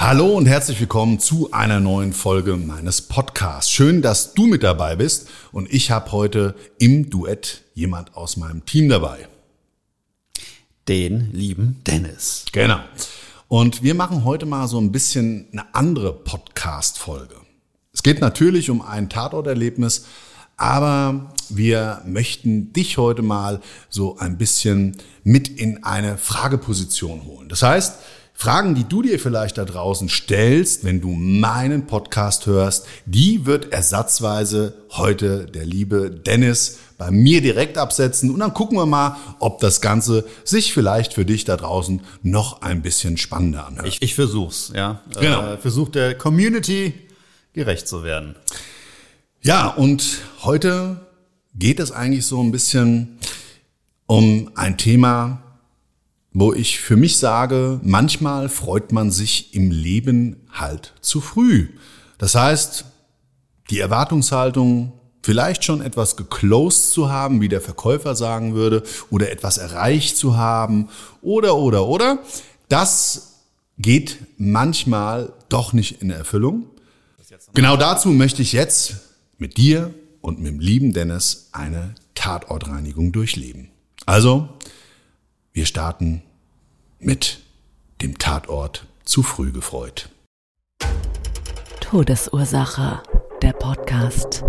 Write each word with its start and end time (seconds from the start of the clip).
Hallo 0.00 0.36
und 0.36 0.46
herzlich 0.46 0.78
willkommen 0.78 1.18
zu 1.18 1.50
einer 1.50 1.80
neuen 1.80 2.12
Folge 2.12 2.56
meines 2.56 3.02
Podcasts. 3.02 3.68
Schön, 3.68 4.00
dass 4.00 4.32
du 4.32 4.46
mit 4.46 4.62
dabei 4.62 4.94
bist 4.94 5.28
und 5.50 5.74
ich 5.74 5.90
habe 5.90 6.12
heute 6.12 6.54
im 6.78 7.10
Duett 7.10 7.64
jemand 7.74 8.14
aus 8.14 8.36
meinem 8.36 8.64
Team 8.64 8.88
dabei. 8.88 9.26
Den 10.86 11.32
lieben 11.32 11.80
Dennis. 11.84 12.44
Genau. 12.52 12.78
Und 13.48 13.82
wir 13.82 13.96
machen 13.96 14.22
heute 14.22 14.46
mal 14.46 14.68
so 14.68 14.80
ein 14.80 14.92
bisschen 14.92 15.48
eine 15.50 15.74
andere 15.74 16.12
Podcast-Folge. 16.12 17.34
Es 17.92 18.04
geht 18.04 18.20
natürlich 18.20 18.70
um 18.70 18.82
ein 18.82 19.10
Tatorterlebnis, 19.10 20.06
aber 20.56 21.32
wir 21.48 22.02
möchten 22.06 22.72
dich 22.72 22.98
heute 22.98 23.22
mal 23.22 23.60
so 23.88 24.16
ein 24.18 24.38
bisschen 24.38 24.96
mit 25.24 25.48
in 25.48 25.82
eine 25.82 26.18
Frageposition 26.18 27.24
holen. 27.24 27.48
Das 27.48 27.64
heißt, 27.64 27.94
Fragen, 28.40 28.76
die 28.76 28.84
du 28.84 29.02
dir 29.02 29.18
vielleicht 29.18 29.58
da 29.58 29.64
draußen 29.64 30.08
stellst, 30.08 30.84
wenn 30.84 31.00
du 31.00 31.08
meinen 31.08 31.88
Podcast 31.88 32.46
hörst, 32.46 32.86
die 33.04 33.46
wird 33.46 33.72
ersatzweise 33.72 34.74
heute 34.92 35.46
der 35.46 35.66
liebe 35.66 36.08
Dennis 36.08 36.78
bei 36.98 37.10
mir 37.10 37.42
direkt 37.42 37.78
absetzen 37.78 38.30
und 38.30 38.38
dann 38.38 38.54
gucken 38.54 38.78
wir 38.78 38.86
mal, 38.86 39.16
ob 39.40 39.58
das 39.58 39.80
Ganze 39.80 40.24
sich 40.44 40.72
vielleicht 40.72 41.14
für 41.14 41.24
dich 41.24 41.46
da 41.46 41.56
draußen 41.56 42.00
noch 42.22 42.62
ein 42.62 42.80
bisschen 42.80 43.16
spannender 43.16 43.66
anhört. 43.66 43.88
Ich, 43.88 44.02
ich 44.02 44.14
versuch's, 44.14 44.70
ja. 44.72 45.02
Genau. 45.18 45.54
Äh, 45.54 45.56
versuch 45.56 45.88
der 45.88 46.16
Community 46.16 46.94
gerecht 47.54 47.88
zu 47.88 48.04
werden. 48.04 48.36
Ja, 49.42 49.66
und 49.66 50.18
heute 50.44 51.00
geht 51.56 51.80
es 51.80 51.90
eigentlich 51.90 52.24
so 52.24 52.40
ein 52.40 52.52
bisschen 52.52 53.18
um 54.06 54.52
ein 54.54 54.78
Thema, 54.78 55.42
wo 56.32 56.52
ich 56.52 56.80
für 56.80 56.96
mich 56.96 57.18
sage, 57.18 57.80
manchmal 57.82 58.48
freut 58.48 58.92
man 58.92 59.10
sich 59.10 59.54
im 59.54 59.70
Leben 59.70 60.36
halt 60.52 60.94
zu 61.00 61.20
früh. 61.20 61.68
Das 62.18 62.34
heißt, 62.34 62.84
die 63.70 63.80
Erwartungshaltung, 63.80 64.92
vielleicht 65.22 65.64
schon 65.64 65.82
etwas 65.82 66.16
geclosed 66.16 66.90
zu 66.92 67.10
haben, 67.10 67.40
wie 67.40 67.48
der 67.48 67.60
Verkäufer 67.60 68.14
sagen 68.14 68.54
würde, 68.54 68.82
oder 69.10 69.30
etwas 69.30 69.58
erreicht 69.58 70.16
zu 70.16 70.36
haben, 70.36 70.88
oder, 71.22 71.56
oder, 71.56 71.86
oder, 71.86 72.18
das 72.68 73.44
geht 73.78 74.18
manchmal 74.36 75.32
doch 75.48 75.72
nicht 75.72 76.02
in 76.02 76.10
Erfüllung. 76.10 76.66
Genau 77.54 77.76
dazu 77.76 78.10
möchte 78.10 78.42
ich 78.42 78.52
jetzt 78.52 78.96
mit 79.38 79.56
dir 79.56 79.94
und 80.20 80.40
mit 80.40 80.52
dem 80.52 80.60
lieben 80.60 80.92
Dennis 80.92 81.48
eine 81.52 81.94
Tatortreinigung 82.14 83.12
durchleben. 83.12 83.70
Also, 84.06 84.48
wir 85.58 85.66
starten 85.66 86.22
mit 87.00 87.40
dem 88.00 88.16
Tatort 88.16 88.86
zu 89.04 89.24
früh 89.24 89.50
gefreut. 89.50 90.08
Todesursache. 91.80 93.02
Der 93.42 93.54
Podcast. 93.54 94.44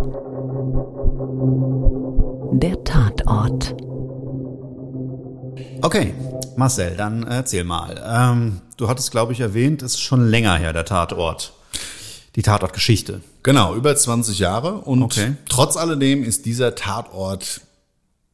Der 2.53 2.83
Tatort. 2.83 3.75
Okay, 5.81 6.13
Marcel, 6.55 6.95
dann 6.95 7.23
erzähl 7.23 7.63
mal. 7.63 7.99
Ähm, 8.07 8.61
du 8.77 8.87
hattest, 8.87 9.09
glaube 9.09 9.33
ich, 9.33 9.39
erwähnt, 9.39 9.81
es 9.81 9.93
ist 9.95 10.01
schon 10.01 10.27
länger 10.27 10.57
her, 10.57 10.73
der 10.73 10.85
Tatort. 10.85 11.53
Die 12.35 12.43
Tatortgeschichte. 12.43 13.21
Genau, 13.41 13.73
über 13.73 13.95
20 13.95 14.37
Jahre. 14.37 14.75
Und 14.81 15.01
Okay. 15.01 15.33
trotz 15.49 15.75
alledem 15.75 16.23
ist 16.23 16.45
dieser 16.45 16.75
Tatort 16.75 17.61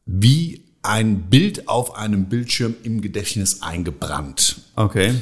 wie 0.04 0.65
ein 0.86 1.22
Bild 1.22 1.68
auf 1.68 1.96
einem 1.96 2.26
Bildschirm 2.26 2.74
im 2.82 3.00
Gedächtnis 3.00 3.62
eingebrannt. 3.62 4.56
Okay. 4.76 5.14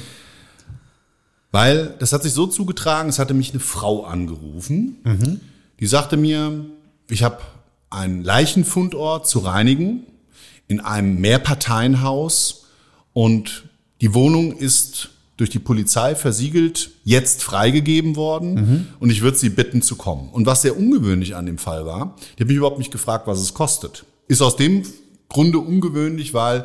Weil 1.51 1.95
das 1.99 2.13
hat 2.13 2.23
sich 2.23 2.33
so 2.33 2.47
zugetragen, 2.47 3.09
es 3.09 3.19
hatte 3.19 3.35
mich 3.35 3.51
eine 3.51 3.61
Frau 3.61 4.05
angerufen. 4.05 4.99
Die 5.81 5.87
sagte 5.87 6.17
mir, 6.17 6.65
ich 7.09 7.23
habe 7.23 7.39
einen 7.91 8.23
Leichenfundort 8.23 9.29
zu 9.29 9.39
reinigen 9.39 10.05
in 10.67 10.81
einem 10.81 11.21
Mehrparteienhaus 11.21 12.67
und 13.13 13.65
die 14.01 14.15
Wohnung 14.15 14.57
ist 14.57 15.11
durch 15.37 15.51
die 15.51 15.59
Polizei 15.59 16.15
versiegelt, 16.15 16.91
jetzt 17.05 17.43
freigegeben 17.43 18.17
worden 18.17 18.89
und 19.01 19.11
ich 19.11 19.23
würde 19.23 19.37
sie 19.37 19.51
bitten 19.51 19.83
zu 19.83 19.97
kommen. 19.97 20.29
Und 20.31 20.47
was 20.47 20.63
sehr 20.63 20.77
ungewöhnlich 20.77 21.37
an 21.37 21.47
dem 21.47 21.59
Fall 21.59 21.87
war, 21.87 22.17
die 22.37 22.43
habe 22.43 22.49
mich 22.49 22.57
überhaupt 22.57 22.79
nicht 22.79 22.93
gefragt, 22.93 23.27
was 23.27 23.41
es 23.41 23.55
kostet. 23.55 24.05
Ist 24.27 24.43
aus 24.43 24.57
dem 24.57 24.85
Grunde 25.35 25.59
ungewöhnlich, 25.59 26.33
weil 26.33 26.65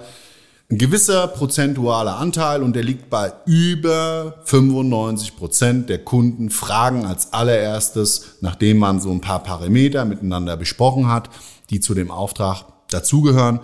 ein 0.71 0.77
gewisser 0.77 1.27
prozentualer 1.27 2.17
Anteil 2.17 2.61
und 2.61 2.75
der 2.75 2.83
liegt 2.83 3.09
bei 3.09 3.33
über 3.47 4.35
95 4.43 5.35
Prozent 5.35 5.89
der 5.89 6.05
Kunden 6.05 6.51
fragen 6.51 7.05
als 7.05 7.33
allererstes, 7.33 8.35
nachdem 8.41 8.77
man 8.77 9.01
so 9.01 9.09
ein 9.09 9.21
paar 9.21 9.41
Parameter 9.41 10.05
miteinander 10.05 10.55
besprochen 10.55 11.07
hat, 11.07 11.31
die 11.71 11.79
zu 11.79 11.95
dem 11.95 12.11
Auftrag 12.11 12.65
dazugehören, 12.89 13.59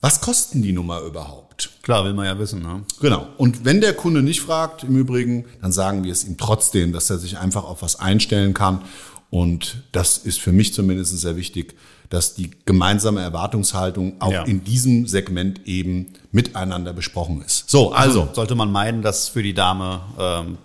was 0.00 0.22
kosten 0.22 0.62
die 0.62 0.72
Nummer 0.72 1.02
überhaupt? 1.02 1.70
Klar, 1.82 2.06
will 2.06 2.14
man 2.14 2.24
ja 2.24 2.38
wissen, 2.38 2.62
ne? 2.62 2.84
Genau. 3.00 3.26
Und 3.36 3.66
wenn 3.66 3.82
der 3.82 3.92
Kunde 3.92 4.22
nicht 4.22 4.40
fragt, 4.40 4.84
im 4.84 4.96
Übrigen, 4.96 5.44
dann 5.60 5.72
sagen 5.72 6.04
wir 6.04 6.12
es 6.12 6.24
ihm 6.24 6.38
trotzdem, 6.38 6.92
dass 6.94 7.10
er 7.10 7.18
sich 7.18 7.36
einfach 7.36 7.64
auf 7.64 7.82
was 7.82 8.00
einstellen 8.00 8.54
kann. 8.54 8.82
Und 9.28 9.82
das 9.92 10.16
ist 10.16 10.40
für 10.40 10.52
mich 10.52 10.72
zumindest 10.72 11.18
sehr 11.18 11.36
wichtig, 11.36 11.74
dass 12.10 12.34
die 12.34 12.50
gemeinsame 12.64 13.20
Erwartungshaltung 13.20 14.14
auch 14.20 14.32
Ja. 14.32 14.42
in 14.44 14.62
diesem 14.64 15.06
Segment 15.06 15.66
eben 15.66 16.12
miteinander 16.32 16.92
besprochen 16.92 17.42
ist. 17.44 17.68
So, 17.70 17.92
also, 17.92 18.28
Sollte 18.32 18.54
man 18.54 18.70
meiden, 18.70 19.02
dass 19.02 19.28
für 19.28 19.42
die 19.42 19.54
Dame 19.54 20.00
ähm, 20.18 20.58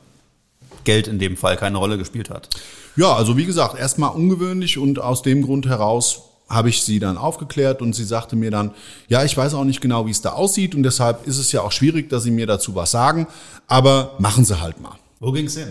Geld 0.84 1.08
in 1.08 1.20
dem 1.20 1.38
Fall 1.38 1.58
keine 1.58 1.78
Rolle 1.78 1.98
gespielt 1.98 2.30
hat. 2.30 2.50
ja, 2.96 3.14
also 3.14 3.38
wie 3.38 3.46
gesagt, 3.46 3.78
erstmal 3.80 4.12
ungewöhnlich 4.12 4.78
und 4.78 5.00
aus 5.00 5.22
dem 5.22 5.44
Grund 5.44 5.68
heraus 5.68 6.24
habe 6.50 6.68
ich 6.70 6.82
sie 6.84 7.00
dann 7.00 7.18
aufgeklärt 7.18 7.82
und 7.82 7.94
sie 7.94 8.04
sagte 8.04 8.36
mir 8.36 8.52
dann, 8.52 8.72
ja, 9.08 9.24
ich 9.24 9.38
weiß 9.38 9.54
auch 9.54 9.64
nicht 9.64 9.80
genau, 9.80 10.06
wie 10.08 10.12
es 10.12 10.22
da 10.22 10.32
aussieht 10.34 10.76
und 10.76 10.84
deshalb 10.84 11.26
ist 11.26 11.38
es 11.38 11.52
ja 11.54 11.62
auch 11.62 11.72
schwierig, 11.72 12.10
dass 12.10 12.24
sie 12.24 12.32
mir 12.32 12.46
dazu 12.46 12.76
was 12.76 12.92
sagen, 12.92 13.28
aber 13.68 14.16
machen 14.20 14.44
sie 14.44 14.60
halt 14.60 14.82
mal. 14.82 14.96
Wo 15.22 15.32
ging's 15.32 15.56
hin? 15.56 15.70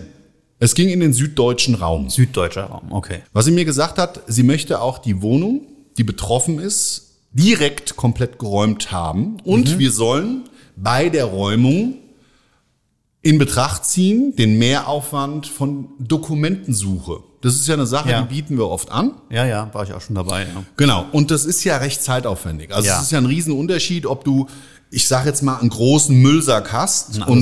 Es 0.63 0.75
ging 0.75 0.89
in 0.89 0.99
den 0.99 1.11
süddeutschen 1.11 1.73
Raum. 1.75 2.09
Süddeutscher 2.11 2.65
Raum, 2.65 2.91
okay. 2.91 3.23
Was 3.33 3.45
sie 3.45 3.51
mir 3.51 3.65
gesagt 3.65 3.97
hat, 3.97 4.21
sie 4.27 4.43
möchte 4.43 4.79
auch 4.79 4.99
die 4.99 5.21
Wohnung, 5.23 5.61
die 5.97 6.03
betroffen 6.03 6.59
ist, 6.59 7.15
direkt 7.33 7.95
komplett 7.95 8.37
geräumt 8.37 8.91
haben. 8.91 9.37
Und 9.43 9.79
wir 9.79 9.91
sollen 9.91 10.43
bei 10.75 11.09
der 11.09 11.25
Räumung 11.25 11.95
in 13.23 13.37
Betracht 13.39 13.85
ziehen 13.85 14.35
den 14.35 14.57
Mehraufwand 14.59 15.47
von 15.47 15.89
Dokumentensuche. 15.99 17.23
Das 17.41 17.55
ist 17.55 17.67
ja 17.67 17.73
eine 17.73 17.87
Sache, 17.87 18.09
Ja. 18.11 18.21
die 18.21 18.27
bieten 18.33 18.57
wir 18.57 18.67
oft 18.69 18.91
an. 18.91 19.13
Ja, 19.31 19.45
ja, 19.45 19.67
war 19.73 19.83
ich 19.83 19.93
auch 19.93 20.01
schon 20.01 20.15
dabei. 20.15 20.43
Ja. 20.43 20.63
Genau. 20.77 21.05
Und 21.11 21.31
das 21.31 21.45
ist 21.45 21.63
ja 21.63 21.77
recht 21.77 22.03
zeitaufwendig. 22.03 22.71
Also 22.73 22.87
Ja. 22.87 22.97
es 22.97 23.03
ist 23.05 23.11
ja 23.11 23.17
ein 23.17 23.25
Riesenunterschied, 23.25 24.05
ob 24.05 24.23
du 24.25 24.45
ich 24.93 25.07
sag 25.07 25.25
jetzt 25.25 25.41
mal, 25.41 25.57
einen 25.57 25.69
großen 25.69 26.13
Müllsack 26.15 26.73
hast 26.73 27.15
Und 27.25 27.39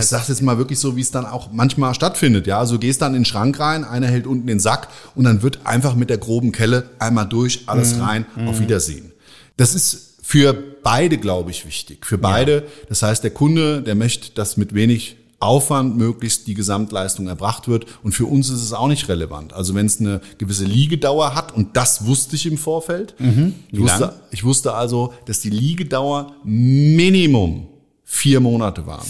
ich 0.00 0.06
sag 0.06 0.28
jetzt 0.28 0.42
mal 0.42 0.58
wirklich 0.58 0.80
so, 0.80 0.96
wie 0.96 1.00
es 1.00 1.12
dann 1.12 1.26
auch 1.26 1.50
manchmal 1.52 1.94
stattfindet. 1.94 2.48
Ja, 2.48 2.58
also 2.58 2.74
du 2.74 2.80
gehst 2.80 3.00
dann 3.00 3.14
in 3.14 3.20
den 3.20 3.24
Schrank 3.24 3.60
rein, 3.60 3.84
einer 3.84 4.08
hält 4.08 4.26
unten 4.26 4.48
den 4.48 4.58
Sack 4.58 4.88
und 5.14 5.22
dann 5.22 5.42
wird 5.42 5.60
einfach 5.64 5.94
mit 5.94 6.10
der 6.10 6.18
groben 6.18 6.50
Kelle 6.50 6.90
einmal 6.98 7.26
durch, 7.28 7.62
alles 7.66 7.94
Mhm. 7.94 8.00
rein, 8.02 8.26
auf 8.46 8.58
Wiedersehen. 8.58 9.12
Das 9.56 9.76
ist 9.76 10.14
für 10.22 10.52
beide, 10.82 11.18
glaube 11.18 11.52
ich, 11.52 11.64
wichtig. 11.66 12.04
Für 12.04 12.18
beide. 12.18 12.64
Das 12.88 13.02
heißt, 13.02 13.22
der 13.22 13.30
Kunde, 13.30 13.80
der 13.80 13.94
möchte, 13.94 14.30
dass 14.34 14.56
mit 14.56 14.74
wenig 14.74 15.17
Aufwand 15.40 15.96
möglichst 15.96 16.46
die 16.48 16.54
Gesamtleistung 16.54 17.28
erbracht 17.28 17.68
wird. 17.68 17.86
Und 18.02 18.12
für 18.12 18.26
uns 18.26 18.48
ist 18.48 18.62
es 18.62 18.72
auch 18.72 18.88
nicht 18.88 19.08
relevant. 19.08 19.52
Also 19.52 19.74
wenn 19.74 19.86
es 19.86 20.00
eine 20.00 20.20
gewisse 20.38 20.64
Liegedauer 20.64 21.34
hat, 21.34 21.54
und 21.54 21.76
das 21.76 22.06
wusste 22.06 22.36
ich 22.36 22.46
im 22.46 22.58
Vorfeld. 22.58 23.14
Ich, 23.18 23.26
Mhm. 23.26 23.54
Wie 23.70 23.80
wusste, 23.80 24.14
ich 24.30 24.44
wusste 24.44 24.74
also, 24.74 25.12
dass 25.26 25.40
die 25.40 25.50
Liegedauer 25.50 26.32
Minimum 26.44 27.68
vier 28.04 28.40
Monate 28.40 28.86
waren. 28.86 29.06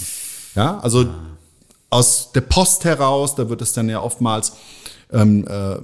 Ja, 0.55 0.79
also 0.81 1.07
aus 1.89 2.33
der 2.33 2.43
Post 2.43 2.85
heraus, 2.85 3.35
da 3.35 3.49
wird 3.49 3.63
es 3.63 3.73
dann 3.73 3.89
ja 3.89 4.03
oftmals 4.03 4.53
ähm, 5.13 5.47
äh, 5.49 5.77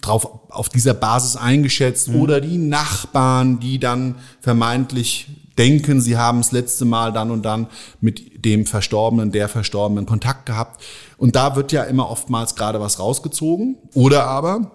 drauf 0.00 0.50
auf 0.50 0.68
dieser 0.68 0.94
Basis 0.94 1.36
eingeschätzt 1.36 2.10
oder 2.10 2.40
die 2.40 2.58
Nachbarn, 2.58 3.58
die 3.58 3.80
dann 3.80 4.16
vermeintlich 4.40 5.28
denken, 5.58 6.00
sie 6.00 6.16
haben 6.16 6.38
das 6.38 6.52
letzte 6.52 6.84
Mal 6.84 7.12
dann 7.12 7.30
und 7.30 7.42
dann 7.42 7.66
mit 8.00 8.44
dem 8.44 8.66
Verstorbenen, 8.66 9.32
der 9.32 9.48
Verstorbenen 9.48 10.06
Kontakt 10.06 10.46
gehabt. 10.46 10.82
Und 11.16 11.36
da 11.36 11.56
wird 11.56 11.72
ja 11.72 11.84
immer 11.84 12.08
oftmals 12.08 12.54
gerade 12.54 12.80
was 12.80 12.98
rausgezogen. 12.98 13.76
Oder 13.94 14.24
aber 14.24 14.70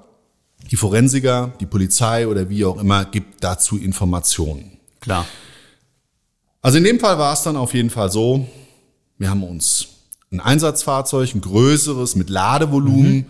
die 0.71 0.75
Forensiker, 0.75 1.53
die 1.59 1.65
Polizei 1.65 2.27
oder 2.27 2.49
wie 2.49 2.65
auch 2.65 2.79
immer 2.79 3.05
gibt 3.05 3.43
dazu 3.43 3.77
Informationen. 3.77 4.77
Klar. 4.99 5.25
Also 6.61 6.77
in 6.79 6.83
dem 6.83 6.99
Fall 6.99 7.17
war 7.19 7.33
es 7.33 7.43
dann 7.43 7.57
auf 7.57 7.73
jeden 7.73 7.91
Fall 7.91 8.11
so, 8.11 8.47
wir 9.17 9.29
haben 9.29 9.43
uns 9.43 9.87
ein 10.31 10.39
Einsatzfahrzeug, 10.39 11.35
ein 11.35 11.41
größeres 11.41 12.15
mit 12.15 12.29
Ladevolumen 12.29 13.27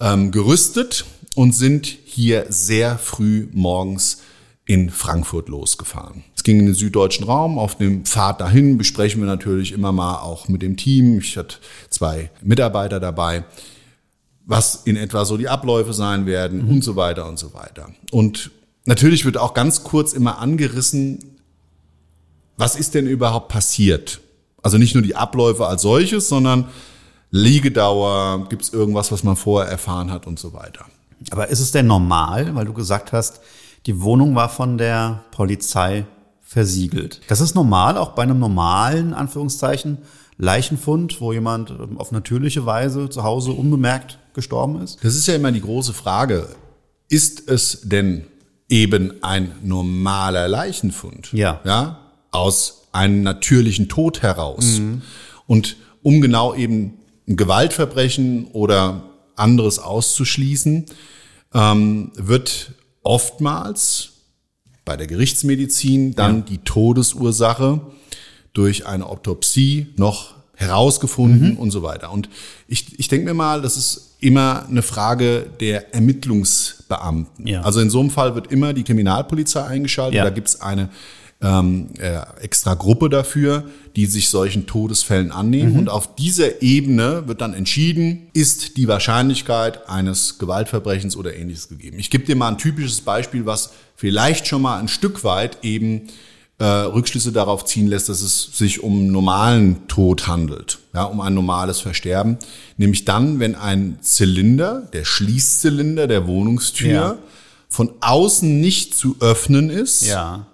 ähm, 0.00 0.32
gerüstet 0.32 1.04
und 1.36 1.54
sind 1.54 1.86
hier 1.86 2.46
sehr 2.48 2.98
früh 2.98 3.48
morgens 3.52 4.22
in 4.66 4.88
Frankfurt 4.90 5.48
losgefahren. 5.48 6.24
Es 6.34 6.42
ging 6.42 6.58
in 6.58 6.66
den 6.66 6.74
süddeutschen 6.74 7.26
Raum. 7.26 7.58
Auf 7.58 7.76
dem 7.76 8.04
Pfad 8.04 8.40
dahin 8.40 8.78
besprechen 8.78 9.20
wir 9.20 9.26
natürlich 9.26 9.72
immer 9.72 9.92
mal 9.92 10.20
auch 10.20 10.48
mit 10.48 10.62
dem 10.62 10.76
Team. 10.76 11.18
Ich 11.18 11.36
hatte 11.36 11.56
zwei 11.90 12.30
Mitarbeiter 12.42 12.98
dabei, 12.98 13.44
was 14.46 14.76
in 14.84 14.96
etwa 14.96 15.24
so 15.24 15.36
die 15.36 15.48
Abläufe 15.48 15.92
sein 15.92 16.26
werden 16.26 16.66
und 16.68 16.82
so 16.82 16.96
weiter 16.96 17.28
und 17.28 17.38
so 17.38 17.52
weiter. 17.52 17.90
Und 18.10 18.50
natürlich 18.86 19.24
wird 19.24 19.36
auch 19.36 19.52
ganz 19.52 19.84
kurz 19.84 20.12
immer 20.14 20.38
angerissen, 20.38 21.18
was 22.56 22.76
ist 22.76 22.94
denn 22.94 23.06
überhaupt 23.06 23.48
passiert? 23.48 24.20
Also 24.62 24.78
nicht 24.78 24.94
nur 24.94 25.02
die 25.02 25.16
Abläufe 25.16 25.66
als 25.66 25.82
solches, 25.82 26.28
sondern 26.28 26.68
Liegedauer, 27.30 28.46
gibt 28.48 28.62
es 28.62 28.72
irgendwas, 28.72 29.12
was 29.12 29.24
man 29.24 29.36
vorher 29.36 29.70
erfahren 29.70 30.10
hat 30.10 30.26
und 30.26 30.38
so 30.38 30.52
weiter. 30.52 30.86
Aber 31.30 31.48
ist 31.48 31.60
es 31.60 31.72
denn 31.72 31.86
normal, 31.86 32.54
weil 32.54 32.64
du 32.64 32.72
gesagt 32.72 33.12
hast, 33.12 33.40
die 33.86 34.00
Wohnung 34.00 34.34
war 34.34 34.48
von 34.48 34.78
der 34.78 35.24
Polizei 35.30 36.06
versiegelt? 36.40 37.20
Das 37.28 37.40
ist 37.40 37.54
normal, 37.54 37.98
auch 37.98 38.10
bei 38.10 38.22
einem 38.22 38.38
normalen, 38.38 39.14
Anführungszeichen, 39.14 39.98
Leichenfund, 40.36 41.20
wo 41.20 41.32
jemand 41.32 41.70
ähm, 41.70 41.98
auf 41.98 42.12
natürliche 42.12 42.66
Weise 42.66 43.08
zu 43.08 43.22
Hause 43.22 43.52
unbemerkt 43.52 44.18
gestorben 44.34 44.80
ist? 44.82 44.98
Das 45.04 45.14
ist 45.14 45.26
ja 45.26 45.34
immer 45.34 45.52
die 45.52 45.60
große 45.60 45.92
Frage. 45.92 46.48
Ist 47.08 47.48
es 47.48 47.82
denn 47.84 48.24
eben 48.68 49.22
ein 49.22 49.52
normaler 49.62 50.48
Leichenfund? 50.48 51.32
Ja. 51.32 51.60
Ja, 51.64 52.00
aus 52.30 52.88
einem 52.92 53.22
natürlichen 53.22 53.88
Tod 53.88 54.22
heraus. 54.22 54.80
Und 55.46 55.76
um 56.02 56.20
genau 56.20 56.54
eben 56.54 56.98
ein 57.28 57.36
Gewaltverbrechen 57.36 58.46
oder 58.52 59.02
anderes 59.36 59.78
auszuschließen, 59.78 60.86
ähm, 61.54 62.12
wird 62.14 62.72
oftmals 63.04 64.10
bei 64.84 64.96
der 64.96 65.06
Gerichtsmedizin 65.06 66.14
dann 66.14 66.44
die 66.44 66.58
Todesursache 66.58 67.80
durch 68.52 68.86
eine 68.86 69.06
Autopsie 69.06 69.88
noch 69.96 70.34
herausgefunden 70.56 71.56
und 71.56 71.70
so 71.70 71.82
weiter. 71.82 72.12
Und 72.12 72.28
ich, 72.68 72.98
ich 72.98 73.08
denke 73.08 73.26
mir 73.26 73.34
mal, 73.34 73.62
das 73.62 73.76
ist 73.76 74.16
immer 74.20 74.66
eine 74.68 74.82
Frage 74.82 75.46
der 75.60 75.94
Ermittlungsbeamten. 75.94 77.46
Ja. 77.46 77.62
Also 77.62 77.80
in 77.80 77.90
so 77.90 78.00
einem 78.00 78.10
Fall 78.10 78.34
wird 78.34 78.50
immer 78.52 78.72
die 78.72 78.84
Kriminalpolizei 78.84 79.64
eingeschaltet. 79.64 80.16
Ja. 80.16 80.24
Da 80.24 80.30
gibt 80.30 80.48
es 80.48 80.60
eine 80.60 80.90
ähm, 81.44 81.88
äh, 81.98 82.20
extra 82.40 82.74
Gruppe 82.74 83.10
dafür, 83.10 83.64
die 83.96 84.06
sich 84.06 84.28
solchen 84.30 84.66
Todesfällen 84.66 85.30
annehmen. 85.30 85.78
Und 85.78 85.88
auf 85.90 86.16
dieser 86.16 86.62
Ebene 86.62 87.28
wird 87.28 87.40
dann 87.42 87.52
entschieden, 87.54 88.28
ist 88.32 88.76
die 88.78 88.88
Wahrscheinlichkeit 88.88 89.88
eines 89.88 90.38
Gewaltverbrechens 90.38 91.16
oder 91.16 91.36
ähnliches 91.36 91.68
gegeben. 91.68 91.98
Ich 91.98 92.10
gebe 92.10 92.24
dir 92.24 92.34
mal 92.34 92.48
ein 92.48 92.58
typisches 92.58 93.02
Beispiel, 93.02 93.44
was 93.46 93.70
vielleicht 93.94 94.46
schon 94.48 94.62
mal 94.62 94.78
ein 94.80 94.88
Stück 94.88 95.22
weit 95.22 95.58
eben 95.62 96.08
äh, 96.58 96.64
Rückschlüsse 96.64 97.30
darauf 97.32 97.64
ziehen 97.66 97.88
lässt, 97.88 98.08
dass 98.08 98.22
es 98.22 98.50
sich 98.56 98.82
um 98.82 98.94
einen 99.00 99.12
normalen 99.12 99.86
Tod 99.88 100.26
handelt, 100.28 100.78
ja, 100.94 101.04
um 101.04 101.20
ein 101.20 101.34
normales 101.34 101.80
Versterben. 101.80 102.38
Nämlich 102.78 103.04
dann, 103.04 103.38
wenn 103.40 103.54
ein 103.54 103.98
Zylinder, 104.00 104.88
der 104.92 105.04
Schließzylinder 105.04 106.06
der 106.06 106.26
Wohnungstür, 106.26 106.90
Ja. 106.92 107.18
von 107.68 107.90
außen 108.00 108.60
nicht 108.60 108.94
zu 108.96 109.16
öffnen 109.20 109.68
ist, 109.68 110.06
Ja. 110.06 110.46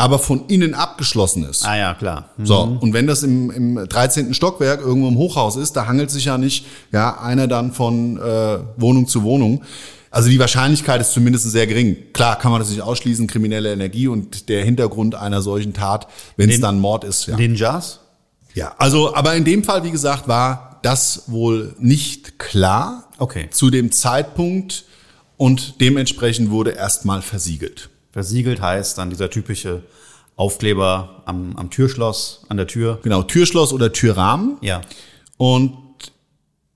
Aber 0.00 0.18
von 0.18 0.46
innen 0.46 0.72
abgeschlossen 0.72 1.44
ist. 1.44 1.66
Ah 1.66 1.76
ja, 1.76 1.92
klar. 1.92 2.30
Hm. 2.36 2.46
So, 2.46 2.78
und 2.80 2.94
wenn 2.94 3.06
das 3.06 3.22
im, 3.22 3.50
im 3.50 3.86
13. 3.86 4.32
Stockwerk 4.32 4.80
irgendwo 4.80 5.08
im 5.08 5.18
Hochhaus 5.18 5.56
ist, 5.56 5.74
da 5.74 5.86
hangelt 5.86 6.10
sich 6.10 6.24
ja 6.24 6.38
nicht 6.38 6.64
ja, 6.90 7.20
einer 7.20 7.46
dann 7.46 7.72
von 7.72 8.16
äh, 8.16 8.58
Wohnung 8.78 9.06
zu 9.06 9.22
Wohnung. 9.24 9.62
Also 10.10 10.30
die 10.30 10.38
Wahrscheinlichkeit 10.38 11.02
ist 11.02 11.12
zumindest 11.12 11.50
sehr 11.50 11.66
gering. 11.66 11.98
Klar 12.14 12.38
kann 12.38 12.50
man 12.50 12.60
das 12.62 12.70
nicht 12.70 12.80
ausschließen, 12.80 13.26
kriminelle 13.26 13.72
Energie 13.72 14.08
und 14.08 14.48
der 14.48 14.64
Hintergrund 14.64 15.14
einer 15.14 15.42
solchen 15.42 15.74
Tat, 15.74 16.08
wenn 16.38 16.48
es 16.48 16.60
dann 16.60 16.80
Mord 16.80 17.04
ist. 17.04 17.26
Ja. 17.26 17.36
Ninjas? 17.36 18.00
ja, 18.54 18.74
also 18.78 19.14
aber 19.14 19.34
in 19.34 19.44
dem 19.44 19.62
Fall, 19.64 19.84
wie 19.84 19.90
gesagt, 19.90 20.26
war 20.26 20.80
das 20.82 21.24
wohl 21.26 21.74
nicht 21.78 22.38
klar 22.38 23.04
Okay. 23.18 23.48
zu 23.50 23.68
dem 23.68 23.92
Zeitpunkt 23.92 24.86
und 25.36 25.80
dementsprechend 25.82 26.50
wurde 26.50 26.70
erstmal 26.70 27.20
versiegelt. 27.20 27.90
Versiegelt 28.12 28.60
heißt 28.60 28.98
dann 28.98 29.10
dieser 29.10 29.30
typische 29.30 29.82
Aufkleber 30.36 31.22
am, 31.26 31.56
am 31.56 31.70
Türschloss, 31.70 32.44
an 32.48 32.56
der 32.56 32.66
Tür. 32.66 32.98
Genau, 33.02 33.22
Türschloss 33.22 33.72
oder 33.72 33.92
Türrahmen. 33.92 34.56
Ja. 34.62 34.80
Und 35.36 35.76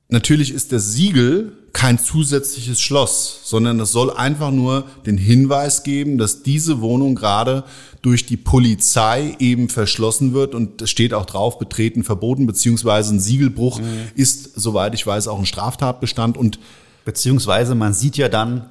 natürlich 0.09 0.53
ist 0.53 0.73
das 0.73 0.93
Siegel 0.93 1.53
kein 1.73 1.99
zusätzliches 1.99 2.81
Schloss, 2.81 3.41
sondern 3.45 3.81
es 3.81 3.91
soll 3.91 4.13
einfach 4.13 4.53
nur 4.53 4.85
den 5.07 5.19
Hinweis 5.19 5.83
geben, 5.83 6.19
dass 6.19 6.45
diese 6.45 6.81
Wohnung 6.81 7.17
gerade 7.17 7.65
durch 8.01 8.27
die 8.27 8.37
Polizei 8.37 9.35
eben 9.41 9.69
verschlossen 9.69 10.35
wird 10.35 10.55
und 10.55 10.83
es 10.83 10.91
steht 10.91 11.15
auch 11.15 11.27
drauf, 11.27 11.59
betreten 11.59 12.05
verboten, 12.05 12.47
beziehungsweise 12.47 13.15
ein 13.15 13.19
Siegelbruch 13.19 13.81
ist, 14.15 14.53
soweit 14.55 14.95
ich 14.95 15.05
weiß, 15.05 15.27
auch 15.27 15.39
ein 15.39 15.47
Straftatbestand 15.47 16.37
und 16.37 16.61
Beziehungsweise 17.05 17.75
man 17.75 17.93
sieht 17.93 18.17
ja 18.17 18.29
dann, 18.29 18.67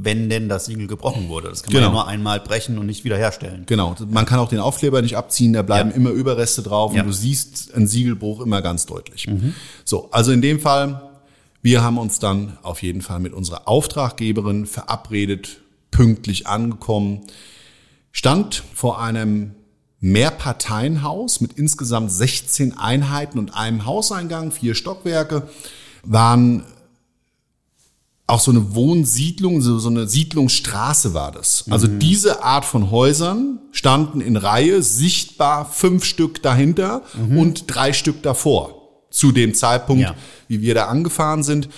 wenn 0.00 0.28
denn 0.30 0.48
das 0.48 0.66
Siegel 0.66 0.86
gebrochen 0.86 1.28
wurde. 1.28 1.48
Das 1.48 1.62
kann 1.62 1.72
man 1.72 1.82
Genau. 1.82 1.88
ja 1.88 1.92
nur 1.94 2.06
einmal 2.08 2.40
brechen 2.40 2.78
und 2.78 2.86
nicht 2.86 3.04
wiederherstellen. 3.04 3.64
Genau, 3.66 3.96
man 4.10 4.26
kann 4.26 4.38
auch 4.38 4.48
den 4.48 4.60
Aufkleber 4.60 5.02
nicht 5.02 5.16
abziehen, 5.16 5.52
da 5.52 5.62
bleiben 5.62 5.90
Ja. 5.90 5.96
immer 5.96 6.10
Überreste 6.10 6.62
drauf 6.62 6.94
Ja. 6.94 7.00
und 7.02 7.08
du 7.08 7.12
siehst 7.12 7.74
einen 7.74 7.86
Siegelbruch 7.86 8.40
immer 8.40 8.62
ganz 8.62 8.86
deutlich. 8.86 9.26
So, 9.84 10.08
also 10.12 10.30
in 10.32 10.40
dem 10.42 10.60
Fall, 10.60 11.02
wir 11.62 11.82
haben 11.82 11.98
uns 11.98 12.18
dann 12.20 12.58
auf 12.62 12.82
jeden 12.82 13.02
Fall 13.02 13.18
mit 13.20 13.32
unserer 13.32 13.66
Auftraggeberin 13.66 14.66
verabredet, 14.66 15.60
pünktlich 15.90 16.46
angekommen, 16.46 17.22
stand 18.12 18.62
vor 18.74 19.00
einem 19.02 19.54
Mehrparteienhaus 20.00 21.40
mit 21.40 21.54
insgesamt 21.54 22.12
16 22.12 22.78
Einheiten 22.78 23.38
und 23.38 23.54
einem 23.56 23.84
Hauseingang, 23.84 24.52
vier 24.52 24.74
Stockwerke, 24.74 25.48
waren 26.04 26.62
auch 28.28 28.40
so 28.40 28.50
eine 28.50 28.74
Wohnsiedlung, 28.74 29.62
so, 29.62 29.78
so 29.78 29.88
eine 29.88 30.06
Siedlungsstraße 30.06 31.14
war 31.14 31.32
das. 31.32 31.64
Also 31.70 31.86
diese 31.86 32.44
Art 32.44 32.64
von 32.66 32.90
Häusern 32.90 33.58
standen 33.72 34.20
in 34.20 34.36
Reihe, 34.36 34.82
sichtbar 34.82 35.64
fünf 35.68 36.04
Stück 36.04 36.42
dahinter 36.42 37.02
und 37.34 37.64
drei 37.74 37.92
Stück 37.92 38.22
davor. 38.22 38.74
Zu 39.10 39.32
dem 39.32 39.54
Zeitpunkt, 39.54 40.02
Ja. 40.02 40.14
wie 40.46 40.60
wir 40.60 40.74
da 40.74 40.84
angefahren 40.88 41.42
sind, 41.42 41.70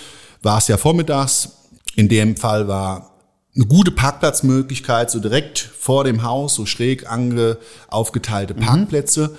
war 0.43 0.57
es 0.57 0.67
ja 0.67 0.75
vormittags. 0.77 1.49
In 1.95 2.09
dem 2.09 2.35
Fall 2.35 2.67
war 2.67 3.15
eine 3.55 3.65
gute 3.65 3.91
Parkplatzmöglichkeit, 3.91 5.09
so 5.09 5.19
direkt 5.19 5.57
vor 5.59 6.03
dem 6.03 6.23
Haus, 6.23 6.55
so 6.55 6.65
schräg 6.65 7.09
ange, 7.09 7.57
aufgeteilte 7.87 8.53
Parkplätze, 8.53 9.37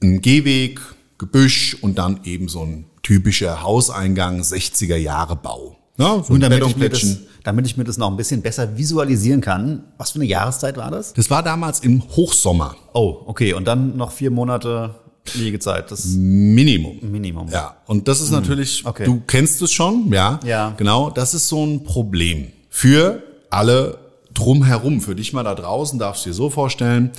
ein 0.00 0.20
Gehweg, 0.20 0.80
Gebüsch 1.18 1.76
und 1.80 1.98
dann 1.98 2.20
eben 2.22 2.48
so 2.48 2.62
ein 2.62 2.86
typischer 3.02 3.62
Hauseingang, 3.62 4.42
60er 4.42 4.96
Jahre 4.96 5.34
Bau. 5.34 5.76
Ja, 5.98 6.22
so 6.22 6.32
Nun, 6.32 6.44
ein 6.44 6.50
damit 6.50 6.66
ich, 6.68 6.76
mir 6.76 6.88
das, 6.90 7.18
damit 7.42 7.66
ich 7.66 7.76
mir 7.76 7.84
das 7.84 7.96
noch 7.96 8.10
ein 8.10 8.16
bisschen 8.16 8.42
besser 8.42 8.76
visualisieren 8.76 9.40
kann. 9.40 9.84
Was 9.96 10.10
für 10.10 10.16
eine 10.16 10.26
Jahreszeit 10.26 10.76
war 10.76 10.90
das? 10.90 11.14
Das 11.14 11.30
war 11.30 11.42
damals 11.42 11.80
im 11.80 12.02
Hochsommer. 12.02 12.76
Oh, 12.92 13.22
okay. 13.26 13.54
Und 13.54 13.66
dann 13.66 13.96
noch 13.96 14.12
vier 14.12 14.30
Monate 14.30 14.94
Liegezeit. 15.34 15.90
Das 15.90 16.04
Minimum. 16.06 16.98
Minimum. 17.02 17.48
Ja, 17.48 17.76
und 17.86 18.08
das 18.08 18.20
ist 18.20 18.30
natürlich, 18.30 18.84
okay. 18.84 19.04
du 19.04 19.22
kennst 19.26 19.60
es 19.62 19.72
schon, 19.72 20.12
ja. 20.12 20.40
Ja. 20.44 20.74
Genau, 20.76 21.10
das 21.10 21.34
ist 21.34 21.48
so 21.48 21.64
ein 21.64 21.84
Problem 21.84 22.48
für 22.68 23.22
alle 23.50 23.98
drumherum. 24.34 25.00
Für 25.00 25.14
dich 25.14 25.32
mal 25.32 25.42
da 25.42 25.54
draußen 25.54 25.98
darfst 25.98 26.24
du 26.24 26.30
dir 26.30 26.34
so 26.34 26.50
vorstellen, 26.50 27.10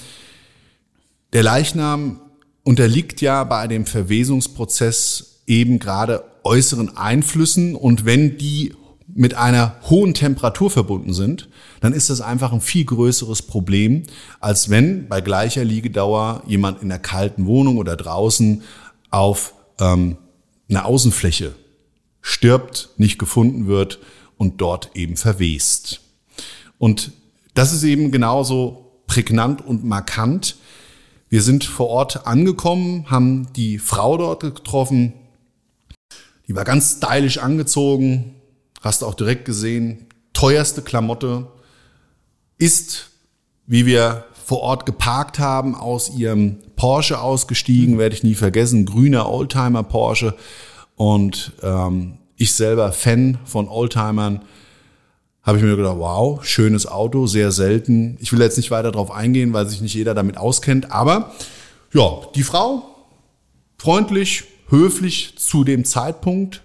der 1.33 1.43
Leichnam 1.43 2.21
unterliegt 2.63 3.21
ja 3.21 3.43
bei 3.43 3.67
dem 3.67 3.85
Verwesungsprozess 3.85 5.41
eben 5.47 5.79
gerade 5.79 6.23
äußeren 6.47 6.97
Einflüssen 6.97 7.75
und 7.75 8.05
wenn 8.05 8.37
die 8.37 8.73
mit 9.13 9.33
einer 9.33 9.75
hohen 9.89 10.13
Temperatur 10.13 10.69
verbunden 10.69 11.13
sind, 11.13 11.49
dann 11.81 11.93
ist 11.93 12.09
das 12.09 12.21
einfach 12.21 12.53
ein 12.53 12.61
viel 12.61 12.85
größeres 12.85 13.41
Problem, 13.41 14.03
als 14.39 14.69
wenn 14.69 15.07
bei 15.07 15.21
gleicher 15.21 15.63
Liegedauer 15.63 16.43
jemand 16.45 16.81
in 16.81 16.91
einer 16.91 16.99
kalten 16.99 17.45
Wohnung 17.45 17.77
oder 17.77 17.95
draußen 17.95 18.63
auf 19.09 19.53
ähm, 19.79 20.17
einer 20.69 20.85
Außenfläche 20.85 21.53
stirbt, 22.21 22.89
nicht 22.97 23.17
gefunden 23.17 23.67
wird 23.67 23.99
und 24.37 24.61
dort 24.61 24.91
eben 24.95 25.17
verwest. 25.17 26.01
Und 26.77 27.11
das 27.53 27.73
ist 27.73 27.83
eben 27.83 28.11
genauso 28.11 29.01
prägnant 29.07 29.65
und 29.65 29.83
markant. 29.83 30.57
Wir 31.29 31.41
sind 31.41 31.63
vor 31.63 31.87
Ort 31.87 32.27
angekommen, 32.27 33.09
haben 33.09 33.47
die 33.55 33.79
Frau 33.79 34.17
dort 34.17 34.41
getroffen. 34.41 35.13
Die 36.47 36.55
war 36.55 36.63
ganz 36.63 36.97
stylisch 36.97 37.39
angezogen, 37.39 38.35
hast 38.81 39.03
auch 39.03 39.15
direkt 39.15 39.45
gesehen, 39.45 40.07
teuerste 40.33 40.81
Klamotte, 40.81 41.47
ist, 42.57 43.09
wie 43.65 43.85
wir 43.85 44.25
vor 44.45 44.61
Ort 44.61 44.85
geparkt 44.85 45.39
haben, 45.39 45.75
aus 45.75 46.09
ihrem 46.15 46.59
Porsche 46.77 47.19
ausgestiegen, 47.19 47.97
werde 47.97 48.15
ich 48.15 48.23
nie 48.23 48.35
vergessen, 48.35 48.85
grüner 48.85 49.29
Oldtimer 49.29 49.83
Porsche. 49.83 50.35
Und 50.95 51.51
ähm, 51.61 52.19
ich 52.37 52.53
selber 52.53 52.91
Fan 52.93 53.39
von 53.43 53.67
Oldtimern, 53.67 54.43
habe 55.43 55.57
ich 55.57 55.63
mir 55.63 55.75
gedacht, 55.75 55.97
wow, 55.97 56.43
schönes 56.45 56.85
Auto, 56.87 57.25
sehr 57.25 57.51
selten. 57.51 58.17
Ich 58.19 58.33
will 58.33 58.41
jetzt 58.41 58.57
nicht 58.57 58.69
weiter 58.69 58.91
darauf 58.91 59.11
eingehen, 59.11 59.53
weil 59.53 59.67
sich 59.67 59.81
nicht 59.81 59.93
jeder 59.93 60.13
damit 60.13 60.37
auskennt. 60.37 60.91
Aber 60.91 61.33
ja, 61.93 62.21
die 62.35 62.43
Frau, 62.43 62.83
freundlich, 63.77 64.43
höflich 64.69 65.37
zu 65.37 65.63
dem 65.63 65.85
Zeitpunkt, 65.85 66.63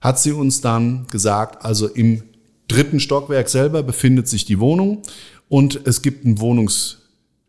hat 0.00 0.18
sie 0.20 0.32
uns 0.32 0.60
dann 0.60 1.06
gesagt, 1.10 1.64
also 1.64 1.88
im 1.88 2.22
dritten 2.68 3.00
Stockwerk 3.00 3.48
selber 3.48 3.82
befindet 3.82 4.28
sich 4.28 4.44
die 4.44 4.60
Wohnung 4.60 5.02
und 5.48 5.80
es 5.86 6.02
gibt 6.02 6.24
einen 6.24 6.38
Wohnungs- 6.38 6.98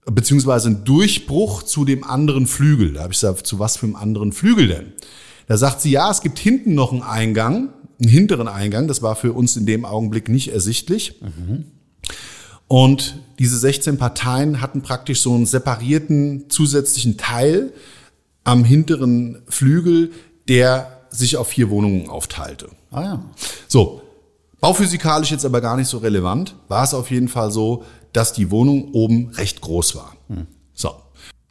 beziehungsweise 0.05 0.69
einen 0.69 0.83
Durchbruch 0.83 1.63
zu 1.63 1.83
dem 1.83 2.03
anderen 2.03 2.47
Flügel. 2.47 2.93
Da 2.93 3.01
habe 3.01 3.13
ich 3.13 3.19
gesagt, 3.19 3.47
zu 3.47 3.59
was 3.59 3.77
für 3.77 3.87
einem 3.87 3.95
anderen 3.95 4.31
Flügel 4.33 4.67
denn? 4.67 4.93
Da 5.47 5.57
sagt 5.57 5.81
sie, 5.81 5.91
ja, 5.91 6.09
es 6.11 6.21
gibt 6.21 6.39
hinten 6.39 6.75
noch 6.75 6.91
einen 6.91 7.01
Eingang, 7.01 7.69
einen 7.99 8.09
hinteren 8.09 8.47
Eingang. 8.47 8.87
Das 8.87 9.01
war 9.01 9.15
für 9.15 9.33
uns 9.33 9.57
in 9.57 9.65
dem 9.65 9.85
Augenblick 9.85 10.29
nicht 10.29 10.49
ersichtlich. 10.49 11.19
Und 12.67 13.19
diese 13.39 13.57
16 13.57 13.97
Parteien 13.97 14.61
hatten 14.61 14.81
praktisch 14.81 15.21
so 15.21 15.33
einen 15.33 15.45
separierten 15.45 16.49
zusätzlichen 16.49 17.17
Teil 17.17 17.73
am 18.45 18.63
hinteren 18.63 19.41
Flügel, 19.49 20.11
der 20.47 21.01
sich 21.09 21.35
auf 21.35 21.49
vier 21.49 21.69
Wohnungen 21.69 22.09
aufteilte. 22.09 22.69
Ah 22.91 23.01
ja. 23.03 23.25
So, 23.67 24.01
bauphysikalisch 24.61 25.31
jetzt 25.31 25.45
aber 25.45 25.59
gar 25.61 25.75
nicht 25.75 25.87
so 25.89 25.97
relevant, 25.97 26.55
war 26.69 26.83
es 26.83 26.93
auf 26.93 27.11
jeden 27.11 27.27
Fall 27.27 27.51
so, 27.51 27.83
dass 28.13 28.31
die 28.31 28.51
Wohnung 28.51 28.93
oben 28.93 29.29
recht 29.31 29.59
groß 29.61 29.95
war. 29.95 30.15
So, 30.73 30.91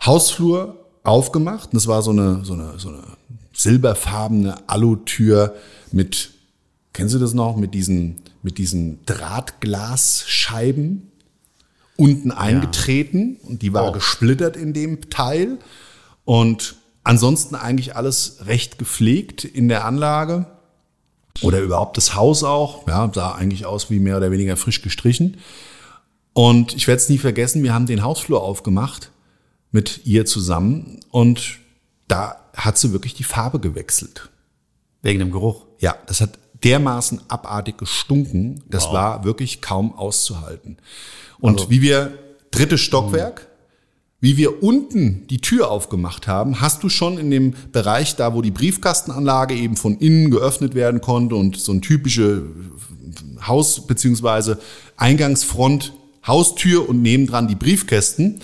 Hausflur 0.05 0.79
aufgemacht, 1.03 1.67
und 1.73 1.75
das 1.75 1.87
war 1.87 2.01
so 2.03 2.11
eine, 2.13 2.45
so 2.45 2.55
eine, 2.55 2.79
so 2.79 2.89
eine 2.89 3.03
silberfarbene 3.53 4.57
Alutür 4.69 5.55
mit, 5.93 6.31
kennst 6.93 7.15
du 7.15 7.19
das 7.19 7.35
noch, 7.35 7.57
mit 7.57 7.75
diesen, 7.75 8.23
mit 8.43 8.59
diesen 8.59 9.05
Drahtglasscheiben 9.07 11.11
unten 11.97 12.31
eingetreten 12.33 13.37
und 13.43 13.63
die 13.63 13.73
war 13.73 13.89
Oh. 13.91 13.93
gesplittert 13.93 14.57
in 14.57 14.73
dem 14.73 15.11
Teil 15.11 15.59
und 16.25 16.77
ansonsten 17.05 17.55
eigentlich 17.55 17.97
alles 17.97 18.39
recht 18.47 18.79
gepflegt 18.79 19.45
in 19.45 19.69
der 19.69 19.85
Anlage 19.85 20.47
oder 21.43 21.61
überhaupt 21.61 21.97
das 21.97 22.15
Haus 22.15 22.43
auch. 22.43 22.87
Ja, 22.89 23.11
sah 23.15 23.33
eigentlich 23.33 23.67
aus 23.67 23.91
wie 23.91 23.99
mehr 23.99 24.17
oder 24.17 24.31
weniger 24.31 24.57
frisch 24.57 24.83
gestrichen. 24.83 25.37
Und 26.33 26.75
ich 26.75 26.89
werde 26.89 27.01
es 27.01 27.09
nie 27.09 27.19
vergessen, 27.19 27.63
wir 27.63 27.73
haben 27.73 27.87
den 27.87 28.03
Hausflur 28.03 28.43
aufgemacht 28.43 29.11
mit 29.71 30.01
ihr 30.05 30.27
zusammen 30.27 31.01
und 31.11 31.59
da 32.09 32.37
hat 32.55 32.79
sie 32.79 32.93
wirklich 32.93 33.15
die 33.15 33.25
Farbe 33.25 33.61
gewechselt. 33.61 34.31
Wegen 35.03 35.19
dem 35.19 35.31
Geruch. 35.31 35.67
Ja, 35.81 35.97
das 36.07 36.21
hat 36.21 36.39
dermaßen 36.65 37.21
abartig 37.29 37.79
gestunken, 37.79 38.63
das 38.69 38.91
war 38.91 39.25
wirklich 39.25 39.61
kaum 39.61 39.97
auszuhalten. 39.97 40.79
Und 41.39 41.69
wie 41.69 41.83
wir 41.83 42.19
drittes 42.51 42.81
Stockwerk, 42.81 43.49
wie 44.25 44.39
wir 44.39 44.63
unten 44.63 45.27
die 45.29 45.43
Tür 45.43 45.71
aufgemacht 45.71 46.27
haben, 46.27 46.63
hast 46.63 46.83
du 46.83 46.89
schon 46.89 47.19
in 47.19 47.31
dem 47.31 47.53
Bereich 47.73 48.17
da, 48.17 48.33
wo 48.33 48.41
die 48.41 48.51
Briefkastenanlage 48.51 49.55
eben 49.55 49.77
von 49.77 49.99
innen 49.99 50.31
geöffnet 50.31 50.75
werden 50.75 51.03
konnte 51.03 51.35
und 51.35 51.59
so 51.59 51.73
ein 51.73 51.83
typische 51.83 52.45
Haus- 53.47 53.87
beziehungsweise 53.87 54.59
Eingangsfront, 54.97 55.93
Haustür 56.27 56.89
und 56.89 57.03
nebendran 57.03 57.49
die 57.49 57.55
Briefkästen, 57.55 58.41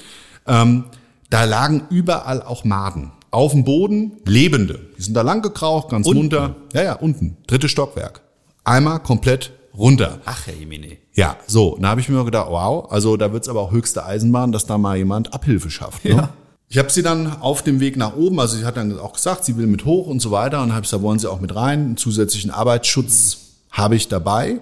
ähm, 0.46 0.84
da 1.30 1.44
lagen 1.44 1.84
überall 1.88 2.42
auch 2.42 2.64
Maden. 2.64 3.12
Auf 3.30 3.52
dem 3.52 3.64
Boden 3.64 4.12
lebende. 4.26 4.80
Die 4.98 5.02
sind 5.02 5.14
da 5.14 5.22
lang 5.22 5.40
gekraucht, 5.40 5.88
ganz 5.88 6.06
Unten? 6.06 6.24
munter. 6.24 6.56
Ja, 6.74 6.82
ja, 6.82 6.92
unten. 6.96 7.38
Drittes 7.46 7.70
Stockwerk. 7.70 8.20
Einmal 8.64 9.00
komplett 9.00 9.52
runter. 9.80 10.20
Ach, 10.24 10.46
Herr 10.46 10.54
Jemine. 10.54 10.98
Ja, 11.14 11.36
so. 11.46 11.76
Da 11.80 11.88
habe 11.88 12.00
ich 12.00 12.08
mir 12.08 12.24
gedacht, 12.24 12.48
wow, 12.50 12.90
also 12.92 13.16
da 13.16 13.32
wird's 13.32 13.48
aber 13.48 13.60
auch 13.60 13.72
höchste 13.72 14.04
Eisenbahn, 14.04 14.52
dass 14.52 14.66
da 14.66 14.78
mal 14.78 14.96
jemand 14.96 15.34
Abhilfe 15.34 15.70
schafft. 15.70 16.04
Ne? 16.04 16.10
Ja. 16.12 16.28
Ich 16.68 16.78
habe 16.78 16.90
sie 16.90 17.02
dann 17.02 17.40
auf 17.40 17.62
dem 17.62 17.80
Weg 17.80 17.96
nach 17.96 18.14
oben, 18.14 18.38
also 18.38 18.56
sie 18.56 18.64
hat 18.64 18.76
dann 18.76 18.96
auch 19.00 19.14
gesagt, 19.14 19.44
sie 19.44 19.56
will 19.56 19.66
mit 19.66 19.84
hoch 19.84 20.06
und 20.06 20.20
so 20.20 20.30
weiter 20.30 20.62
und 20.62 20.72
habe 20.72 20.82
gesagt, 20.82 21.02
wollen 21.02 21.18
Sie 21.18 21.28
auch 21.28 21.40
mit 21.40 21.56
rein? 21.56 21.80
Einen 21.80 21.96
zusätzlichen 21.96 22.52
Arbeitsschutz 22.52 23.38
habe 23.72 23.96
ich 23.96 24.06
dabei. 24.06 24.60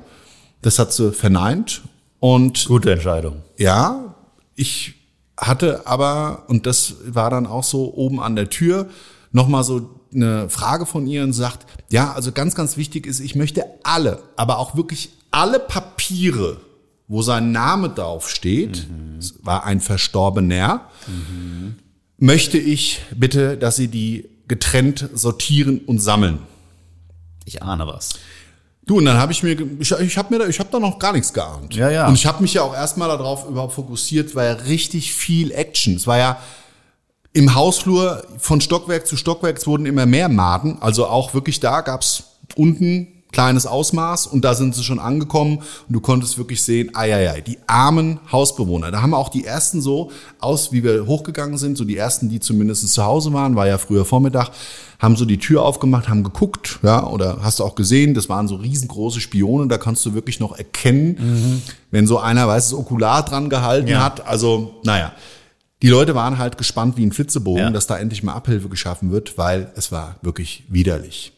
Das 0.62 0.78
hat 0.78 0.92
sie 0.92 1.12
verneint 1.12 1.82
und 2.18 2.64
Gute 2.66 2.92
Entscheidung. 2.92 3.42
ja, 3.58 4.14
ich 4.56 4.94
hatte 5.36 5.86
aber, 5.86 6.44
und 6.48 6.66
das 6.66 6.94
war 7.06 7.30
dann 7.30 7.46
auch 7.46 7.62
so 7.62 7.94
oben 7.94 8.20
an 8.20 8.34
der 8.34 8.50
Tür, 8.50 8.88
nochmal 9.30 9.62
so 9.62 9.97
eine 10.14 10.48
Frage 10.48 10.86
von 10.86 11.06
ihr 11.06 11.22
und 11.22 11.32
sagt, 11.32 11.66
ja, 11.90 12.12
also 12.12 12.32
ganz, 12.32 12.54
ganz 12.54 12.76
wichtig 12.76 13.06
ist, 13.06 13.20
ich 13.20 13.34
möchte 13.34 13.64
alle, 13.82 14.22
aber 14.36 14.58
auch 14.58 14.76
wirklich 14.76 15.10
alle 15.30 15.58
Papiere, 15.58 16.60
wo 17.06 17.22
sein 17.22 17.52
Name 17.52 17.88
drauf 17.90 18.28
steht, 18.28 18.86
es 19.18 19.34
war 19.42 19.64
ein 19.64 19.80
Verstorbener, 19.80 20.88
möchte 22.18 22.58
ich 22.58 23.00
bitte, 23.14 23.56
dass 23.56 23.76
Sie 23.76 23.88
die 23.88 24.28
getrennt 24.46 25.08
sortieren 25.14 25.80
und 25.80 26.00
sammeln. 26.00 26.40
Ich 27.44 27.62
ahne 27.62 27.86
was. 27.86 28.10
Du, 28.88 28.96
und 28.96 29.04
dann 29.04 29.18
habe 29.18 29.32
ich 29.32 29.42
mir, 29.42 29.54
ich, 29.78 29.92
ich 29.92 30.16
habe 30.16 30.32
mir, 30.32 30.40
da, 30.40 30.48
ich 30.48 30.58
habe 30.58 30.70
da 30.72 30.80
noch 30.80 30.98
gar 30.98 31.12
nichts 31.12 31.32
geahnt. 31.34 31.74
Ja, 31.74 31.90
ja. 31.90 32.08
Und 32.08 32.14
ich 32.14 32.24
habe 32.24 32.40
mich 32.40 32.54
ja 32.54 32.62
auch 32.62 32.74
erstmal 32.74 33.08
darauf 33.08 33.46
überhaupt 33.46 33.74
fokussiert, 33.74 34.34
weil 34.34 34.46
ja 34.46 34.62
richtig 34.64 35.12
viel 35.12 35.52
Action. 35.52 35.96
Es 35.96 36.06
war 36.06 36.16
ja 36.16 36.38
im 37.38 37.54
Hausflur 37.54 38.24
von 38.38 38.60
Stockwerk 38.60 39.06
zu 39.06 39.16
Stockwerk, 39.16 39.58
es 39.58 39.66
wurden 39.68 39.86
immer 39.86 40.06
mehr 40.06 40.28
Maden. 40.28 40.78
Also 40.80 41.06
auch 41.06 41.34
wirklich 41.34 41.60
da 41.60 41.82
gab's 41.82 42.24
unten 42.56 43.06
kleines 43.30 43.64
Ausmaß 43.64 44.26
und 44.26 44.44
da 44.44 44.54
sind 44.54 44.74
sie 44.74 44.82
schon 44.82 44.98
angekommen 44.98 45.58
und 45.58 45.92
du 45.92 46.00
konntest 46.00 46.36
wirklich 46.38 46.62
sehen, 46.62 46.90
ei, 46.96 47.40
die 47.46 47.58
armen 47.68 48.18
Hausbewohner. 48.32 48.90
Da 48.90 49.02
haben 49.02 49.14
auch 49.14 49.28
die 49.28 49.44
ersten 49.44 49.80
so 49.80 50.10
aus, 50.40 50.72
wie 50.72 50.82
wir 50.82 51.06
hochgegangen 51.06 51.58
sind, 51.58 51.78
so 51.78 51.84
die 51.84 51.96
ersten, 51.96 52.28
die 52.28 52.40
zumindest 52.40 52.88
zu 52.88 53.04
Hause 53.04 53.32
waren, 53.32 53.54
war 53.54 53.68
ja 53.68 53.78
früher 53.78 54.04
Vormittag, 54.04 54.50
haben 54.98 55.14
so 55.14 55.24
die 55.24 55.38
Tür 55.38 55.62
aufgemacht, 55.62 56.08
haben 56.08 56.24
geguckt, 56.24 56.80
ja, 56.82 57.06
oder 57.06 57.38
hast 57.42 57.60
du 57.60 57.64
auch 57.64 57.76
gesehen, 57.76 58.14
das 58.14 58.28
waren 58.28 58.48
so 58.48 58.56
riesengroße 58.56 59.20
Spione, 59.20 59.68
da 59.68 59.78
kannst 59.78 60.04
du 60.06 60.14
wirklich 60.14 60.40
noch 60.40 60.58
erkennen, 60.58 61.62
wenn 61.92 62.08
so 62.08 62.18
einer 62.18 62.48
weißes 62.48 62.74
Okular 62.74 63.24
dran 63.24 63.48
gehalten 63.48 63.86
Ja. 63.88 64.02
hat. 64.02 64.26
Also, 64.26 64.80
naja. 64.82 65.12
Die 65.82 65.88
Leute 65.88 66.14
waren 66.14 66.38
halt 66.38 66.58
gespannt 66.58 66.96
wie 66.96 67.06
ein 67.06 67.12
Flitzebogen, 67.12 67.62
Ja. 67.62 67.70
dass 67.70 67.86
da 67.86 67.98
endlich 67.98 68.22
mal 68.22 68.32
Abhilfe 68.34 68.68
geschaffen 68.68 69.10
wird, 69.12 69.38
weil 69.38 69.70
es 69.76 69.92
war 69.92 70.16
wirklich 70.22 70.64
widerlich. 70.68 71.32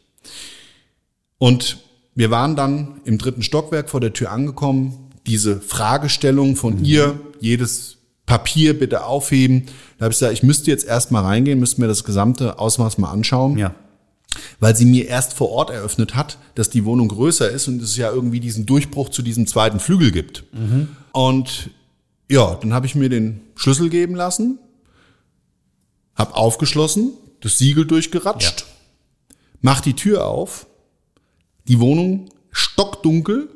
Und 1.39 1.79
wir 2.15 2.31
waren 2.31 2.57
dann 2.57 3.01
im 3.05 3.19
dritten 3.19 3.43
Stockwerk 3.43 3.91
vor 3.91 4.01
der 4.01 4.13
Tür 4.13 4.31
angekommen. 4.33 5.11
Diese 5.27 5.61
Fragestellung 5.61 6.57
von 6.57 6.85
ihr, 6.85 7.19
jedes 7.41 7.99
Papier 8.27 8.79
bitte 8.79 9.05
aufheben. 9.05 9.67
Da 9.99 10.05
habe 10.05 10.13
ich 10.13 10.19
gesagt, 10.19 10.33
ich 10.33 10.43
müsste 10.43 10.71
jetzt 10.71 10.87
erst 10.87 11.11
mal 11.11 11.23
reingehen, 11.23 11.59
müsste 11.61 11.81
mir 11.81 11.89
das 11.89 12.05
gesamte 12.05 12.59
Ausmaß 12.59 12.99
mal 12.99 13.11
anschauen. 13.11 13.59
Ja. 13.59 13.75
weil 14.61 14.77
sie 14.77 14.85
mir 14.85 15.09
erst 15.09 15.33
vor 15.33 15.51
Ort 15.51 15.71
eröffnet 15.71 16.15
hat, 16.15 16.39
dass 16.55 16.71
die 16.71 16.85
Wohnung 16.85 17.09
größer 17.09 17.51
ist 17.51 17.67
und 17.67 17.83
es 17.83 17.97
ja 17.97 18.13
irgendwie 18.13 18.39
diesen 18.39 18.65
Durchbruch 18.65 19.09
zu 19.09 19.23
diesem 19.23 19.49
zweiten 19.49 19.81
Flügel 19.81 20.13
gibt. 20.13 20.45
Und 21.11 21.71
ja, 22.31 22.55
dann 22.55 22.73
habe 22.73 22.87
ich 22.87 22.95
mir 22.95 23.09
den 23.09 23.41
Schlüssel 23.57 23.91
geben 23.91 24.15
lassen, 24.15 24.61
habe 26.15 26.37
aufgeschlossen, 26.37 27.13
das 27.41 27.59
Siegel 27.59 27.87
durchgeratscht, 27.87 28.67
mach 29.61 29.81
die 29.81 29.95
Tür 29.95 30.27
auf, 30.27 30.67
die 31.67 31.81
Wohnung 31.81 32.31
stockdunkel, 32.53 33.49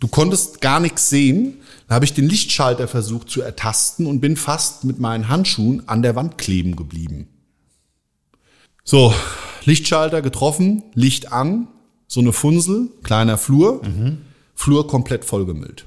du 0.00 0.08
konntest 0.08 0.62
gar 0.62 0.80
nichts 0.80 1.10
sehen. 1.10 1.58
Da 1.88 1.96
habe 1.96 2.06
ich 2.06 2.14
den 2.14 2.26
Lichtschalter 2.26 2.88
versucht 2.88 3.28
zu 3.28 3.42
ertasten 3.42 4.06
und 4.06 4.20
bin 4.20 4.36
fast 4.36 4.84
mit 4.84 4.98
meinen 4.98 5.28
Handschuhen 5.28 5.86
an 5.88 6.00
der 6.00 6.16
Wand 6.16 6.38
kleben 6.38 6.74
geblieben. 6.74 7.28
So, 8.82 9.14
Lichtschalter 9.64 10.22
getroffen, 10.22 10.84
Licht 10.94 11.32
an, 11.32 11.68
so 12.08 12.20
eine 12.20 12.32
Funsel, 12.32 12.88
kleiner 13.02 13.36
Flur, 13.36 13.82
Flur 14.54 14.86
komplett 14.86 15.24
vollgemüllt. 15.26 15.86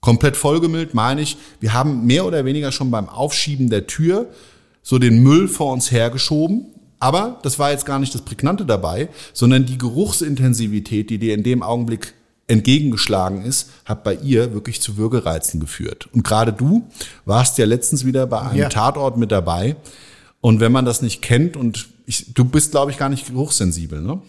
Komplett 0.00 0.36
vollgemüllt 0.36 0.94
meine 0.94 1.20
ich, 1.20 1.36
wir 1.60 1.72
haben 1.72 2.06
mehr 2.06 2.24
oder 2.24 2.44
weniger 2.44 2.70
schon 2.70 2.90
beim 2.90 3.08
Aufschieben 3.08 3.68
der 3.68 3.86
Tür 3.86 4.28
so 4.82 4.98
den 4.98 5.22
Müll 5.22 5.48
vor 5.48 5.72
uns 5.72 5.90
hergeschoben. 5.90 6.66
Aber 7.00 7.38
das 7.42 7.58
war 7.58 7.70
jetzt 7.70 7.86
gar 7.86 7.98
nicht 7.98 8.14
das 8.14 8.22
Prägnante 8.22 8.64
dabei, 8.64 9.08
sondern 9.32 9.66
die 9.66 9.78
Geruchsintensivität, 9.78 11.10
die 11.10 11.18
dir 11.18 11.34
in 11.34 11.42
dem 11.42 11.62
Augenblick 11.62 12.14
entgegengeschlagen 12.48 13.44
ist, 13.44 13.70
hat 13.84 14.02
bei 14.04 14.14
ihr 14.14 14.54
wirklich 14.54 14.80
zu 14.80 14.96
Würgereizen 14.96 15.60
geführt. 15.60 16.08
Und 16.12 16.24
gerade 16.24 16.52
du 16.52 16.88
warst 17.24 17.58
ja 17.58 17.66
letztens 17.66 18.04
wieder 18.04 18.26
bei 18.26 18.40
einem 18.40 18.58
Ja. 18.58 18.68
Tatort 18.68 19.16
mit 19.16 19.30
dabei. 19.30 19.76
Und 20.40 20.60
wenn 20.60 20.72
man 20.72 20.84
das 20.84 21.02
nicht 21.02 21.20
kennt 21.20 21.56
und 21.56 21.88
ich, 22.06 22.32
du 22.32 22.44
bist, 22.44 22.70
glaube 22.70 22.90
ich, 22.90 22.96
gar 22.96 23.10
nicht 23.10 23.26
geruchssensibel, 23.26 24.00
ne? 24.00 24.20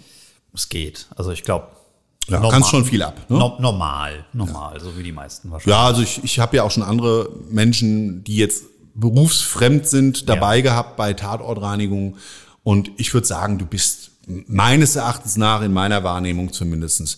Es 0.53 0.67
geht. 0.67 1.07
Also 1.15 1.31
ich 1.31 1.43
glaube. 1.43 1.67
Ja, 2.29 2.50
kannst 2.50 2.69
schon 2.69 2.86
viel 2.86 3.01
ab, 3.03 3.19
ne? 3.29 3.38
No, 3.38 3.57
normal, 3.59 4.25
normal, 4.33 4.79
so 4.79 4.98
wie 4.98 5.03
die 5.03 5.12
meisten 5.12 5.50
wahrscheinlich. 5.51 5.75
Ja, 5.75 5.86
also 5.86 6.01
ich, 6.01 6.24
ich 6.24 6.39
habe 6.39 6.57
ja 6.57 6.63
auch 6.63 6.71
schon 6.71 6.83
andere 6.83 7.29
Menschen, 7.50 8.24
die 8.24 8.36
jetzt 8.38 8.63
berufsfremd 8.95 9.88
sind, 9.88 10.27
dabei 10.29 10.57
Ja. 10.57 10.63
gehabt 10.63 10.98
bei 10.98 11.13
Tatortreinigungen. 11.13 12.15
Und 12.63 12.91
ich 12.98 13.13
würde 13.13 13.25
sagen, 13.27 13.57
du 13.57 13.65
bist 13.65 14.12
meines 14.27 14.95
Erachtens 14.95 15.38
nach, 15.38 15.62
in 15.62 15.74
meiner 15.74 16.03
Wahrnehmung 16.03 16.51
zumindestens 16.53 17.17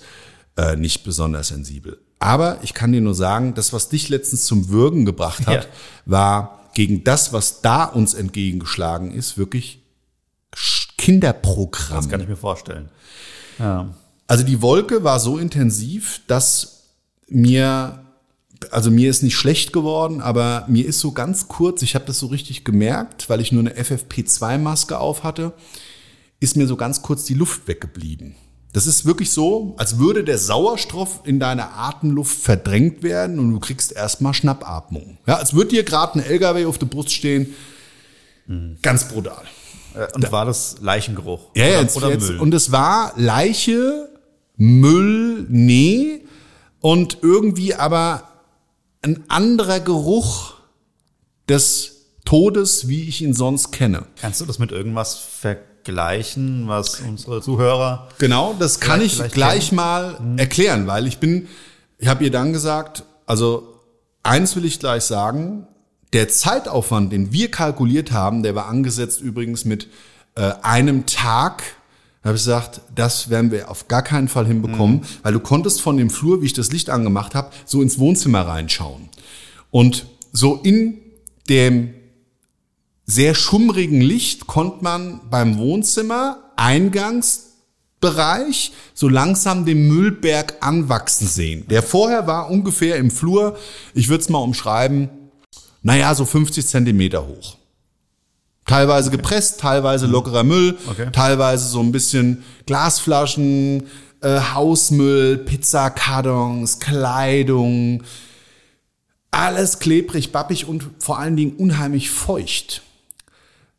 äh, 0.57 0.75
nicht 0.75 1.03
besonders 1.03 1.47
sensibel. 1.49 1.99
Aber 2.19 2.59
ich 2.61 2.73
kann 2.75 2.91
dir 2.91 3.01
nur 3.01 3.15
sagen, 3.15 3.53
das, 3.55 3.73
was 3.73 3.89
dich 3.89 4.07
letztens 4.09 4.45
zum 4.45 4.69
Würgen 4.69 5.05
gebracht 5.05 5.47
hat, 5.47 5.63
Ja. 5.65 5.69
war 6.05 6.59
gegen 6.73 7.03
das, 7.03 7.33
was 7.33 7.61
da 7.61 7.83
uns 7.85 8.13
entgegengeschlagen 8.13 9.11
ist, 9.11 9.37
wirklich 9.37 9.81
Kinderprogramm. 10.97 11.95
Das 11.97 12.09
kann 12.09 12.21
ich 12.21 12.27
mir 12.27 12.35
vorstellen. 12.35 12.89
Ja. 13.57 13.87
Also 14.31 14.45
die 14.45 14.61
Wolke 14.61 15.03
war 15.03 15.19
so 15.19 15.37
intensiv, 15.37 16.21
dass 16.27 16.83
mir, 17.27 18.05
also 18.69 18.89
mir 18.89 19.09
ist 19.09 19.23
nicht 19.23 19.35
schlecht 19.35 19.73
geworden, 19.73 20.21
aber 20.21 20.63
mir 20.69 20.85
ist 20.85 21.01
so 21.01 21.11
ganz 21.11 21.49
kurz, 21.49 21.81
ich 21.81 21.95
habe 21.95 22.05
das 22.05 22.19
so 22.19 22.27
richtig 22.27 22.63
gemerkt, 22.63 23.29
weil 23.29 23.41
ich 23.41 23.51
nur 23.51 23.59
eine 23.59 23.73
FFP2-Maske 23.73 24.97
auf 24.97 25.25
hatte, 25.25 25.51
ist 26.39 26.55
mir 26.55 26.65
so 26.65 26.77
ganz 26.77 27.01
kurz 27.01 27.25
die 27.25 27.33
Luft 27.33 27.67
weggeblieben. 27.67 28.35
Das 28.71 28.87
ist 28.87 29.05
wirklich 29.05 29.31
so, 29.31 29.75
als 29.75 29.97
würde 29.97 30.23
der 30.23 30.37
Sauerstoff 30.37 31.19
in 31.25 31.41
deiner 31.41 31.77
Atemluft 31.77 32.39
verdrängt 32.39 33.03
werden 33.03 33.37
und 33.37 33.51
du 33.51 33.59
kriegst 33.59 33.91
erstmal 33.91 34.33
Schnappatmung. 34.33 35.17
Ja, 35.27 35.39
als 35.39 35.53
würde 35.55 35.71
dir 35.71 35.83
gerade 35.83 36.19
ein 36.19 36.23
LKW 36.23 36.67
auf 36.67 36.77
der 36.77 36.85
Brust 36.85 37.11
stehen. 37.11 37.53
Ganz 38.81 39.09
brutal. 39.09 39.43
Äh, 39.93 40.07
Und 40.13 40.31
war 40.31 40.45
das 40.45 40.77
Leichengeruch? 40.79 41.49
Ja, 41.53 41.65
oder, 41.65 41.81
jetzt, 41.81 41.97
oder 41.97 42.09
jetzt, 42.11 42.29
Müll? 42.29 42.39
Und 42.39 42.53
es 42.53 42.71
war 42.71 43.11
Leiche, 43.17 44.07
Müll, 44.61 45.47
nee 45.49 46.21
und 46.81 47.17
irgendwie 47.23 47.73
aber 47.73 48.29
ein 49.01 49.23
anderer 49.27 49.79
Geruch 49.79 50.53
des 51.49 52.05
Todes, 52.25 52.87
wie 52.87 53.07
ich 53.07 53.23
ihn 53.23 53.33
sonst 53.33 53.71
kenne. 53.71 54.05
Kannst 54.19 54.39
du 54.39 54.45
das 54.45 54.59
mit 54.59 54.71
irgendwas 54.71 55.15
vergleichen, 55.15 56.67
was 56.67 56.99
unsere 56.99 57.41
Zuhörer 57.41 58.09
Genau, 58.19 58.55
das 58.59 58.79
kann 58.79 59.01
ich 59.01 59.17
gleich 59.31 59.69
kennen. 59.69 59.77
mal 59.77 60.19
erklären, 60.37 60.85
weil 60.85 61.07
ich 61.07 61.17
bin, 61.17 61.47
ich 61.97 62.07
habe 62.07 62.23
ihr 62.23 62.31
dann 62.31 62.53
gesagt, 62.53 63.03
also 63.25 63.79
eins 64.21 64.55
will 64.55 64.65
ich 64.65 64.79
gleich 64.79 65.03
sagen, 65.05 65.65
der 66.13 66.29
Zeitaufwand, 66.29 67.11
den 67.11 67.33
wir 67.33 67.49
kalkuliert 67.49 68.11
haben, 68.11 68.43
der 68.43 68.53
war 68.53 68.67
angesetzt 68.67 69.21
übrigens 69.21 69.65
mit 69.65 69.87
äh, 70.35 70.51
einem 70.61 71.07
Tag, 71.07 71.63
da 72.21 72.29
habe 72.29 72.37
ich 72.37 72.43
gesagt, 72.43 72.81
das 72.93 73.31
werden 73.31 73.49
wir 73.49 73.71
auf 73.71 73.87
gar 73.87 74.03
keinen 74.03 74.27
Fall 74.27 74.45
hinbekommen, 74.45 75.01
weil 75.23 75.33
du 75.33 75.39
konntest 75.39 75.81
von 75.81 75.97
dem 75.97 76.11
Flur, 76.11 76.41
wie 76.41 76.45
ich 76.45 76.53
das 76.53 76.71
Licht 76.71 76.91
angemacht 76.91 77.33
habe, 77.33 77.49
so 77.65 77.81
ins 77.81 77.97
Wohnzimmer 77.97 78.41
reinschauen. 78.41 79.09
Und 79.71 80.05
so 80.31 80.57
in 80.57 80.99
dem 81.49 81.95
sehr 83.05 83.33
schummrigen 83.33 84.01
Licht 84.01 84.45
konnte 84.45 84.83
man 84.83 85.21
beim 85.29 85.57
Wohnzimmer 85.57 86.51
Eingangsbereich 86.57 88.73
so 88.93 89.09
langsam 89.09 89.65
den 89.65 89.87
Müllberg 89.87 90.57
anwachsen 90.61 91.27
sehen. 91.27 91.65
Der 91.69 91.81
vorher 91.81 92.27
war 92.27 92.51
ungefähr 92.51 92.97
im 92.97 93.09
Flur, 93.09 93.57
ich 93.95 94.09
würde 94.09 94.21
es 94.21 94.29
mal 94.29 94.37
umschreiben, 94.37 95.09
naja, 95.81 96.13
so 96.13 96.25
50 96.25 96.67
Zentimeter 96.67 97.25
hoch. 97.25 97.57
Teilweise 98.65 99.09
gepresst, 99.11 99.59
teilweise 99.59 100.05
lockerer 100.05 100.43
Müll, 100.43 100.77
Okay. 100.89 101.09
teilweise 101.11 101.67
so 101.67 101.79
ein 101.81 101.91
bisschen 101.91 102.43
Glasflaschen, 102.67 103.83
äh, 104.21 104.39
Hausmüll, 104.53 105.37
Pizzakartons, 105.39 106.79
Kleidung, 106.79 108.03
alles 109.31 109.79
klebrig, 109.79 110.31
bappig 110.31 110.67
und 110.67 110.85
vor 110.99 111.17
allen 111.19 111.35
Dingen 111.35 111.53
unheimlich 111.57 112.11
feucht. 112.11 112.81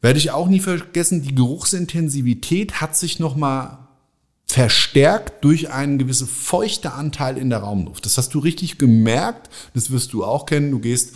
Werde 0.00 0.18
ich 0.18 0.32
auch 0.32 0.48
nie 0.48 0.60
vergessen, 0.60 1.22
die 1.22 1.34
Geruchsintensivität 1.34 2.80
hat 2.80 2.96
sich 2.96 3.20
nochmal 3.20 3.78
verstärkt 4.46 5.44
durch 5.44 5.70
einen 5.70 5.96
gewissen 5.98 6.26
feuchte 6.26 6.92
Anteil 6.92 7.38
in 7.38 7.48
der 7.50 7.60
Raumluft. 7.60 8.04
Das 8.04 8.18
hast 8.18 8.34
du 8.34 8.40
richtig 8.40 8.78
gemerkt, 8.78 9.48
das 9.74 9.90
wirst 9.92 10.12
du 10.12 10.24
auch 10.24 10.44
kennen. 10.44 10.70
Du 10.72 10.80
gehst, 10.80 11.14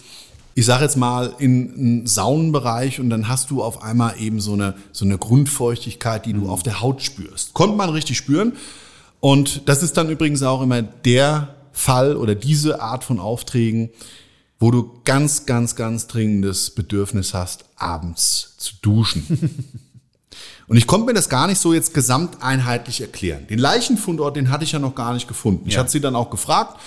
ich 0.58 0.64
sage 0.64 0.84
jetzt 0.84 0.96
mal, 0.96 1.34
in 1.38 1.74
einen 1.74 2.06
Saunenbereich 2.06 2.98
und 2.98 3.10
dann 3.10 3.28
hast 3.28 3.50
du 3.50 3.62
auf 3.62 3.82
einmal 3.82 4.18
eben 4.18 4.40
so 4.40 4.54
eine, 4.54 4.74
so 4.90 5.04
eine 5.04 5.18
Grundfeuchtigkeit, 5.18 6.24
die 6.24 6.32
du 6.32 6.48
auf 6.48 6.62
der 6.62 6.80
Haut 6.80 7.02
spürst. 7.02 7.52
Konnte 7.52 7.76
man 7.76 7.90
richtig 7.90 8.16
spüren. 8.16 8.54
Und 9.20 9.68
das 9.68 9.82
ist 9.82 9.98
dann 9.98 10.08
übrigens 10.08 10.42
auch 10.42 10.62
immer 10.62 10.80
der 10.80 11.54
Fall 11.72 12.16
oder 12.16 12.34
diese 12.34 12.80
Art 12.80 13.04
von 13.04 13.20
Aufträgen, 13.20 13.90
wo 14.58 14.70
du 14.70 15.02
ganz, 15.04 15.44
ganz, 15.44 15.76
ganz 15.76 16.06
dringendes 16.06 16.70
Bedürfnis 16.70 17.34
hast, 17.34 17.66
abends 17.76 18.54
zu 18.56 18.76
duschen. 18.80 19.70
Und 20.68 20.78
ich 20.78 20.86
konnte 20.86 21.04
mir 21.06 21.12
das 21.14 21.28
gar 21.28 21.48
nicht 21.48 21.60
so 21.60 21.74
jetzt 21.74 21.92
gesamteinheitlich 21.92 23.02
erklären. 23.02 23.46
Den 23.46 23.58
Leichenfundort, 23.58 24.36
den 24.36 24.50
hatte 24.50 24.64
ich 24.64 24.72
ja 24.72 24.78
noch 24.78 24.94
gar 24.94 25.12
nicht 25.12 25.28
gefunden. 25.28 25.64
Ich 25.68 25.74
Ja. 25.74 25.80
hatte 25.80 25.90
sie 25.90 26.00
dann 26.00 26.16
auch 26.16 26.30
gefragt, 26.30 26.80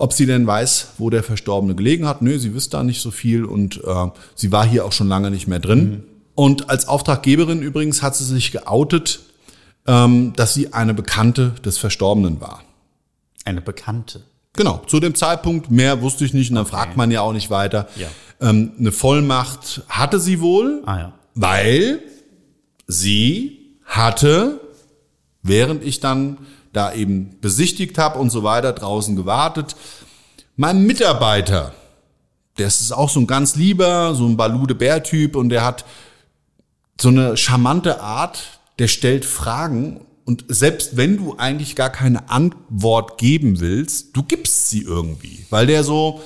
ob 0.00 0.12
sie 0.12 0.26
denn 0.26 0.46
weiß, 0.46 0.94
wo 0.98 1.10
der 1.10 1.22
Verstorbene 1.22 1.74
gelegen 1.74 2.06
hat. 2.08 2.22
Nö, 2.22 2.38
sie 2.38 2.54
wüsste 2.54 2.78
da 2.78 2.82
nicht 2.82 3.00
so 3.02 3.10
viel 3.10 3.44
und 3.44 3.82
äh, 3.84 4.06
sie 4.34 4.50
war 4.50 4.66
hier 4.66 4.84
auch 4.84 4.92
schon 4.92 5.08
lange 5.08 5.30
nicht 5.30 5.46
mehr 5.46 5.58
drin. 5.60 6.04
Und 6.34 6.70
als 6.70 6.88
Auftraggeberin 6.88 7.60
übrigens 7.60 8.02
hat 8.02 8.16
sie 8.16 8.24
sich 8.24 8.50
geoutet, 8.50 9.20
ähm, 9.86 10.32
dass 10.36 10.54
sie 10.54 10.72
eine 10.72 10.94
Bekannte 10.94 11.52
des 11.64 11.76
Verstorbenen 11.78 12.40
war. 12.40 12.62
eine 13.44 13.60
Bekannte. 13.60 14.22
Genau, 14.54 14.82
zu 14.86 15.00
dem 15.00 15.14
Zeitpunkt, 15.14 15.70
mehr 15.70 16.02
wusste 16.02 16.24
ich 16.24 16.34
nicht 16.34 16.50
und 16.50 16.56
dann 16.56 16.66
fragt 16.66 16.96
man 16.96 17.10
ja 17.10 17.20
auch 17.20 17.32
nicht 17.32 17.50
weiter. 17.50 17.88
Ja. 17.96 18.08
Ähm, 18.40 18.72
eine 18.78 18.92
Vollmacht 18.92 19.82
hatte 19.88 20.18
sie 20.18 20.40
wohl, 20.40 20.82
Ah 20.86 20.98
ja. 20.98 21.12
weil 21.34 22.00
sie 22.86 23.58
hatte, 23.84 24.60
während 25.42 25.84
ich 25.84 26.00
dann 26.00 26.38
da 26.72 26.92
eben 26.92 27.36
besichtigt 27.40 27.98
habe 27.98 28.18
und 28.18 28.30
so 28.30 28.42
weiter, 28.42 28.72
draußen 28.72 29.16
gewartet, 29.16 29.76
mein 30.56 30.84
Mitarbeiter, 30.84 31.74
der 32.58 32.66
ist 32.66 32.92
auch 32.92 33.08
so 33.08 33.20
ein 33.20 33.26
ganz 33.26 33.56
lieber, 33.56 34.14
so 34.14 34.26
ein 34.26 34.36
Balude-Bär-Typ 34.36 35.36
und 35.36 35.48
der 35.48 35.64
hat 35.64 35.84
so 37.00 37.08
eine 37.08 37.36
charmante 37.36 38.00
Art, 38.00 38.60
der 38.78 38.88
stellt 38.88 39.24
Fragen 39.24 40.00
und 40.24 40.44
selbst 40.48 40.96
wenn 40.96 41.16
du 41.16 41.36
eigentlich 41.38 41.76
gar 41.76 41.90
keine 41.90 42.28
Antwort 42.30 43.18
geben 43.18 43.60
willst, 43.60 44.16
du 44.16 44.22
gibst 44.22 44.68
sie 44.68 44.82
irgendwie, 44.82 45.46
weil 45.50 45.66
der 45.66 45.82
so 45.82 46.20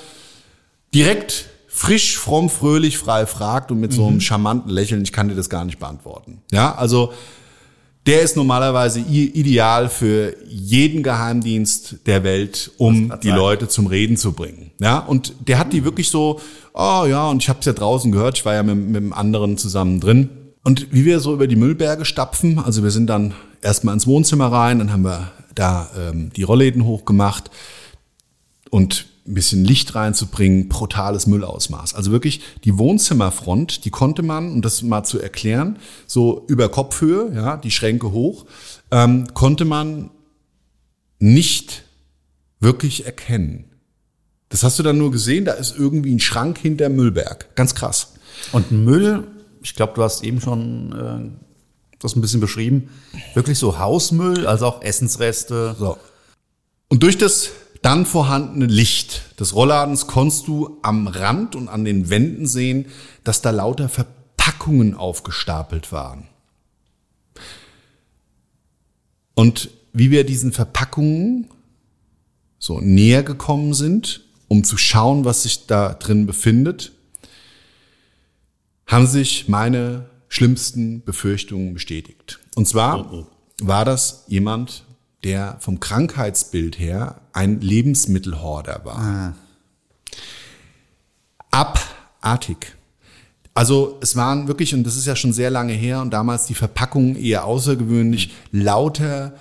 direkt 0.93 1.47
frisch, 1.69 2.19
fromm, 2.19 2.51
fröhlich, 2.51 2.99
frei 2.99 3.27
fragt 3.27 3.71
und 3.71 3.81
mit 3.81 3.93
so 3.93 4.07
einem 4.07 4.21
charmanten 4.21 4.71
Lächeln, 4.71 5.03
ich 5.03 5.13
kann 5.13 5.29
dir 5.29 5.35
das 5.35 5.49
gar 5.49 5.65
nicht 5.65 5.79
beantworten. 5.79 6.43
Ja, 6.53 6.75
also 6.75 7.13
der 8.07 8.21
ist 8.21 8.37
normalerweise 8.37 9.01
ideal 9.01 9.89
für 9.89 10.37
jeden 10.47 11.03
Geheimdienst 11.03 12.07
der 12.07 12.23
Welt, 12.23 12.71
um 12.77 13.13
die 13.23 13.29
sagen. 13.29 13.39
Leute 13.39 13.69
zum 13.69 13.87
Reden 13.87 14.17
zu 14.19 14.33
bringen. 14.33 14.73
Ja, 14.79 14.99
und 14.99 15.35
der 15.49 15.59
hat 15.59 15.73
die 15.73 15.85
wirklich 15.85 16.11
so, 16.11 16.41
oh 16.75 17.07
ja, 17.09 17.29
und 17.29 17.43
ich 17.43 17.49
habe 17.49 17.61
es 17.61 17.67
ja 17.67 17.73
draußen 17.73 18.13
gehört, 18.13 18.37
ich 18.37 18.45
war 18.45 18.55
ja 18.55 18.63
mit, 18.63 18.77
mit 18.77 18.97
einem 18.97 19.13
anderen 19.15 19.57
zusammen 19.57 20.01
drin. 20.01 20.29
Und 20.65 20.93
wie 20.93 21.05
wir 21.05 21.21
so 21.21 21.33
über 21.33 21.47
die 21.47 21.57
Müllberge 21.57 22.05
stapfen, 22.05 22.59
also 22.59 22.83
wir 22.83 22.91
sind 22.91 23.07
dann 23.07 23.33
erstmal 23.63 23.95
ins 23.95 24.07
Wohnzimmer 24.07 24.53
rein, 24.53 24.81
dann 24.81 24.93
haben 24.93 25.05
wir 25.05 25.31
da 25.55 25.89
ähm, 25.97 26.31
die 26.37 26.43
Rollläden 26.43 26.85
hochgemacht 26.85 27.51
und 28.71 29.07
ein 29.27 29.35
bisschen 29.35 29.65
Licht 29.65 29.95
reinzubringen, 29.95 30.69
brutales 30.69 31.27
Müllausmaß. 31.27 31.95
Also 31.95 32.11
wirklich 32.11 32.43
die 32.65 32.77
Wohnzimmerfront, 32.77 33.85
die 33.85 33.91
konnte 33.91 34.23
man, 34.23 34.53
um 34.53 34.63
das 34.63 34.83
mal 34.83 35.05
zu 35.05 35.19
erklären, 35.19 35.79
so 36.07 36.45
über 36.49 36.69
Kopfhöhe, 36.69 37.33
ja, 37.35 37.57
die 37.57 37.71
Schränke 37.71 38.13
hoch, 38.13 38.45
ähm, 38.91 39.33
konnte 39.33 39.65
man 39.65 40.11
nicht 41.19 41.85
wirklich 42.61 43.07
erkennen. 43.07 43.65
Das 44.51 44.63
hast 44.63 44.79
du 44.79 44.83
dann 44.83 44.99
nur 44.99 45.11
gesehen, 45.11 45.45
da 45.47 45.53
ist 45.53 45.77
irgendwie 45.77 46.15
ein 46.15 46.21
Schrank 46.21 46.59
hinter 46.59 46.89
Müllberg. 46.89 47.57
Ganz 47.57 47.75
krass. 47.75 48.13
Und 48.53 48.71
Müll, 48.73 49.27
ich 49.63 49.75
glaube, 49.75 49.95
du 49.95 50.03
hast 50.03 50.23
eben 50.23 50.41
schon 50.41 50.93
äh, 50.93 51.31
das 51.99 52.15
ein 52.15 52.21
bisschen 52.21 52.41
beschrieben, 52.41 52.91
wirklich 53.33 53.59
so 53.59 53.79
Hausmüll, 53.79 54.47
also 54.47 54.67
auch 54.67 54.83
Essensreste. 54.83 55.75
So. 55.79 55.97
Und 56.89 57.03
durch 57.03 57.17
das 57.17 57.51
dann 57.85 58.07
vorhandene 58.07 58.65
Licht 58.65 59.39
des 59.39 59.55
Rollladens 59.55 60.07
konntest 60.07 60.49
du 60.49 60.79
am 60.83 61.07
Rand 61.07 61.55
und 61.55 61.69
an 61.69 61.85
den 61.85 62.09
Wänden 62.09 62.47
sehen, 62.47 62.87
dass 63.25 63.43
da 63.43 63.51
lauter 63.51 63.91
Verpackungen 63.91 64.95
aufgestapelt 64.95 65.93
waren. 65.93 66.27
Und 69.35 69.69
wie 69.93 70.11
wir 70.11 70.25
diesen 70.25 70.53
Verpackungen 70.53 71.51
so 72.59 72.81
näher 72.81 73.23
gekommen 73.23 73.75
sind, 73.75 74.25
um 74.49 74.65
zu 74.65 74.79
schauen, 74.79 75.27
was 75.27 75.43
sich 75.43 75.67
da 75.67 75.93
drin 75.93 76.25
befindet, 76.25 76.93
haben 78.87 79.07
sich 79.07 79.47
meine 79.49 80.09
schlimmsten 80.29 81.03
Befürchtungen 81.05 81.75
bestätigt. 81.75 82.41
Und 82.55 82.67
zwar 82.67 83.13
oh, 83.13 83.19
oh. 83.19 83.27
war 83.61 83.85
das 83.85 84.25
jemand, 84.29 84.85
der 85.25 85.57
vom 85.61 85.81
Krankheitsbild 85.81 86.79
her 86.79 87.21
ein 87.33 87.61
Lebensmittelhorder 87.61 88.83
war. 88.85 88.99
Ah. 88.99 89.35
Abartig. 91.51 92.77
Also 93.55 93.99
es 94.03 94.17
waren 94.17 94.49
wirklich, 94.49 94.75
und 94.75 94.85
das 94.85 94.97
ist 94.97 95.07
ja 95.07 95.17
schon 95.17 95.33
sehr 95.33 95.51
lange 95.51 95.73
her 95.73 96.01
und 96.01 96.11
damals 96.11 96.47
die 96.47 96.55
Verpackungen 96.55 97.17
eher 97.17 97.45
außergewöhnlich, 97.45 98.33
lauter 98.51 99.35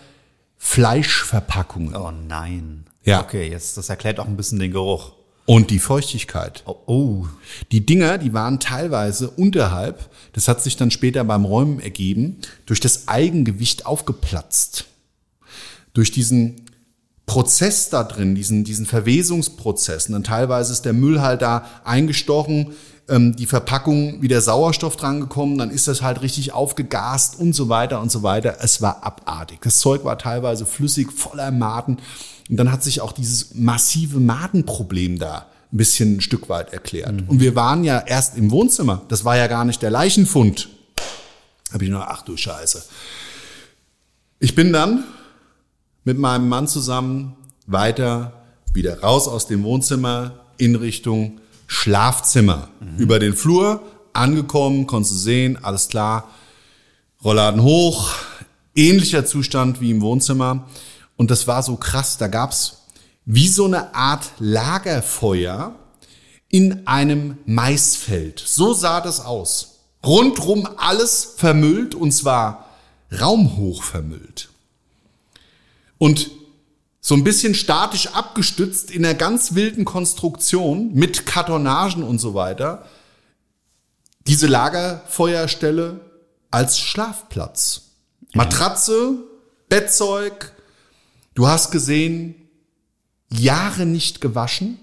Fleischverpackungen. 0.58 1.96
Oh 1.96 2.12
nein. 2.12 2.86
Ja. 3.04 3.22
Okay, 3.22 3.50
jetzt 3.50 3.76
das 3.78 3.90
erklärt 3.90 4.20
auch 4.20 4.28
ein 4.28 4.38
bisschen 4.38 4.60
den 4.60 4.72
Geruch. 4.72 5.14
Und 5.46 5.72
die 5.72 5.80
Feuchtigkeit. 5.80 6.64
Oh, 6.66 6.76
oh. 6.86 7.28
Die 7.72 7.86
Dinger, 7.86 8.18
die 8.18 8.34
waren 8.34 8.62
teilweise 8.62 9.30
unterhalb, 9.30 10.10
das 10.32 10.48
hat 10.48 10.62
sich 10.62 10.78
dann 10.78 10.90
später 10.90 11.26
beim 11.26 11.44
Räumen 11.44 11.82
ergeben, 11.82 12.38
durch 12.66 12.80
das 12.80 13.10
Eigengewicht 13.10 13.86
aufgeplatzt 13.86 14.86
durch 15.94 16.12
diesen 16.12 16.62
Prozess 17.26 17.90
da 17.90 18.04
drin, 18.04 18.36
diesen, 18.36 18.64
diesen 18.64 18.86
Verwesungsprozess, 18.86 20.08
und 20.08 20.14
dann 20.14 20.24
teilweise 20.24 20.74
ist 20.74 20.84
der 20.84 20.94
Müll 20.94 21.22
halt 21.22 21.42
da 21.42 21.66
eingestochen, 21.86 22.74
ähm, 23.10 23.36
die 23.36 23.46
Verpackung 23.46 24.22
wieder 24.22 24.42
Sauerstoff 24.42 24.96
drangekommen, 24.96 25.58
dann 25.58 25.72
ist 25.72 25.88
das 25.88 26.02
halt 26.02 26.22
richtig 26.22 26.54
aufgegast 26.54 27.40
und 27.40 27.54
so 27.54 27.70
weiter 27.70 28.02
und 28.02 28.12
so 28.12 28.24
weiter. 28.24 28.58
Es 28.62 28.82
war 28.82 29.04
abartig. 29.04 29.60
Das 29.62 29.80
Zeug 29.80 30.04
war 30.04 30.18
teilweise 30.18 30.66
flüssig, 30.66 31.12
voller 31.12 31.52
Maden. 31.52 31.98
Und 32.50 32.58
dann 32.58 32.72
hat 32.72 32.84
sich 32.84 33.02
auch 33.02 33.12
dieses 33.12 33.56
massive 33.56 34.20
Madenproblem 34.20 35.20
da 35.20 35.48
ein 35.72 35.78
bisschen 35.78 36.18
ein 36.18 36.22
Stück 36.22 36.50
weit 36.50 36.72
erklärt. 36.72 37.22
Mhm. 37.22 37.30
Und 37.30 37.40
wir 37.40 37.56
waren 37.56 37.84
ja 37.84 38.00
erst 38.00 38.38
im 38.38 38.52
Wohnzimmer. 38.52 39.02
Das 39.08 39.26
war 39.26 39.38
ja 39.38 39.48
gar 39.48 39.66
nicht 39.66 39.82
der 39.82 39.92
Leichenfund. 39.92 40.70
Habe 41.72 41.86
ich 41.86 41.90
nur, 41.90 42.10
ach 42.10 42.22
du 42.22 42.38
Scheiße. 42.38 42.84
Ich 44.40 44.56
bin 44.56 44.72
dann 44.72 45.04
mit 46.04 46.18
meinem 46.18 46.50
Mann 46.50 46.68
zusammen 46.68 47.36
weiter 47.66 48.44
wieder 48.74 49.02
raus 49.02 49.28
aus 49.28 49.48
dem 49.48 49.64
Wohnzimmer 49.64 50.34
in 50.58 50.76
Richtung 50.76 51.40
Schlafzimmer. 51.68 52.70
Mhm. 52.80 52.98
Über 52.98 53.20
den 53.20 53.34
Flur 53.34 53.82
angekommen, 54.14 54.88
konntest 54.88 55.16
du 55.16 55.20
sehen, 55.20 55.64
alles 55.64 55.88
klar, 55.88 56.30
Rollladen 57.24 57.64
hoch, 57.64 58.12
ähnlicher 58.76 59.26
Zustand 59.26 59.80
wie 59.82 59.92
im 59.92 60.02
Wohnzimmer. 60.02 60.68
Und 61.16 61.32
das 61.32 61.48
war 61.48 61.64
so 61.64 61.78
krass, 61.78 62.18
da 62.18 62.28
gab's 62.28 62.80
wie 63.26 63.48
so 63.48 63.66
eine 63.66 63.96
Art 63.96 64.32
Lagerfeuer 64.40 65.76
in 66.50 66.86
einem 66.86 67.38
Maisfeld. 67.46 68.44
So 68.46 68.74
sah 68.74 69.00
das 69.00 69.22
aus. 69.22 69.80
Rundrum 70.06 70.68
alles 70.78 71.34
vermüllt 71.38 71.96
und 71.96 72.12
zwar 72.12 72.68
raumhoch 73.10 73.84
vermüllt 73.84 74.50
und 76.04 76.32
so 77.00 77.16
ein 77.16 77.24
bisschen 77.24 77.56
statisch 77.56 78.08
abgestützt 78.08 78.92
in 78.92 79.06
einer 79.06 79.14
ganz 79.14 79.56
wilden 79.56 79.86
Konstruktion 79.86 80.94
mit 80.94 81.26
Kartonagen 81.26 82.04
und 82.04 82.20
so 82.20 82.34
weiter, 82.34 82.86
diese 84.28 84.48
Lagerfeuerstelle 84.48 86.02
als 86.52 86.78
Schlafplatz. 86.78 87.84
Matratze, 88.34 89.14
Bettzeug, 89.70 90.52
du 91.36 91.48
hast 91.48 91.72
gesehen, 91.72 92.36
Jahre 93.30 93.86
nicht 93.86 94.20
gewaschen. 94.20 94.80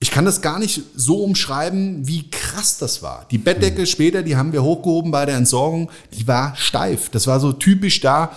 Ich 0.00 0.10
kann 0.10 0.24
das 0.24 0.42
gar 0.42 0.58
nicht 0.58 0.82
so 0.96 1.22
umschreiben, 1.22 2.08
wie 2.08 2.28
krass 2.28 2.76
das 2.76 3.04
war. 3.04 3.28
Die 3.30 3.38
Bettdecke 3.38 3.86
später, 3.86 4.24
die 4.24 4.34
haben 4.34 4.52
wir 4.52 4.64
hochgehoben 4.64 5.12
bei 5.12 5.26
der 5.26 5.36
Entsorgung, 5.36 5.92
die 6.12 6.26
war 6.26 6.56
steif. 6.56 7.08
Das 7.10 7.28
war 7.28 7.38
so 7.38 7.52
typisch 7.52 8.00
da, 8.00 8.32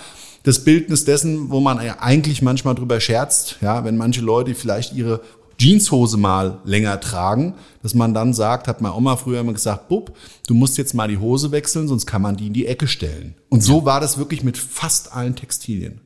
das 0.45 0.63
Bildnis 0.63 1.05
dessen, 1.05 1.49
wo 1.49 1.59
man 1.59 1.79
eigentlich 1.79 2.43
manchmal 2.43 2.75
drüber 2.75 3.01
scherzt, 3.01 3.57
ja, 3.61 3.83
wenn 3.83 3.97
manche 3.97 4.21
Leute 4.21 4.53
vielleicht 4.53 4.93
ihre 4.93 5.21
Jeanshose 5.57 6.17
mal 6.17 6.59
länger 6.65 6.99
tragen, 6.99 7.55
dass 7.81 7.95
man 7.95 8.13
dann 8.13 8.31
sagt, 8.31 8.67
hat 8.67 8.79
meine 8.79 8.93
Oma 8.93 9.15
früher 9.17 9.39
immer 9.39 9.53
gesagt, 9.53 9.87
Bub, 9.87 10.15
du 10.47 10.53
musst 10.53 10.77
jetzt 10.77 10.93
mal 10.93 11.07
die 11.07 11.17
Hose 11.17 11.51
wechseln, 11.51 11.87
sonst 11.87 12.05
kann 12.05 12.21
man 12.21 12.37
die 12.37 12.47
in 12.47 12.53
die 12.53 12.67
Ecke 12.67 12.87
stellen. 12.87 13.33
Und 13.49 13.63
so 13.63 13.79
ja. 13.79 13.85
war 13.85 13.99
das 13.99 14.19
wirklich 14.19 14.43
mit 14.43 14.57
fast 14.57 15.13
allen 15.13 15.35
Textilien. 15.35 16.01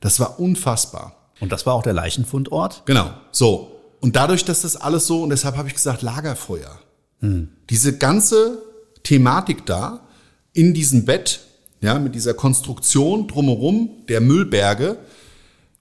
Das 0.00 0.18
war 0.18 0.40
unfassbar. 0.40 1.30
Und 1.38 1.52
das 1.52 1.64
war 1.64 1.74
auch 1.74 1.82
der 1.82 1.92
Leichenfundort? 1.92 2.82
Genau. 2.86 3.10
So. 3.30 3.70
Und 4.00 4.16
dadurch, 4.16 4.44
dass 4.44 4.62
das 4.62 4.74
alles 4.76 5.06
so, 5.06 5.22
und 5.22 5.30
deshalb 5.30 5.56
habe 5.56 5.68
ich 5.68 5.74
gesagt, 5.74 6.02
Lagerfeuer. 6.02 6.80
Hm. 7.20 7.50
Diese 7.70 7.96
ganze 7.96 8.58
Thematik 9.04 9.64
da 9.64 10.00
in 10.52 10.74
diesem 10.74 11.04
Bett 11.04 11.45
ja, 11.86 11.98
mit 11.98 12.14
dieser 12.14 12.34
Konstruktion 12.34 13.28
drumherum 13.28 13.88
der 14.08 14.20
Müllberge, 14.20 14.98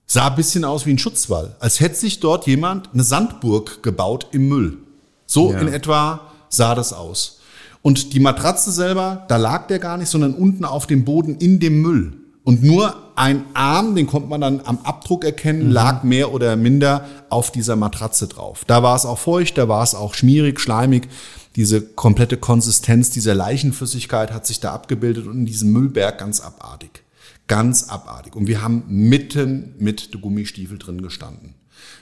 sah 0.06 0.28
ein 0.28 0.36
bisschen 0.36 0.64
aus 0.64 0.86
wie 0.86 0.92
ein 0.92 1.00
Schutzwall. 1.00 1.56
Als 1.60 1.80
hätte 1.80 1.96
sich 1.96 2.20
dort 2.20 2.46
jemand 2.46 2.94
eine 2.94 3.04
Sandburg 3.04 3.82
gebaut 3.82 4.28
im 4.32 4.48
Müll. 4.48 4.78
So 5.26 5.52
ja. 5.52 5.60
in 5.60 5.68
etwa 5.68 6.32
sah 6.50 6.76
das 6.76 6.94
aus. 6.94 7.40
Und 7.82 8.14
die 8.14 8.20
Matratze 8.20 8.72
selber, 8.72 9.26
da 9.28 9.38
lag 9.38 9.68
der 9.68 9.80
gar 9.80 9.98
nicht, 9.98 10.10
sondern 10.10 10.36
unten 10.36 10.64
auf 10.64 10.86
dem 10.86 11.06
Boden 11.06 11.38
in 11.38 11.60
dem 11.60 11.82
Müll. 11.82 12.14
Und 12.44 12.64
nur 12.64 12.96
ein 13.16 13.44
Arm, 13.56 13.96
den 13.96 14.06
konnte 14.06 14.30
man 14.30 14.42
dann 14.42 14.62
am 14.64 14.78
Abdruck 14.84 15.26
erkennen, 15.26 15.68
mhm. 15.68 15.72
lag 15.72 16.04
mehr 16.04 16.32
oder 16.32 16.56
minder 16.56 17.06
auf 17.30 17.52
dieser 17.52 17.76
Matratze 17.76 18.28
drauf. 18.28 18.64
Da 18.68 18.84
war 18.84 18.96
es 18.96 19.08
auch 19.08 19.18
feucht, 19.18 19.58
da 19.58 19.68
war 19.68 19.82
es 19.82 19.96
auch 19.96 20.14
schmierig, 20.14 20.60
schleimig 20.60 21.08
diese 21.56 21.82
komplette 21.82 22.38
Konsistenz 22.38 23.12
dieser 23.12 23.34
Leichenflüssigkeit 23.34 24.32
hat 24.32 24.46
sich 24.46 24.60
da 24.60 24.74
abgebildet 24.74 25.26
und 25.26 25.40
in 25.40 25.46
diesem 25.46 25.72
Müllberg 25.72 26.18
ganz 26.18 26.42
abartig. 26.42 27.04
Ganz 27.48 27.90
abartig. 27.90 28.36
Und 28.36 28.48
wir 28.48 28.62
haben 28.62 28.84
mitten 28.88 29.76
mit 29.78 30.14
der 30.14 30.20
Gummistiefel 30.20 30.78
drin 30.78 31.02
gestanden. 31.02 31.54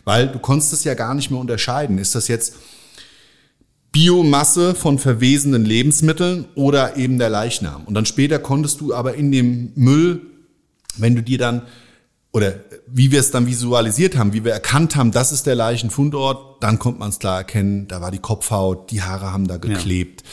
Weil 0.05 0.27
du 0.27 0.39
konntest 0.39 0.73
es 0.73 0.83
ja 0.83 0.93
gar 0.93 1.13
nicht 1.13 1.29
mehr 1.29 1.39
unterscheiden. 1.39 1.97
Ist 1.97 2.15
das 2.15 2.27
jetzt 2.27 2.55
Biomasse 3.91 4.73
von 4.73 4.97
verwesenden 4.97 5.65
Lebensmitteln 5.65 6.45
oder 6.55 6.97
eben 6.97 7.19
der 7.19 7.29
Leichnam? 7.29 7.83
Und 7.83 7.93
dann 7.93 8.05
später 8.05 8.39
konntest 8.39 8.81
du 8.81 8.93
aber 8.93 9.15
in 9.15 9.31
dem 9.31 9.71
Müll, 9.75 10.21
wenn 10.97 11.15
du 11.15 11.21
dir 11.21 11.37
dann 11.37 11.63
oder 12.33 12.55
wie 12.87 13.11
wir 13.11 13.19
es 13.19 13.31
dann 13.31 13.45
visualisiert 13.45 14.17
haben, 14.17 14.33
wie 14.33 14.43
wir 14.43 14.51
erkannt 14.51 14.95
haben, 14.95 15.11
das 15.11 15.31
ist 15.31 15.45
der 15.45 15.55
Leichenfundort, 15.55 16.61
dann 16.63 16.79
kommt 16.79 16.97
man 16.99 17.09
es 17.09 17.19
klar 17.19 17.37
erkennen, 17.37 17.87
da 17.87 18.01
war 18.01 18.09
die 18.09 18.17
Kopfhaut, 18.17 18.89
die 18.89 19.03
Haare 19.03 19.31
haben 19.31 19.47
da 19.47 19.57
geklebt. 19.57 20.23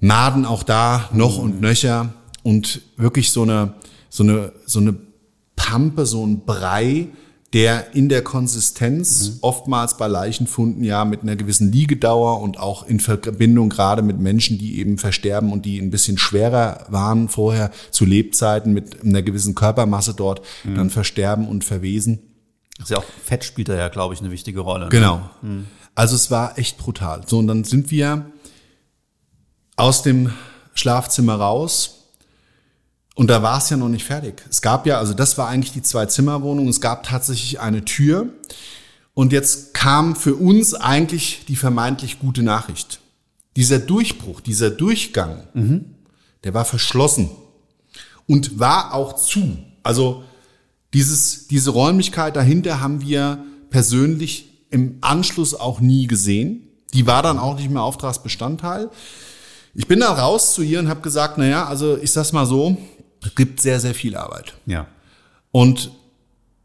Ja. 0.00 0.08
Maden 0.08 0.46
auch 0.46 0.62
da, 0.62 1.10
noch 1.12 1.38
mhm. 1.38 1.44
und 1.44 1.60
nöcher 1.60 2.14
und 2.44 2.82
wirklich 2.96 3.32
so 3.32 3.42
eine, 3.42 3.74
so 4.08 4.22
eine, 4.22 4.52
so 4.64 4.78
eine 4.78 4.94
Pampe, 5.56 6.06
so 6.06 6.24
ein 6.24 6.44
Brei, 6.44 7.08
der 7.54 7.94
in 7.94 8.08
der 8.08 8.22
Konsistenz 8.22 9.28
mhm. 9.28 9.38
oftmals 9.40 9.96
bei 9.96 10.08
Leichenfunden 10.08 10.82
ja 10.82 11.04
mit 11.04 11.22
einer 11.22 11.36
gewissen 11.36 11.70
Liegedauer 11.70 12.40
und 12.40 12.58
auch 12.58 12.84
in 12.84 12.98
Verbindung 12.98 13.68
gerade 13.68 14.02
mit 14.02 14.18
Menschen, 14.18 14.58
die 14.58 14.80
eben 14.80 14.98
versterben 14.98 15.52
und 15.52 15.64
die 15.64 15.78
ein 15.78 15.90
bisschen 15.90 16.18
schwerer 16.18 16.84
waren 16.88 17.28
vorher 17.28 17.70
zu 17.92 18.04
Lebzeiten 18.04 18.72
mit 18.72 19.04
einer 19.04 19.22
gewissen 19.22 19.54
Körpermasse 19.54 20.14
dort 20.14 20.42
mhm. 20.64 20.74
dann 20.74 20.90
versterben 20.90 21.46
und 21.46 21.62
verwesen. 21.62 22.18
Das 22.76 22.86
ist 22.86 22.90
ja 22.90 22.98
auch 22.98 23.04
Fett 23.24 23.44
spielt 23.44 23.68
da 23.68 23.76
ja, 23.76 23.88
glaube 23.88 24.14
ich, 24.14 24.20
eine 24.20 24.32
wichtige 24.32 24.58
Rolle. 24.58 24.86
Ne? 24.86 24.90
Genau. 24.90 25.30
Mhm. 25.40 25.66
Also 25.94 26.16
es 26.16 26.32
war 26.32 26.58
echt 26.58 26.76
brutal. 26.76 27.22
So, 27.26 27.38
und 27.38 27.46
dann 27.46 27.62
sind 27.62 27.92
wir 27.92 28.26
aus 29.76 30.02
dem 30.02 30.32
Schlafzimmer 30.74 31.36
raus 31.36 32.03
Und 33.14 33.28
da 33.28 33.42
war 33.42 33.58
es 33.58 33.70
ja 33.70 33.76
noch 33.76 33.88
nicht 33.88 34.04
fertig. 34.04 34.42
Es 34.50 34.60
gab 34.60 34.86
ja, 34.86 34.98
also 34.98 35.14
das 35.14 35.38
war 35.38 35.48
eigentlich 35.48 35.72
die 35.72 35.82
Zwei-Zimmer-Wohnung. 35.82 36.68
Es 36.68 36.80
gab 36.80 37.04
tatsächlich 37.04 37.60
eine 37.60 37.84
Tür. 37.84 38.28
Und 39.14 39.32
jetzt 39.32 39.72
kam 39.72 40.16
für 40.16 40.34
uns 40.34 40.74
eigentlich 40.74 41.44
die 41.46 41.54
vermeintlich 41.54 42.18
gute 42.18 42.42
Nachricht. 42.42 42.98
Dieser 43.56 43.78
Durchbruch, 43.78 44.40
dieser 44.40 44.70
Durchgang, 44.70 45.44
der 46.42 46.54
war 46.54 46.64
verschlossen 46.64 47.30
und 48.26 48.58
war 48.58 48.92
auch 48.94 49.14
zu. 49.14 49.58
Also 49.84 50.24
dieses, 50.92 51.46
diese 51.46 51.70
Räumlichkeit 51.70 52.34
dahinter 52.34 52.80
haben 52.80 53.00
wir 53.00 53.44
persönlich 53.70 54.48
im 54.70 54.98
Anschluss 55.00 55.54
auch 55.54 55.80
nie 55.80 56.08
gesehen. 56.08 56.68
Die 56.94 57.06
war 57.06 57.22
dann 57.22 57.38
auch 57.38 57.56
nicht 57.56 57.70
mehr 57.70 57.82
Auftragsbestandteil. 57.82 58.90
Ich 59.74 59.86
bin 59.86 60.00
da 60.00 60.12
raus 60.12 60.54
zu 60.54 60.62
ihr 60.62 60.78
und 60.80 60.88
habe 60.88 61.00
gesagt, 61.00 61.38
na 61.38 61.46
ja, 61.46 61.66
also 61.66 61.96
ich 61.96 62.12
sag's 62.12 62.32
mal 62.32 62.46
so, 62.46 62.76
es 63.24 63.34
gibt 63.34 63.60
sehr, 63.60 63.80
sehr 63.80 63.94
viel 63.94 64.16
Arbeit. 64.16 64.54
Ja. 64.66 64.86
Und 65.50 65.90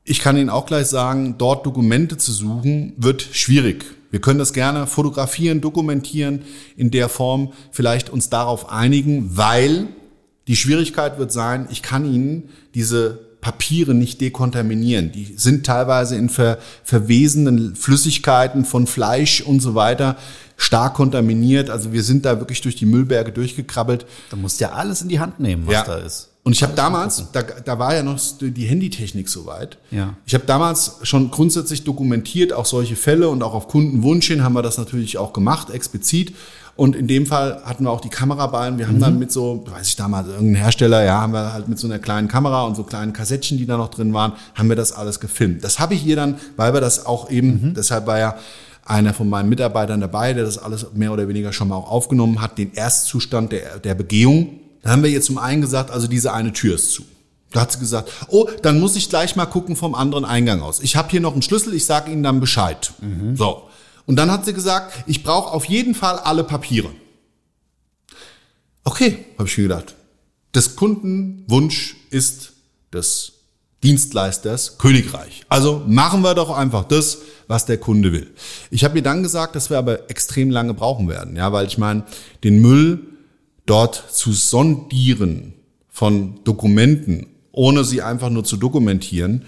ich 0.03 0.19
kann 0.19 0.37
Ihnen 0.37 0.49
auch 0.49 0.65
gleich 0.65 0.87
sagen, 0.87 1.35
dort 1.37 1.65
Dokumente 1.65 2.17
zu 2.17 2.31
suchen, 2.31 2.93
wird 2.97 3.21
schwierig. 3.21 3.85
Wir 4.11 4.21
können 4.21 4.39
das 4.39 4.53
gerne 4.53 4.87
fotografieren, 4.87 5.61
dokumentieren, 5.61 6.41
in 6.75 6.89
der 6.89 7.09
Form 7.09 7.53
vielleicht 7.71 8.09
uns 8.09 8.29
darauf 8.29 8.71
einigen, 8.71 9.37
weil 9.37 9.87
die 10.47 10.55
Schwierigkeit 10.55 11.19
wird 11.19 11.31
sein, 11.31 11.67
ich 11.69 11.83
kann 11.83 12.11
Ihnen 12.11 12.49
diese 12.73 13.19
Papiere 13.39 13.93
nicht 13.93 14.19
dekontaminieren. 14.19 15.11
Die 15.11 15.33
sind 15.37 15.65
teilweise 15.65 16.15
in 16.15 16.29
ver, 16.29 16.57
verwesenden 16.83 17.75
Flüssigkeiten 17.75 18.65
von 18.65 18.87
Fleisch 18.87 19.41
und 19.41 19.59
so 19.59 19.75
weiter 19.75 20.17
stark 20.57 20.95
kontaminiert. 20.95 21.69
Also 21.69 21.93
wir 21.93 22.03
sind 22.03 22.25
da 22.25 22.39
wirklich 22.39 22.61
durch 22.61 22.75
die 22.75 22.85
Müllberge 22.85 23.31
durchgekrabbelt. 23.31 24.05
Da 24.31 24.35
musst 24.37 24.59
du 24.59 24.65
ja 24.65 24.71
alles 24.71 25.01
in 25.01 25.07
die 25.07 25.19
Hand 25.19 25.39
nehmen, 25.39 25.67
was 25.67 25.73
Ja. 25.73 25.83
da 25.83 25.97
ist. 25.97 26.28
Und 26.49 26.53
ich 26.53 26.63
habe 26.63 26.73
damals, 26.73 27.25
da, 27.31 27.43
da 27.43 27.77
war 27.77 27.93
ja 27.93 28.01
noch 28.01 28.19
die 28.41 28.65
Handytechnik 28.65 29.29
soweit. 29.29 29.77
Ja. 29.91 30.15
Ich 30.25 30.33
habe 30.33 30.45
damals 30.47 30.97
schon 31.03 31.29
grundsätzlich 31.29 31.83
dokumentiert, 31.83 32.53
auch 32.53 32.65
solche 32.65 32.95
Fälle 32.95 33.29
und 33.29 33.43
auch 33.43 33.53
auf 33.53 33.67
Kundenwunsch 33.67 34.25
hin 34.25 34.43
haben 34.43 34.53
wir 34.53 34.63
das 34.63 34.79
natürlich 34.79 35.19
auch 35.19 35.31
gemacht, 35.31 35.69
explizit. 35.69 36.33
Und 36.75 36.95
in 36.95 37.05
dem 37.05 37.27
Fall 37.27 37.61
hatten 37.65 37.83
wir 37.83 37.91
auch 37.91 38.01
die 38.01 38.09
Kamera 38.09 38.47
bei 38.47 38.67
und 38.67 38.79
wir 38.79 38.87
haben 38.87 38.99
dann 38.99 39.19
mit 39.19 39.31
so, 39.31 39.63
weiß 39.69 39.89
ich 39.89 39.95
damals, 39.95 40.27
irgendein 40.27 40.55
Hersteller, 40.55 41.03
ja, 41.03 41.21
haben 41.21 41.33
wir 41.33 41.53
halt 41.53 41.67
mit 41.67 41.77
so 41.77 41.85
einer 41.85 41.99
kleinen 41.99 42.27
Kamera 42.27 42.63
und 42.63 42.73
so 42.73 42.83
kleinen 42.83 43.13
Kassettchen, 43.13 43.59
die 43.59 43.67
da 43.67 43.77
noch 43.77 43.89
drin 43.89 44.11
waren, 44.15 44.33
haben 44.55 44.69
wir 44.69 44.75
das 44.75 44.91
alles 44.91 45.19
gefilmt. 45.19 45.63
Das 45.63 45.77
habe 45.77 45.93
ich 45.93 46.03
ihr 46.03 46.15
dann, 46.15 46.39
weil 46.55 46.73
wir 46.73 46.81
das 46.81 47.05
auch 47.05 47.29
eben, 47.29 47.75
deshalb 47.75 48.07
war 48.07 48.17
ja 48.17 48.35
einer 48.85 49.13
von 49.13 49.29
meinen 49.29 49.49
Mitarbeitern 49.49 50.01
dabei, 50.01 50.33
der 50.33 50.45
das 50.45 50.57
alles 50.57 50.87
mehr 50.95 51.13
oder 51.13 51.27
weniger 51.27 51.53
schon 51.53 51.67
mal 51.67 51.75
auch 51.75 51.91
aufgenommen 51.91 52.41
hat, 52.41 52.57
den 52.57 52.73
Erstzustand 52.73 53.51
der, 53.51 53.77
der 53.77 53.93
Begehung. 53.93 54.61
Da 54.81 54.91
haben 54.91 55.03
wir 55.03 55.09
ihr 55.09 55.21
zum 55.21 55.37
einen 55.37 55.61
gesagt, 55.61 55.91
also 55.91 56.07
diese 56.07 56.33
eine 56.33 56.53
Tür 56.53 56.75
ist 56.75 56.91
zu. 56.91 57.03
Da 57.51 57.61
hat 57.61 57.71
sie 57.71 57.79
gesagt, 57.79 58.11
oh, 58.27 58.47
dann 58.61 58.79
muss 58.79 58.95
ich 58.95 59.09
gleich 59.09 59.35
mal 59.35 59.47
gucken 59.47 59.75
vom 59.75 59.95
anderen 59.95 60.25
Eingang 60.25 60.61
aus. 60.61 60.79
Ich 60.81 60.95
habe 60.95 61.09
hier 61.09 61.19
noch 61.19 61.33
einen 61.33 61.41
Schlüssel, 61.41 61.73
ich 61.73 61.85
sage 61.85 62.11
Ihnen 62.11 62.23
dann 62.23 62.39
Bescheid. 62.39 62.93
So. 63.35 63.63
Und 64.05 64.15
dann 64.15 64.31
hat 64.31 64.45
sie 64.45 64.53
gesagt, 64.53 65.03
ich 65.07 65.23
brauche 65.23 65.51
auf 65.51 65.65
jeden 65.65 65.95
Fall 65.95 66.17
alle 66.17 66.43
Papiere. 66.43 66.89
Okay, 68.83 69.25
habe 69.37 69.47
ich 69.47 69.57
mir 69.57 69.63
gedacht. 69.63 69.95
Das 70.51 70.75
Kundenwunsch 70.75 71.95
ist 72.09 72.53
des 72.91 73.33
Dienstleisters 73.83 74.77
Königreich. 74.77 75.45
Also 75.47 75.83
machen 75.87 76.21
wir 76.21 76.33
doch 76.33 76.49
einfach 76.49 76.85
das, 76.85 77.19
was 77.47 77.65
der 77.65 77.77
Kunde 77.77 78.11
will. 78.11 78.33
Ich 78.71 78.83
habe 78.83 78.97
ihr 78.97 79.03
dann 79.03 79.23
gesagt, 79.23 79.55
dass 79.55 79.69
wir 79.69 79.77
aber 79.77 80.09
extrem 80.09 80.49
lange 80.49 80.73
brauchen 80.73 81.07
werden, 81.07 81.35
ja, 81.35 81.51
weil 81.51 81.67
ich 81.67 81.77
meine, 81.77 82.03
den 82.43 82.61
Müll 82.61 83.08
dort 83.69 84.03
zu 84.11 84.31
sondieren 84.33 85.53
von 85.89 86.43
Dokumenten, 86.43 87.27
ohne 87.51 87.83
sie 87.83 88.01
einfach 88.01 88.29
nur 88.29 88.43
zu 88.43 88.57
dokumentieren, 88.57 89.45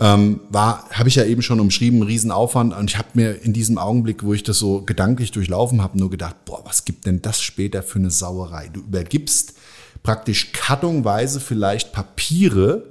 ähm, 0.00 0.40
war, 0.48 0.88
habe 0.90 1.08
ich 1.08 1.16
ja 1.16 1.24
eben 1.24 1.42
schon 1.42 1.60
umschrieben, 1.60 2.00
ein 2.00 2.04
Riesenaufwand. 2.04 2.74
Und 2.74 2.90
ich 2.90 2.98
habe 2.98 3.08
mir 3.14 3.42
in 3.42 3.52
diesem 3.52 3.76
Augenblick, 3.76 4.24
wo 4.24 4.32
ich 4.32 4.42
das 4.42 4.58
so 4.58 4.82
gedanklich 4.82 5.30
durchlaufen 5.30 5.82
habe, 5.82 5.98
nur 5.98 6.10
gedacht, 6.10 6.36
boah, 6.46 6.62
was 6.64 6.84
gibt 6.86 7.06
denn 7.06 7.20
das 7.20 7.42
später 7.42 7.82
für 7.82 7.98
eine 7.98 8.10
Sauerei? 8.10 8.70
Du 8.72 8.80
übergibst 8.80 9.54
praktisch 10.02 10.52
kartonweise 10.52 11.38
vielleicht 11.38 11.92
Papiere 11.92 12.86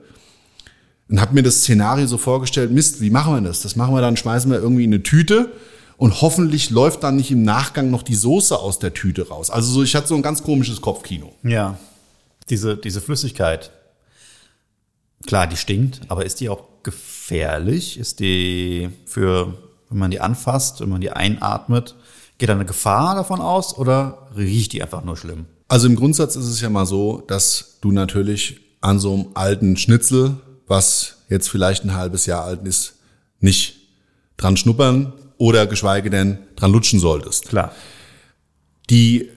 und 1.09 1.19
habe 1.19 1.33
mir 1.33 1.41
das 1.41 1.61
Szenario 1.61 2.05
so 2.05 2.19
vorgestellt, 2.19 2.71
Mist, 2.71 3.01
wie 3.01 3.09
machen 3.09 3.33
wir 3.33 3.41
das? 3.41 3.61
Das 3.61 3.75
machen 3.75 3.95
wir 3.95 4.01
dann, 4.01 4.15
schmeißen 4.15 4.51
wir 4.51 4.59
irgendwie 4.59 4.83
in 4.83 4.93
eine 4.93 5.01
Tüte 5.01 5.51
und 5.99 6.21
hoffentlich 6.21 6.69
läuft 6.69 7.03
dann 7.03 7.17
nicht 7.17 7.29
im 7.29 7.43
Nachgang 7.43 7.91
noch 7.91 8.03
die 8.03 8.15
Soße 8.15 8.57
aus 8.57 8.79
der 8.79 8.93
Tüte 8.93 9.27
raus. 9.27 9.49
Also 9.49 9.73
so, 9.73 9.83
ich 9.83 9.95
hatte 9.95 10.07
so 10.07 10.15
ein 10.15 10.21
ganz 10.21 10.41
komisches 10.41 10.79
Kopfkino. 10.79 11.33
Ja. 11.43 11.77
Diese, 12.49 12.77
diese 12.77 13.01
Flüssigkeit. 13.01 13.71
Klar, 15.27 15.45
die 15.45 15.57
stinkt, 15.57 15.99
aber 16.07 16.25
ist 16.25 16.39
die 16.39 16.47
auch 16.47 16.63
gefährlich? 16.83 17.99
Ist 17.99 18.21
die 18.21 18.89
für, 19.05 19.57
wenn 19.89 19.97
man 19.97 20.09
die 20.09 20.21
anfasst, 20.21 20.79
wenn 20.79 20.87
man 20.87 21.01
die 21.01 21.11
einatmet, 21.11 21.95
geht 22.37 22.47
da 22.47 22.53
eine 22.53 22.63
Gefahr 22.65 23.15
davon 23.15 23.41
aus 23.41 23.77
oder 23.77 24.29
riecht 24.37 24.71
die 24.71 24.81
einfach 24.81 25.03
nur 25.03 25.17
schlimm? 25.17 25.47
Also 25.67 25.87
im 25.87 25.97
Grundsatz 25.97 26.37
ist 26.37 26.47
es 26.47 26.61
ja 26.61 26.69
mal 26.69 26.85
so, 26.85 27.21
dass 27.27 27.77
du 27.81 27.91
natürlich 27.91 28.61
an 28.79 28.99
so 28.99 29.13
einem 29.13 29.25
alten 29.33 29.75
Schnitzel, 29.75 30.37
was 30.65 31.17
jetzt 31.27 31.49
vielleicht 31.49 31.83
ein 31.83 31.93
halbes 31.93 32.25
Jahr 32.25 32.45
alt 32.45 32.65
ist, 32.65 32.93
nicht 33.41 33.75
dran 34.37 34.55
schnuppern 34.55 35.11
oder 35.39 35.65
geschweige 35.65 36.11
denn 36.11 36.37
dran 36.55 36.71
lutschen 36.71 36.99
solltest. 36.99 37.49
Klar. 37.49 37.73
die 38.91 39.29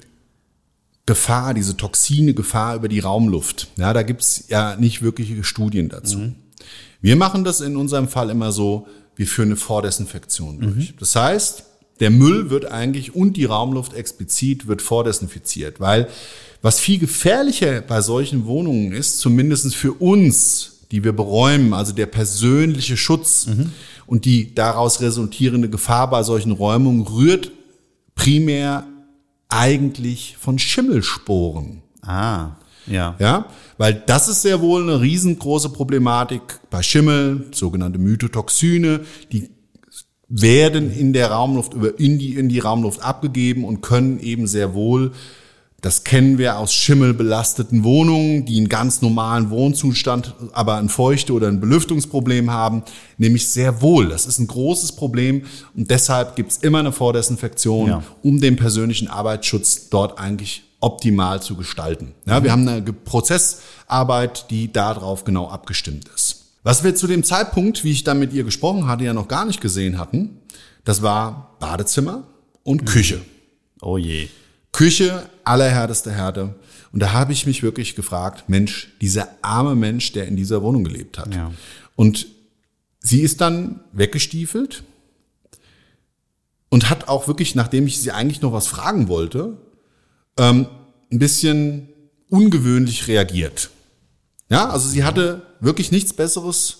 Gefahr, 1.06 1.52
diese 1.54 1.76
toxine 1.76 2.32
Gefahr 2.34 2.76
über 2.76 2.88
die 2.88 3.00
Raumluft, 3.00 3.68
ja, 3.76 3.92
da 3.92 4.02
gibt's 4.02 4.44
ja 4.48 4.76
nicht 4.76 5.02
wirkliche 5.02 5.42
Studien 5.42 5.88
dazu. 5.88 6.18
Wir 7.00 7.16
machen 7.16 7.42
das 7.44 7.60
in 7.60 7.76
unserem 7.76 8.08
Fall 8.08 8.30
immer 8.30 8.52
so, 8.52 8.86
wir 9.16 9.26
führen 9.26 9.48
eine 9.48 9.56
Vordesinfektion 9.56 10.60
durch. 10.60 10.94
Das 10.98 11.16
heißt, 11.16 11.64
der 12.00 12.10
Müll 12.10 12.50
wird 12.50 12.66
eigentlich 12.66 13.14
und 13.14 13.36
die 13.36 13.44
Raumluft 13.44 13.94
explizit 13.94 14.66
wird 14.68 14.80
vordesinfiziert, 14.80 15.80
weil 15.80 16.08
was 16.62 16.78
viel 16.78 16.98
gefährlicher 16.98 17.80
bei 17.80 18.00
solchen 18.00 18.46
Wohnungen 18.46 18.92
ist, 18.92 19.18
zumindest 19.18 19.74
für 19.74 19.92
uns, 19.92 20.86
die 20.92 21.02
wir 21.02 21.12
beräumen, 21.12 21.74
also 21.74 21.92
der 21.92 22.06
persönliche 22.06 22.96
Schutz 22.96 23.46
und 24.12 24.26
die 24.26 24.54
daraus 24.54 25.00
resultierende 25.00 25.70
Gefahr 25.70 26.10
bei 26.10 26.22
solchen 26.22 26.52
Räumungen 26.52 27.06
rührt 27.06 27.50
primär 28.14 28.86
eigentlich 29.48 30.36
von 30.38 30.58
Schimmelsporen. 30.58 31.80
Ah, 32.02 32.56
ja. 32.86 33.16
Ja, 33.18 33.46
weil 33.78 33.94
das 33.94 34.28
ist 34.28 34.42
sehr 34.42 34.60
wohl 34.60 34.82
eine 34.82 35.00
riesengroße 35.00 35.70
Problematik 35.70 36.60
bei 36.68 36.82
Schimmel, 36.82 37.46
sogenannte 37.52 37.98
Mytotoxine, 37.98 39.00
die 39.32 39.48
werden 40.28 40.92
in 40.92 41.14
der 41.14 41.30
Raumluft 41.30 41.72
über 41.72 41.98
in 41.98 42.18
die 42.18 42.34
in 42.34 42.50
die 42.50 42.58
Raumluft 42.58 43.00
abgegeben 43.02 43.64
und 43.64 43.80
können 43.80 44.20
eben 44.20 44.46
sehr 44.46 44.74
wohl 44.74 45.12
das 45.82 46.04
kennen 46.04 46.38
wir 46.38 46.58
aus 46.58 46.72
schimmelbelasteten 46.72 47.82
Wohnungen, 47.82 48.44
die 48.46 48.56
einen 48.56 48.68
ganz 48.68 49.02
normalen 49.02 49.50
Wohnzustand, 49.50 50.34
aber 50.52 50.76
ein 50.76 50.88
Feuchte- 50.88 51.32
oder 51.32 51.48
ein 51.48 51.60
Belüftungsproblem 51.60 52.50
haben, 52.52 52.84
nämlich 53.18 53.48
sehr 53.48 53.82
wohl. 53.82 54.08
Das 54.08 54.24
ist 54.26 54.38
ein 54.38 54.46
großes 54.46 54.92
Problem 54.92 55.42
und 55.76 55.90
deshalb 55.90 56.36
gibt's 56.36 56.56
immer 56.58 56.78
eine 56.78 56.92
Vordesinfektion, 56.92 57.88
Ja. 57.88 58.02
um 58.22 58.40
den 58.40 58.54
persönlichen 58.56 59.08
Arbeitsschutz 59.08 59.88
dort 59.90 60.18
eigentlich 60.20 60.62
optimal 60.78 61.42
zu 61.42 61.56
gestalten. 61.56 62.14
Ja, 62.26 62.42
wir 62.44 62.52
haben 62.52 62.66
eine 62.66 62.82
Prozessarbeit, 62.82 64.50
die 64.50 64.72
darauf 64.72 65.24
genau 65.24 65.48
abgestimmt 65.48 66.06
ist. 66.14 66.44
Was 66.62 66.84
wir 66.84 66.94
zu 66.94 67.08
dem 67.08 67.24
Zeitpunkt, 67.24 67.82
wie 67.82 67.90
ich 67.90 68.04
dann 68.04 68.20
mit 68.20 68.32
ihr 68.32 68.44
gesprochen 68.44 68.86
hatte, 68.86 69.04
ja 69.04 69.12
noch 69.14 69.26
gar 69.28 69.44
nicht 69.44 69.60
gesehen 69.60 69.98
hatten, 69.98 70.38
das 70.84 71.02
war 71.02 71.56
Badezimmer 71.58 72.22
und 72.62 72.84
Küche. 72.86 73.20
Oh 73.80 73.98
je. 73.98 74.28
Küche 74.72 75.28
allerhärteste 75.44 76.10
Härte. 76.10 76.54
Und 76.92 77.00
da 77.00 77.12
habe 77.12 77.32
ich 77.32 77.46
mich 77.46 77.62
wirklich 77.62 77.94
gefragt, 77.94 78.48
Mensch, 78.48 78.92
dieser 79.00 79.28
arme 79.42 79.74
Mensch, 79.74 80.12
der 80.12 80.26
in 80.26 80.36
dieser 80.36 80.62
Wohnung 80.62 80.84
gelebt 80.84 81.18
hat. 81.18 81.34
Ja. 81.34 81.52
Und 81.96 82.26
sie 83.00 83.20
ist 83.20 83.40
dann 83.40 83.80
weggestiefelt 83.92 84.82
und 86.68 86.90
hat 86.90 87.08
auch 87.08 87.28
wirklich, 87.28 87.54
nachdem 87.54 87.86
ich 87.86 88.00
sie 88.00 88.12
eigentlich 88.12 88.40
noch 88.40 88.52
was 88.52 88.66
fragen 88.66 89.08
wollte, 89.08 89.56
ähm, 90.38 90.66
ein 91.10 91.18
bisschen 91.18 91.88
ungewöhnlich 92.28 93.08
reagiert. 93.08 93.70
Ja, 94.48 94.68
also 94.70 94.88
sie 94.88 95.04
hatte 95.04 95.42
wirklich 95.60 95.92
nichts 95.92 96.12
Besseres 96.12 96.78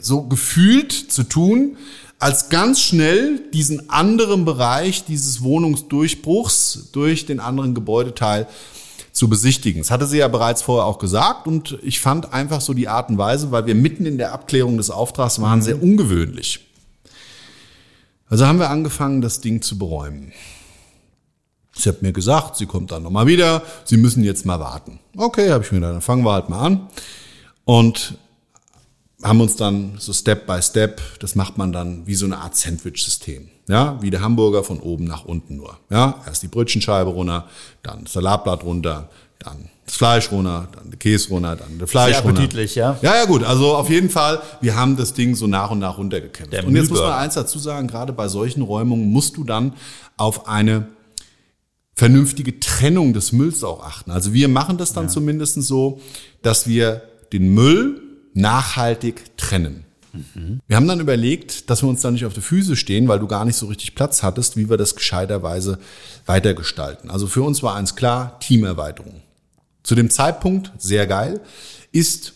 so 0.00 0.22
gefühlt 0.22 0.92
zu 0.92 1.22
tun, 1.22 1.76
als 2.20 2.50
ganz 2.50 2.80
schnell 2.80 3.40
diesen 3.52 3.90
anderen 3.90 4.44
Bereich 4.44 5.04
dieses 5.04 5.42
Wohnungsdurchbruchs 5.42 6.90
durch 6.92 7.24
den 7.26 7.40
anderen 7.40 7.74
Gebäudeteil 7.74 8.46
zu 9.10 9.28
besichtigen. 9.28 9.80
Das 9.80 9.90
hatte 9.90 10.06
sie 10.06 10.18
ja 10.18 10.28
bereits 10.28 10.62
vorher 10.62 10.84
auch 10.84 10.98
gesagt 10.98 11.46
und 11.46 11.78
ich 11.82 11.98
fand 11.98 12.32
einfach 12.32 12.60
so 12.60 12.74
die 12.74 12.88
Art 12.88 13.08
und 13.08 13.18
Weise, 13.18 13.50
weil 13.50 13.66
wir 13.66 13.74
mitten 13.74 14.06
in 14.06 14.18
der 14.18 14.32
Abklärung 14.32 14.76
des 14.76 14.90
Auftrags 14.90 15.40
waren, 15.40 15.62
sehr 15.62 15.82
ungewöhnlich. 15.82 16.66
Also 18.28 18.46
haben 18.46 18.60
wir 18.60 18.70
angefangen, 18.70 19.22
das 19.22 19.40
Ding 19.40 19.62
zu 19.62 19.78
beräumen. 19.78 20.32
Sie 21.72 21.88
hat 21.88 22.02
mir 22.02 22.12
gesagt, 22.12 22.56
sie 22.56 22.66
kommt 22.66 22.92
dann 22.92 23.02
nochmal 23.02 23.26
wieder, 23.26 23.62
Sie 23.84 23.96
müssen 23.96 24.22
jetzt 24.22 24.44
mal 24.44 24.60
warten. 24.60 25.00
Okay, 25.16 25.50
habe 25.50 25.64
ich 25.64 25.72
mir 25.72 25.78
gedacht, 25.78 25.94
dann 25.94 26.02
fangen 26.02 26.24
wir 26.24 26.32
halt 26.32 26.50
mal 26.50 26.60
an. 26.60 26.88
Und 27.64 28.18
haben 29.22 29.40
uns 29.40 29.56
dann 29.56 29.94
so 29.98 30.12
Step 30.12 30.46
by 30.46 30.62
Step, 30.62 31.00
das 31.20 31.34
macht 31.34 31.58
man 31.58 31.72
dann 31.72 32.06
wie 32.06 32.14
so 32.14 32.26
eine 32.26 32.38
Art 32.38 32.56
Sandwich-System. 32.56 33.48
Ja, 33.68 33.98
wie 34.00 34.10
der 34.10 34.22
Hamburger 34.22 34.64
von 34.64 34.80
oben 34.80 35.04
nach 35.04 35.24
unten 35.24 35.56
nur. 35.56 35.78
Ja, 35.90 36.22
erst 36.26 36.42
die 36.42 36.48
Brötchenscheibe 36.48 37.10
runter, 37.10 37.46
dann 37.82 38.04
das 38.04 38.14
Salatblatt 38.14 38.64
runter, 38.64 39.08
dann 39.38 39.68
das 39.86 39.96
Fleisch 39.96 40.32
runter, 40.32 40.68
dann 40.74 40.90
der 40.90 40.98
Käse 40.98 41.28
runter, 41.28 41.56
dann 41.56 41.78
der 41.78 41.86
Fleisch 41.86 42.16
Sehr 42.16 42.24
runter. 42.24 42.42
appetitlich, 42.42 42.74
ja. 42.74 42.98
Ja, 43.02 43.16
ja, 43.16 43.24
gut. 43.26 43.44
Also 43.44 43.74
auf 43.74 43.90
jeden 43.90 44.10
Fall, 44.10 44.40
wir 44.60 44.74
haben 44.74 44.96
das 44.96 45.14
Ding 45.14 45.34
so 45.34 45.46
nach 45.46 45.70
und 45.70 45.78
nach 45.80 45.98
runtergekämpft. 45.98 46.52
Der 46.52 46.66
und 46.66 46.74
jetzt 46.74 46.90
muss 46.90 47.00
man 47.00 47.12
eins 47.12 47.34
dazu 47.34 47.58
sagen, 47.58 47.88
gerade 47.88 48.12
bei 48.12 48.28
solchen 48.28 48.62
Räumungen 48.62 49.10
musst 49.10 49.36
du 49.36 49.44
dann 49.44 49.74
auf 50.16 50.48
eine 50.48 50.86
vernünftige 51.94 52.58
Trennung 52.60 53.12
des 53.12 53.32
Mülls 53.32 53.62
auch 53.62 53.84
achten. 53.84 54.10
Also 54.10 54.32
wir 54.32 54.48
machen 54.48 54.78
das 54.78 54.92
dann 54.92 55.08
zumindest 55.08 55.62
so, 55.62 56.00
dass 56.42 56.66
wir 56.66 57.02
den 57.32 57.52
Müll 57.52 58.09
nachhaltig 58.34 59.36
trennen. 59.36 59.84
Wir 60.66 60.76
haben 60.76 60.88
dann 60.88 60.98
überlegt, 60.98 61.70
dass 61.70 61.82
wir 61.82 61.88
uns 61.88 62.00
da 62.00 62.10
nicht 62.10 62.24
auf 62.24 62.34
die 62.34 62.40
Füße 62.40 62.74
stehen, 62.74 63.06
weil 63.06 63.20
du 63.20 63.28
gar 63.28 63.44
nicht 63.44 63.56
so 63.56 63.66
richtig 63.66 63.94
Platz 63.94 64.22
hattest, 64.22 64.56
wie 64.56 64.68
wir 64.68 64.76
das 64.76 64.96
gescheiterweise 64.96 65.78
weitergestalten. 66.26 67.10
Also 67.10 67.28
für 67.28 67.42
uns 67.42 67.62
war 67.62 67.76
eins 67.76 67.94
klar, 67.94 68.40
Teamerweiterung. 68.40 69.22
Zu 69.84 69.94
dem 69.94 70.10
Zeitpunkt, 70.10 70.72
sehr 70.78 71.06
geil, 71.06 71.40
ist 71.92 72.34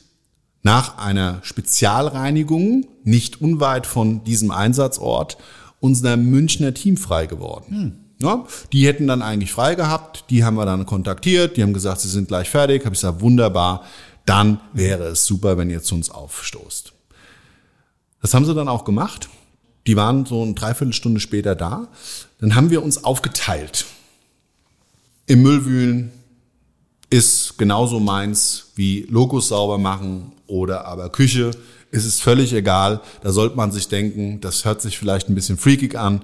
nach 0.63 0.99
einer 0.99 1.41
Spezialreinigung 1.43 2.87
nicht 3.03 3.41
unweit 3.41 3.87
von 3.87 4.25
diesem 4.25 4.51
Einsatzort 4.51 5.37
unser 5.81 6.17
Münchner 6.17 6.73
Team 6.73 6.97
frei 6.97 7.27
geworden. 7.27 8.01
Ja, 8.23 8.47
die 8.73 8.87
hätten 8.87 9.07
dann 9.07 9.21
eigentlich 9.21 9.53
frei 9.53 9.75
gehabt, 9.75 10.25
die 10.31 10.45
haben 10.45 10.55
wir 10.55 10.65
dann 10.65 10.87
kontaktiert, 10.87 11.57
die 11.57 11.63
haben 11.63 11.75
gesagt, 11.75 12.01
sie 12.01 12.09
sind 12.09 12.29
gleich 12.29 12.49
fertig. 12.49 12.85
Habe 12.85 12.95
ich 12.95 13.01
gesagt, 13.01 13.21
wunderbar, 13.21 13.85
dann 14.27 14.61
wäre 14.73 15.05
es 15.05 15.27
super, 15.27 15.59
wenn 15.59 15.71
ihr 15.71 15.83
zu 15.83 15.95
uns 15.95 16.11
aufstoßt. 16.11 16.93
Das 18.23 18.33
haben 18.33 18.47
sie 18.47 18.55
dann 18.55 18.69
auch 18.69 18.85
gemacht. 18.85 19.29
Die 19.87 19.97
waren 19.97 20.25
so 20.25 20.43
eine 20.43 20.55
Dreiviertelstunde 20.55 21.21
später 21.21 21.55
da. 21.55 21.89
Dann 22.41 22.55
haben 22.55 22.71
wir 22.71 22.83
uns 22.83 23.05
aufgeteilt. 23.05 23.85
Im 25.27 25.43
Müllwühlen 25.43 26.11
ist 27.11 27.59
genauso 27.59 28.01
meins 28.01 28.73
wie 28.77 29.07
Logos 29.11 29.49
sauber 29.49 29.79
machen 29.79 30.33
oder 30.47 30.87
aber 30.87 31.11
Küche. 31.11 31.51
Es 31.91 32.05
ist 32.05 32.23
völlig 32.23 32.53
egal. 32.53 33.01
Da 33.23 33.31
sollte 33.31 33.57
man 33.57 33.73
sich 33.73 33.89
denken, 33.89 34.41
das 34.41 34.65
hört 34.65 34.81
sich 34.81 34.99
vielleicht 34.99 35.29
ein 35.29 35.35
bisschen 35.35 35.59
freakig 35.59 35.97
an. 35.97 36.23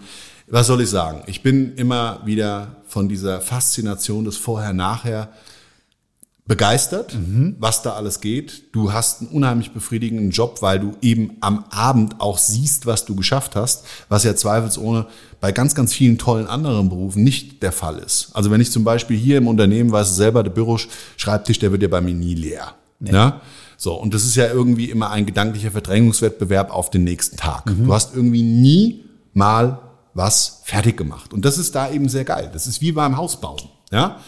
Was 0.49 0.67
soll 0.67 0.81
ich 0.81 0.89
sagen? 0.89 1.23
Ich 1.27 1.43
bin 1.43 1.75
immer 1.77 2.23
wieder 2.25 2.77
von 2.89 3.09
dieser 3.09 3.41
Faszination 3.41 4.25
des 4.25 4.37
Vorher-Nachher 4.37 5.33
begeistert, 6.51 7.17
was 7.61 7.83
da 7.83 7.93
alles 7.93 8.21
geht. 8.21 8.75
Du 8.75 8.93
hast 8.93 9.21
einen 9.21 9.31
unheimlich 9.31 9.71
befriedigenden 9.71 10.33
Job, 10.33 10.63
weil 10.63 10.81
du 10.81 10.97
eben 11.01 11.37
am 11.41 11.65
Abend 11.71 12.21
auch 12.21 12.39
siehst, 12.39 12.87
was 12.87 13.05
du 13.05 13.15
geschafft 13.15 13.55
hast, 13.55 13.85
was 14.09 14.25
ja 14.25 14.35
zweifelsohne 14.35 15.07
bei 15.41 15.53
ganz, 15.53 15.77
ganz 15.77 15.95
vielen 15.95 16.19
tollen 16.19 16.49
anderen 16.49 16.89
Berufen 16.89 17.23
nicht 17.23 17.63
der 17.63 17.71
Fall 17.71 18.01
ist. 18.01 18.31
Also 18.33 18.51
wenn 18.51 18.61
ich 18.61 18.73
zum 18.73 18.83
Beispiel 18.83 19.17
hier 19.17 19.39
im 19.39 19.47
Unternehmen, 19.47 19.93
weißt 19.93 20.11
du 20.11 20.15
selber, 20.17 20.43
der 20.43 20.51
Büroschreibtisch, 20.51 21.61
der 21.61 21.71
wird 21.71 21.83
ja 21.83 21.89
bei 21.89 22.01
mir 22.01 22.15
nie 22.15 22.35
leer. 22.35 22.75
Ja? 22.99 23.43
So, 23.77 23.95
und 23.95 24.13
das 24.13 24.25
ist 24.25 24.35
ja 24.35 24.49
irgendwie 24.49 24.91
immer 24.91 25.11
ein 25.11 25.27
gedanklicher 25.27 25.71
Verdrängungswettbewerb 25.71 26.73
auf 26.73 26.91
den 26.91 27.05
nächsten 27.05 27.37
Tag. 27.37 27.71
Du 27.85 27.95
hast 27.95 28.13
irgendwie 28.17 28.43
nie 28.43 29.05
mal 29.35 29.79
was 30.15 30.63
fertig 30.65 30.97
gemacht. 30.97 31.33
Und 31.33 31.45
das 31.45 31.59
ist 31.59 31.77
da 31.77 31.93
eben 31.93 32.09
sehr 32.09 32.25
geil. 32.25 32.51
Das 32.53 32.67
ist 32.67 32.81
wie 32.81 32.91
beim 32.91 33.17
Hausbauen. 33.17 33.63
Ja? 33.93 34.19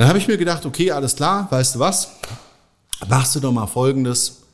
Dann 0.00 0.08
habe 0.08 0.16
ich 0.16 0.28
mir 0.28 0.38
gedacht, 0.38 0.64
okay, 0.64 0.92
alles 0.92 1.14
klar, 1.14 1.46
weißt 1.50 1.74
du 1.74 1.78
was? 1.78 2.12
Machst 3.10 3.34
du 3.34 3.40
doch 3.40 3.52
mal 3.52 3.66
Folgendes. 3.66 4.44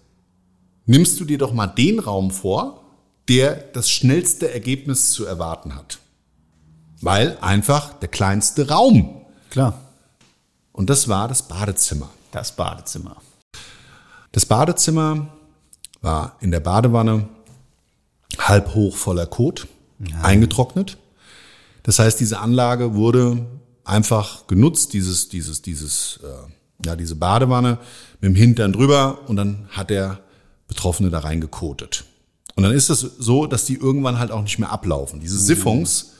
Nimmst 0.87 1.21
du 1.21 1.25
dir 1.25 1.39
doch 1.39 1.53
mal 1.53 1.69
den 1.69 2.01
Raum 2.01 2.33
vor, 2.33 2.83
der 3.29 3.55
das 3.55 3.89
schnellste 3.89 4.53
Ergebnis 4.53 5.13
zu 5.13 5.25
erwarten 5.25 5.77
hat. 5.77 6.01
Weil 7.01 7.39
einfach 7.43 7.93
der 7.93 8.09
kleinste 8.09 8.71
Raum. 8.71 9.25
Klar. 9.51 9.79
Und 10.73 10.91
das 10.91 11.07
war 11.07 11.29
das 11.29 11.43
Badezimmer. 11.43 12.11
Das 12.33 12.51
Badezimmer. 12.51 13.15
Das 14.33 14.47
Badezimmer 14.47 15.29
war 16.03 16.35
in 16.41 16.51
der 16.51 16.59
Badewanne 16.59 17.29
halb 18.37 18.75
hoch 18.75 18.97
voller 18.97 19.27
Kot, 19.27 19.69
eingetrocknet. 20.25 20.99
Das 21.85 22.01
heißt, 22.01 22.19
diese 22.19 22.41
Anlage 22.41 22.97
wurde 22.97 23.47
einfach 23.87 24.47
genutzt, 24.47 24.93
dieses, 24.93 25.29
dieses, 25.29 25.63
dieses, 25.63 26.21
äh, 26.23 26.87
ja, 26.87 26.97
diese 26.97 27.15
Badewanne 27.17 27.79
mit 28.21 28.31
dem 28.31 28.35
Hintern 28.35 28.73
drüber 28.73 29.21
und 29.29 29.37
dann 29.37 29.69
hat 29.71 29.91
der 29.91 30.21
Betroffene 30.69 31.11
da 31.11 31.21
reingekotet. 31.21 32.05
Und 32.57 32.63
dann 32.65 32.73
ist 32.73 32.91
es 32.91 33.01
so, 33.01 33.47
dass 33.47 33.65
die 33.65 33.75
irgendwann 33.77 34.19
halt 34.19 34.31
auch 34.31 34.43
nicht 34.43 34.59
mehr 34.59 34.71
ablaufen. 34.73 35.21
Diese 35.21 35.39
Siphons 35.39 36.13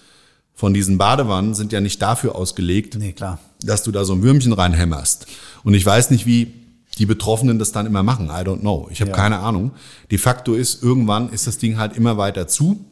von 0.55 0.73
diesen 0.73 0.97
Badewannen 0.99 1.55
sind 1.55 1.73
ja 1.73 1.81
nicht 1.81 2.01
dafür 2.01 2.35
ausgelegt, 2.37 2.95
Nee, 2.97 3.13
klar. 3.13 3.39
dass 3.63 3.83
du 3.83 3.91
da 3.91 4.05
so 4.05 4.13
ein 4.15 4.23
Würmchen 4.23 4.53
reinhämmerst. 4.53 5.27
Und 5.65 5.75
ich 5.75 5.85
weiß 5.85 6.11
nicht, 6.11 6.27
wie 6.27 6.53
die 6.99 7.07
Betroffenen 7.07 7.59
das 7.59 7.73
dann 7.73 7.85
immer 7.87 8.03
machen. 8.03 8.27
I 8.29 8.43
don't 8.43 8.61
know. 8.61 8.89
Ich 8.91 9.01
habe 9.01 9.11
Ja. 9.11 9.17
keine 9.17 9.41
Ahnung. 9.41 9.73
De 10.11 10.17
facto 10.19 10.55
ist, 10.55 10.83
irgendwann 10.83 11.29
ist 11.31 11.47
das 11.47 11.59
Ding 11.59 11.77
halt 11.77 11.95
immer 11.97 12.17
weiter 12.17 12.49
zu. 12.49 12.85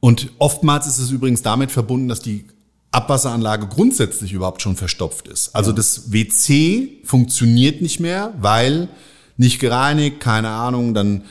Und 0.00 0.30
oftmals 0.38 0.86
ist 0.86 0.98
es 0.98 1.10
übrigens 1.10 1.42
damit 1.42 1.70
verbunden, 1.70 2.08
dass 2.08 2.20
die 2.20 2.44
Abwasseranlage 2.92 3.68
grundsätzlich 3.68 4.32
überhaupt 4.32 4.62
schon 4.62 4.76
verstopft 4.76 5.28
ist. 5.28 5.54
Also 5.54 5.72
das 5.72 6.12
WC 6.12 7.00
funktioniert 7.04 7.82
nicht 7.82 8.00
mehr, 8.00 8.34
weil 8.40 8.88
nicht 9.36 9.60
gereinigt, 9.60 10.20
keine 10.20 10.48
Ahnung, 10.48 10.92
dann 10.92 11.22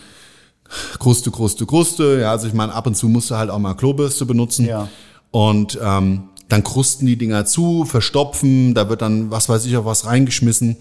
Kruste, 0.99 1.31
Kruste, 1.31 1.65
Kruste. 1.65 2.19
Ja, 2.21 2.31
also 2.31 2.47
ich 2.47 2.53
meine, 2.53 2.73
ab 2.73 2.87
und 2.87 2.95
zu 2.95 3.09
musst 3.09 3.31
du 3.31 3.35
halt 3.35 3.49
auch 3.49 3.59
mal 3.59 3.73
Klobürste 3.73 4.25
benutzen. 4.25 4.65
Ja. 4.65 4.87
Und 5.31 5.77
ähm, 5.81 6.29
dann 6.47 6.63
krusten 6.63 7.05
die 7.05 7.17
Dinger 7.17 7.45
zu, 7.45 7.85
verstopfen, 7.85 8.73
da 8.73 8.89
wird 8.89 9.01
dann, 9.01 9.29
was 9.29 9.49
weiß 9.49 9.65
ich, 9.65 9.77
auf 9.77 9.85
was 9.85 10.05
reingeschmissen. 10.05 10.77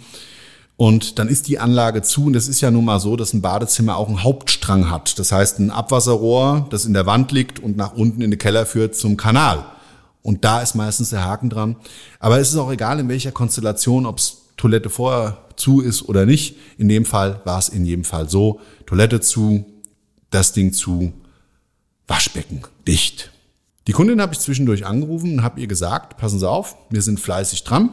Und 0.76 1.18
dann 1.18 1.28
ist 1.28 1.48
die 1.48 1.58
Anlage 1.58 2.02
zu. 2.02 2.26
Und 2.26 2.36
es 2.36 2.48
ist 2.48 2.60
ja 2.60 2.70
nun 2.70 2.84
mal 2.84 3.00
so, 3.00 3.16
dass 3.16 3.34
ein 3.34 3.42
Badezimmer 3.42 3.96
auch 3.96 4.08
einen 4.08 4.22
Hauptstrang 4.22 4.90
hat. 4.90 5.18
Das 5.18 5.32
heißt, 5.32 5.58
ein 5.58 5.70
Abwasserrohr, 5.70 6.68
das 6.70 6.84
in 6.84 6.94
der 6.94 7.04
Wand 7.04 7.32
liegt 7.32 7.58
und 7.58 7.76
nach 7.76 7.94
unten 7.94 8.22
in 8.22 8.30
den 8.30 8.38
Keller 8.38 8.64
führt 8.64 8.94
zum 8.94 9.16
Kanal. 9.16 9.64
Und 10.22 10.44
da 10.44 10.60
ist 10.60 10.74
meistens 10.74 11.10
der 11.10 11.24
Haken 11.24 11.50
dran. 11.50 11.76
Aber 12.18 12.38
es 12.38 12.50
ist 12.50 12.56
auch 12.56 12.70
egal, 12.70 13.00
in 13.00 13.08
welcher 13.08 13.32
Konstellation, 13.32 14.06
ob 14.06 14.18
es 14.18 14.42
Toilette 14.56 14.90
vorher 14.90 15.38
zu 15.56 15.80
ist 15.80 16.02
oder 16.02 16.26
nicht. 16.26 16.56
In 16.76 16.88
dem 16.88 17.04
Fall 17.04 17.40
war 17.44 17.58
es 17.58 17.68
in 17.68 17.84
jedem 17.84 18.04
Fall 18.04 18.28
so. 18.28 18.60
Toilette 18.86 19.20
zu, 19.20 19.64
das 20.30 20.52
Ding 20.52 20.72
zu, 20.72 21.12
Waschbecken 22.06 22.62
dicht. 22.86 23.30
Die 23.86 23.92
Kundin 23.92 24.20
habe 24.20 24.32
ich 24.32 24.40
zwischendurch 24.40 24.86
angerufen 24.86 25.34
und 25.34 25.42
habe 25.42 25.60
ihr 25.60 25.66
gesagt, 25.66 26.16
passen 26.16 26.38
Sie 26.38 26.48
auf, 26.48 26.76
wir 26.90 27.02
sind 27.02 27.20
fleißig 27.20 27.64
dran. 27.64 27.90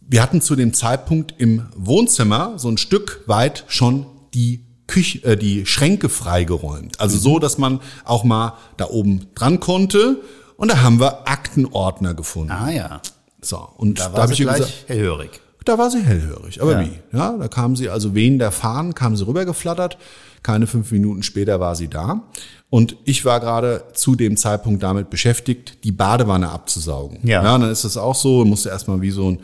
Wir 0.00 0.22
hatten 0.22 0.40
zu 0.40 0.56
dem 0.56 0.74
Zeitpunkt 0.74 1.34
im 1.38 1.66
Wohnzimmer 1.76 2.58
so 2.58 2.68
ein 2.68 2.78
Stück 2.78 3.22
weit 3.26 3.64
schon 3.68 4.06
die 4.34 4.66
Küche, 4.86 5.22
äh, 5.24 5.36
die 5.36 5.66
Schränke 5.66 6.08
freigeräumt. 6.08 7.00
Also 7.00 7.16
so, 7.16 7.38
dass 7.38 7.58
man 7.58 7.80
auch 8.04 8.24
mal 8.24 8.54
da 8.76 8.88
oben 8.88 9.28
dran 9.34 9.60
konnte. 9.60 10.20
Und 10.60 10.70
da 10.70 10.82
haben 10.82 11.00
wir 11.00 11.26
Aktenordner 11.26 12.12
gefunden. 12.12 12.50
Ah 12.52 12.70
ja. 12.70 13.00
So, 13.40 13.66
und 13.78 13.98
Da 13.98 14.08
da, 14.08 14.12
war 14.12 14.22
habe 14.24 14.34
sie 14.34 14.42
ich 14.42 14.46
gleich 14.46 14.58
gesagt, 14.58 14.84
hellhörig. 14.88 15.40
da 15.64 15.78
war 15.78 15.90
sie 15.90 16.02
hellhörig. 16.02 16.60
Aber 16.60 16.72
Ja. 16.72 16.80
wie? 16.86 17.16
Ja, 17.16 17.34
da 17.38 17.48
kam 17.48 17.76
sie 17.76 17.88
also 17.88 18.14
wehen 18.14 18.38
der 18.38 18.50
Fahnen, 18.52 18.94
kam 18.94 19.16
sie 19.16 19.26
rübergeflattert. 19.26 19.96
Keine 20.42 20.66
fünf 20.66 20.90
Minuten 20.90 21.22
später 21.22 21.60
war 21.60 21.74
sie 21.76 21.88
da. 21.88 22.24
Und 22.68 22.96
ich 23.06 23.24
war 23.24 23.40
gerade 23.40 23.84
zu 23.94 24.16
dem 24.16 24.36
Zeitpunkt 24.36 24.82
damit 24.82 25.08
beschäftigt, 25.08 25.82
die 25.84 25.92
Badewanne 25.92 26.50
abzusaugen. 26.50 27.20
Ja. 27.26 27.42
ja 27.42 27.54
und 27.54 27.62
dann 27.62 27.70
ist 27.70 27.84
das 27.84 27.96
auch 27.96 28.14
so, 28.14 28.44
musste 28.44 28.68
erstmal 28.68 29.00
wie 29.00 29.10
so 29.12 29.30
ein, 29.30 29.40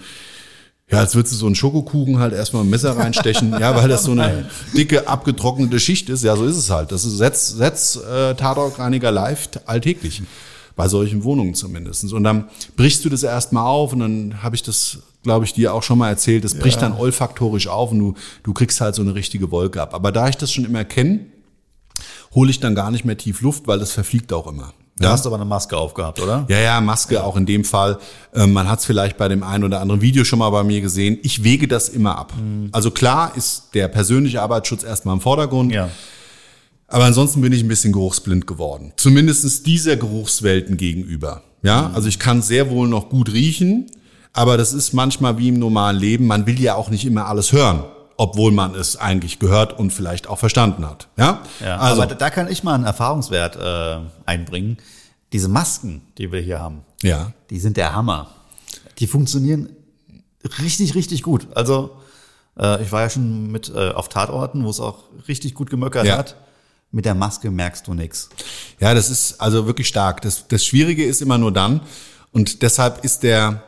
ja, 0.90 0.98
als 0.98 1.14
würdest 1.14 1.33
du 1.33 1.38
so 1.38 1.46
einen 1.46 1.55
Schokokuchen 1.55 2.18
halt 2.18 2.35
erstmal 2.35 2.62
ein 2.62 2.68
Messer 2.68 2.94
reinstechen, 2.94 3.52
ja, 3.59 3.74
weil 3.74 3.88
das 3.88 4.05
so 4.05 4.12
eine 4.12 4.44
dicke, 4.76 5.09
abgetrocknete 5.09 5.81
Schicht 5.81 6.11
ist. 6.11 6.22
Ja, 6.24 6.37
so 6.37 6.44
ist 6.44 6.59
es 6.59 6.68
halt. 6.68 6.92
Das 6.92 7.07
ist 7.07 7.16
Setz, 7.16 7.48
Setz 7.48 7.96
äh, 7.96 8.35
Tatortreiniger 8.35 9.11
live 9.11 9.48
alltäglich. 9.64 10.20
Bei 10.77 10.89
solchen 10.89 11.25
Wohnungen 11.25 11.55
zumindest. 11.55 12.12
Und 12.12 12.23
dann 12.23 12.49
brichst 12.77 13.05
du 13.05 13.09
das 13.09 13.23
erstmal 13.23 13.67
auf 13.67 13.94
und 13.94 14.00
dann 14.00 14.42
habe 14.42 14.55
ich 14.55 14.63
das, 14.63 14.98
glaube 15.23 15.46
ich, 15.46 15.55
dir 15.55 15.73
auch 15.73 15.83
schon 15.83 15.98
mal 15.98 16.11
erzählt, 16.11 16.44
das 16.44 16.55
bricht 16.55 16.83
dann 16.83 16.92
olfaktorisch 16.92 17.67
auf 17.67 17.92
und 17.92 17.98
du, 17.98 18.15
du 18.42 18.53
kriegst 18.53 18.81
halt 18.81 18.94
so 18.94 19.03
eine 19.03 19.15
richtige 19.15 19.50
Wolke 19.50 19.81
ab. 19.81 19.94
Aber 19.94 20.13
da 20.13 20.29
ich 20.29 20.37
das 20.37 20.53
schon 20.53 20.67
immer 20.67 20.85
kenne, 20.85 21.21
hole 22.35 22.50
ich 22.50 22.61
dann 22.61 22.75
gar 22.75 22.90
nicht 22.90 23.05
mehr 23.07 23.17
tief 23.17 23.40
Luft, 23.40 23.67
weil 23.67 23.79
das 23.79 23.92
verfliegt 23.92 24.33
auch 24.33 24.46
immer. 24.46 24.75
Da 24.98 25.11
hast 25.11 25.27
du 25.27 25.29
aber 25.29 25.37
eine 25.37 25.44
Maske 25.44 25.77
aufgehabt, 25.77 26.21
oder? 26.21 26.46
Ja, 26.48 26.59
ja, 26.59 26.81
Maske 26.81 27.23
auch 27.23 27.37
in 27.37 27.44
dem 27.44 27.65
Fall. 27.65 27.98
Ähm, 28.35 28.55
man 28.55 28.69
hat 28.69 28.79
es 28.79 28.87
vielleicht 28.87 29.19
bei 29.19 29.29
dem 29.29 29.42
einen 29.42 29.65
oder 29.65 29.81
anderen 29.81 30.00
Video 30.00 30.25
schon 30.25 30.38
mal 30.38 30.48
bei 30.48 30.65
mir 30.65 30.81
gesehen. 30.81 31.19
Ich 31.23 31.44
wege 31.44 31.69
das 31.69 31.90
immer 31.90 32.17
ab. 32.17 32.33
Also 32.73 32.90
klar 32.90 33.33
ist 33.37 33.75
der 33.75 33.88
persönliche 33.88 34.40
Arbeitsschutz 34.40 34.85
erstmal 34.85 35.15
im 35.15 35.21
Vordergrund. 35.21 35.71
Ja. 35.71 35.90
Aber 36.89 37.05
ansonsten 37.05 37.41
bin 37.41 37.53
ich 37.53 37.63
ein 37.63 37.69
bisschen 37.69 37.93
geruchsblind 37.93 38.47
geworden. 38.47 38.93
Zumindestens 38.97 39.63
dieser 39.63 39.97
Geruchswelten 39.97 40.77
gegenüber. 40.77 41.43
Ja, 41.63 41.91
also 41.95 42.09
ich 42.09 42.19
kann 42.19 42.43
sehr 42.43 42.71
wohl 42.71 42.87
noch 42.87 43.09
gut 43.09 43.33
riechen, 43.33 43.87
aber 44.33 44.57
das 44.57 44.73
ist 44.73 44.93
manchmal 44.93 45.37
wie 45.39 45.49
im 45.49 45.59
normalen 45.59 45.97
Leben. 45.99 46.27
Man 46.27 46.47
will 46.47 46.61
ja 46.61 46.77
auch 46.77 46.89
nicht 46.91 47.05
immer 47.05 47.27
alles 47.27 47.51
hören, 47.53 47.83
obwohl 48.17 48.53
man 48.53 48.75
es 48.77 48.97
eigentlich 48.97 49.41
gehört 49.41 49.77
und 49.79 49.93
vielleicht 49.93 50.29
auch 50.29 50.39
verstanden 50.39 50.87
hat. 50.89 51.09
Ja, 51.17 51.43
Ja, 51.61 51.79
also 51.79 52.03
aber 52.03 52.11
da- 52.11 52.15
da 52.17 52.31
kann 52.31 52.49
ich 52.51 52.63
mal 52.63 52.75
einen 52.75 52.85
Erfahrungswert 52.85 53.57
äh, 53.57 53.99
einbringen. 54.27 54.77
Diese 55.33 55.49
Masken, 55.49 56.03
die 56.19 56.31
wir 56.31 56.41
hier 56.41 56.61
haben, 56.61 56.83
ja, 57.03 57.33
die 57.51 57.59
sind 57.59 57.77
der 57.77 57.95
Hammer. 57.97 58.29
Die 59.01 59.09
funktionieren 59.09 59.71
richtig, 60.63 60.95
richtig 60.95 61.23
gut. 61.25 61.49
Also 61.55 61.97
äh, 62.59 62.81
ich 62.83 62.93
war 62.93 63.01
ja 63.03 63.11
schon 63.11 63.51
mit 63.51 63.73
äh, 63.75 63.91
auf 63.91 64.09
Tatorten, 64.09 64.65
wo 64.65 64.71
es 64.71 64.79
auch 64.79 65.05
richtig 65.27 65.55
gut 65.55 65.69
gemöckert 65.69 66.07
Ja. 66.07 66.19
hat. 66.19 66.37
Mit 66.91 67.05
der 67.05 67.15
Maske 67.15 67.51
merkst 67.51 67.87
du 67.87 67.95
nix. 67.95 68.29
Ja, 68.81 68.95
das 68.95 69.11
ist 69.11 69.41
also 69.41 69.67
wirklich 69.67 69.89
stark. 69.89 70.23
Das, 70.23 70.49
das 70.49 70.65
Schwierige 70.65 71.05
ist 71.05 71.21
immer 71.21 71.39
nur 71.39 71.53
dann, 71.53 71.81
und 72.33 72.61
deshalb 72.61 73.03
ist 73.03 73.23
der, 73.23 73.63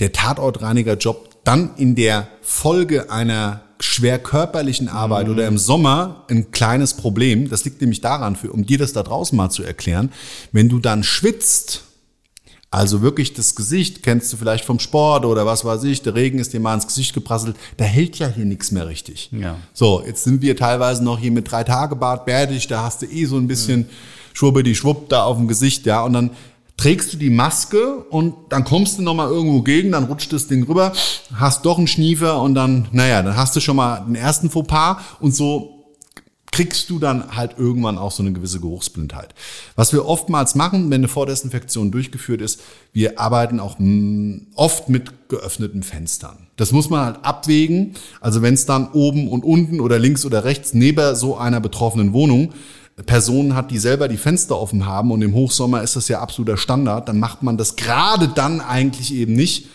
der 0.00 0.10
Tatortreiniger-Job 0.10 1.44
dann 1.44 1.76
in 1.76 1.94
der 1.94 2.28
Folge 2.40 3.10
einer 3.10 3.60
schwer 3.78 4.18
körperlichen 4.18 4.88
Arbeit 4.88 5.28
oder 5.28 5.46
im 5.46 5.58
Sommer 5.58 6.24
ein 6.28 6.50
kleines 6.50 6.94
Problem. 6.94 7.50
Das 7.50 7.64
liegt 7.64 7.80
nämlich 7.80 8.00
daran, 8.00 8.36
für, 8.36 8.50
um 8.52 8.64
dir 8.64 8.78
das 8.78 8.92
da 8.92 9.02
draußen 9.02 9.36
mal 9.36 9.50
zu 9.50 9.62
erklären, 9.62 10.12
wenn 10.52 10.68
du 10.68 10.78
dann 10.78 11.02
schwitzt, 11.02 11.84
also 12.70 13.00
wirklich 13.00 13.32
das 13.32 13.54
Gesicht, 13.54 14.02
kennst 14.02 14.32
du 14.32 14.36
vielleicht 14.36 14.64
vom 14.64 14.78
Sport 14.78 15.24
oder 15.24 15.46
was 15.46 15.64
weiß 15.64 15.84
ich, 15.84 16.02
der 16.02 16.14
Regen 16.14 16.38
ist 16.38 16.52
dir 16.52 16.60
mal 16.60 16.74
ins 16.74 16.86
Gesicht 16.86 17.14
geprasselt, 17.14 17.56
da 17.76 17.84
hält 17.84 18.18
ja 18.18 18.28
hier 18.28 18.44
nichts 18.44 18.70
mehr 18.72 18.86
richtig. 18.86 19.30
Ja. 19.32 19.56
So, 19.72 20.02
jetzt 20.04 20.24
sind 20.24 20.42
wir 20.42 20.56
teilweise 20.56 21.04
noch 21.04 21.18
hier 21.18 21.30
mit 21.30 21.50
drei 21.50 21.64
Tage 21.64 21.96
Bart 21.96 22.26
bärtig, 22.26 22.66
da 22.66 22.82
hast 22.82 23.02
du 23.02 23.06
eh 23.06 23.24
so 23.24 23.36
ein 23.36 23.46
bisschen 23.46 23.88
Schwubbe 24.32 24.62
die 24.62 24.74
Schwupp 24.74 25.08
da 25.08 25.24
auf 25.24 25.36
dem 25.36 25.48
Gesicht, 25.48 25.86
ja, 25.86 26.02
und 26.02 26.12
dann 26.12 26.30
trägst 26.76 27.12
du 27.12 27.16
die 27.16 27.30
Maske 27.30 28.04
und 28.10 28.34
dann 28.50 28.64
kommst 28.64 28.98
du 28.98 29.02
noch 29.02 29.14
mal 29.14 29.30
irgendwo 29.30 29.62
gegen, 29.62 29.92
dann 29.92 30.04
rutscht 30.04 30.32
das 30.32 30.46
Ding 30.46 30.64
rüber, 30.64 30.92
hast 31.34 31.64
doch 31.64 31.78
einen 31.78 31.86
Schniefer 31.86 32.42
und 32.42 32.54
dann, 32.54 32.88
naja, 32.92 33.22
dann 33.22 33.36
hast 33.36 33.56
du 33.56 33.60
schon 33.60 33.76
mal 33.76 34.00
den 34.00 34.14
ersten 34.14 34.50
Fauxpas 34.50 34.98
und 35.20 35.34
so 35.34 35.75
kriegst 36.56 36.88
du 36.88 36.98
dann 36.98 37.36
halt 37.36 37.56
irgendwann 37.58 37.98
auch 37.98 38.10
so 38.10 38.22
eine 38.22 38.32
gewisse 38.32 38.60
Geruchsblindheit. 38.60 39.34
Was 39.74 39.92
wir 39.92 40.06
oftmals 40.06 40.54
machen, 40.54 40.90
wenn 40.90 41.02
eine 41.02 41.08
Vordesinfektion 41.08 41.90
durchgeführt 41.90 42.40
ist, 42.40 42.62
wir 42.94 43.20
arbeiten 43.20 43.60
auch 43.60 43.78
mh, 43.78 44.40
oft 44.54 44.88
mit 44.88 45.28
geöffneten 45.28 45.82
Fenstern. 45.82 46.46
Das 46.56 46.72
muss 46.72 46.88
man 46.88 47.04
halt 47.04 47.24
abwägen. 47.26 47.92
Also 48.22 48.40
wenn 48.40 48.54
es 48.54 48.64
dann 48.64 48.90
oben 48.92 49.28
und 49.28 49.44
unten 49.44 49.80
oder 49.80 49.98
links 49.98 50.24
oder 50.24 50.44
rechts 50.44 50.72
neben 50.72 51.14
so 51.14 51.36
einer 51.36 51.60
betroffenen 51.60 52.14
Wohnung 52.14 52.54
Personen 53.04 53.54
hat, 53.54 53.70
die 53.70 53.76
selber 53.78 54.08
die 54.08 54.16
Fenster 54.16 54.58
offen 54.58 54.86
haben 54.86 55.10
und 55.10 55.20
im 55.20 55.34
Hochsommer 55.34 55.82
ist 55.82 55.96
das 55.96 56.08
ja 56.08 56.20
absoluter 56.20 56.56
Standard, 56.56 57.06
dann 57.10 57.18
macht 57.18 57.42
man 57.42 57.58
das 57.58 57.76
gerade 57.76 58.28
dann 58.28 58.62
eigentlich 58.62 59.12
eben 59.12 59.34
nicht, 59.34 59.66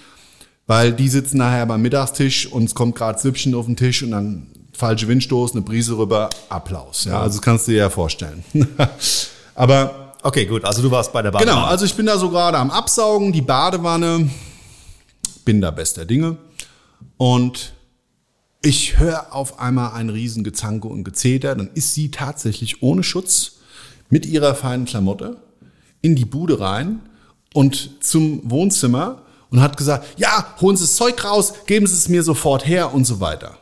weil 0.65 0.93
die 0.93 1.09
sitzen 1.09 1.38
nachher 1.38 1.67
beim 1.67 1.84
Mittagstisch 1.84 2.47
und 2.47 2.63
es 2.63 2.73
kommt 2.73 2.95
gerade 2.95 3.19
Süppchen 3.19 3.53
auf 3.53 3.67
den 3.67 3.75
Tisch 3.75 4.01
und 4.01 4.09
dann 4.09 4.47
falsche 4.74 5.07
Windstoß, 5.07 5.51
eine 5.53 5.61
Brise 5.61 5.97
rüber, 5.97 6.30
Applaus. 6.49 7.05
Ja, 7.05 7.22
also 7.22 7.38
das 7.38 7.41
kannst 7.41 7.67
du 7.67 7.72
dir 7.72 7.78
ja 7.80 7.89
vorstellen. 7.89 8.43
Aber 9.55 10.01
Okay, 10.24 10.45
gut. 10.45 10.65
Also 10.65 10.82
du 10.84 10.91
warst 10.91 11.11
bei 11.13 11.22
der 11.22 11.32
Badewanne. 11.32 11.51
genau, 11.51 11.67
also 11.67 11.86
ich 11.86 11.95
bin 11.95 12.05
da 12.05 12.17
so 12.17 12.30
gerade 12.30 12.57
am 12.57 12.69
Absaugen, 12.69 13.32
die 13.32 13.41
Badewanne, 13.41 14.30
bin 15.45 15.61
da 15.61 15.72
bester 15.72 16.05
Dinge 16.05 16.38
und 17.17 17.74
ich 18.61 18.99
höre 18.99 19.34
auf 19.34 19.59
einmal 19.59 19.93
ein 19.93 20.09
riesen 20.09 20.43
Gezanke 20.43 20.88
und 20.88 21.03
Gezeter, 21.03 21.55
dann 21.55 21.72
ist 21.74 21.95
sie 21.95 22.11
tatsächlich 22.11 22.84
ohne 22.84 23.01
Schutz 23.01 23.53
mit 24.09 24.28
ihrer 24.28 24.53
feinen 24.53 24.86
Klamotte 24.86 25.38
in 26.01 26.15
die 26.15 26.26
Bude 26.26 26.59
rein 26.59 26.99
und 27.53 28.03
zum 28.03 28.41
Wohnzimmer 28.49 29.24
und 29.49 29.61
hat 29.61 29.78
gesagt, 29.78 30.19
ja, 30.19 30.55
holen 30.61 30.78
Sie 30.78 30.84
das 30.84 30.95
Zeug 30.95 31.24
raus, 31.24 31.53
geben 31.65 31.88
Sie 31.88 31.95
es 31.95 32.07
mir 32.09 32.22
sofort 32.22 32.67
her 32.67 32.93
und 32.93 33.05
so 33.05 33.19
weiter. 33.19 33.57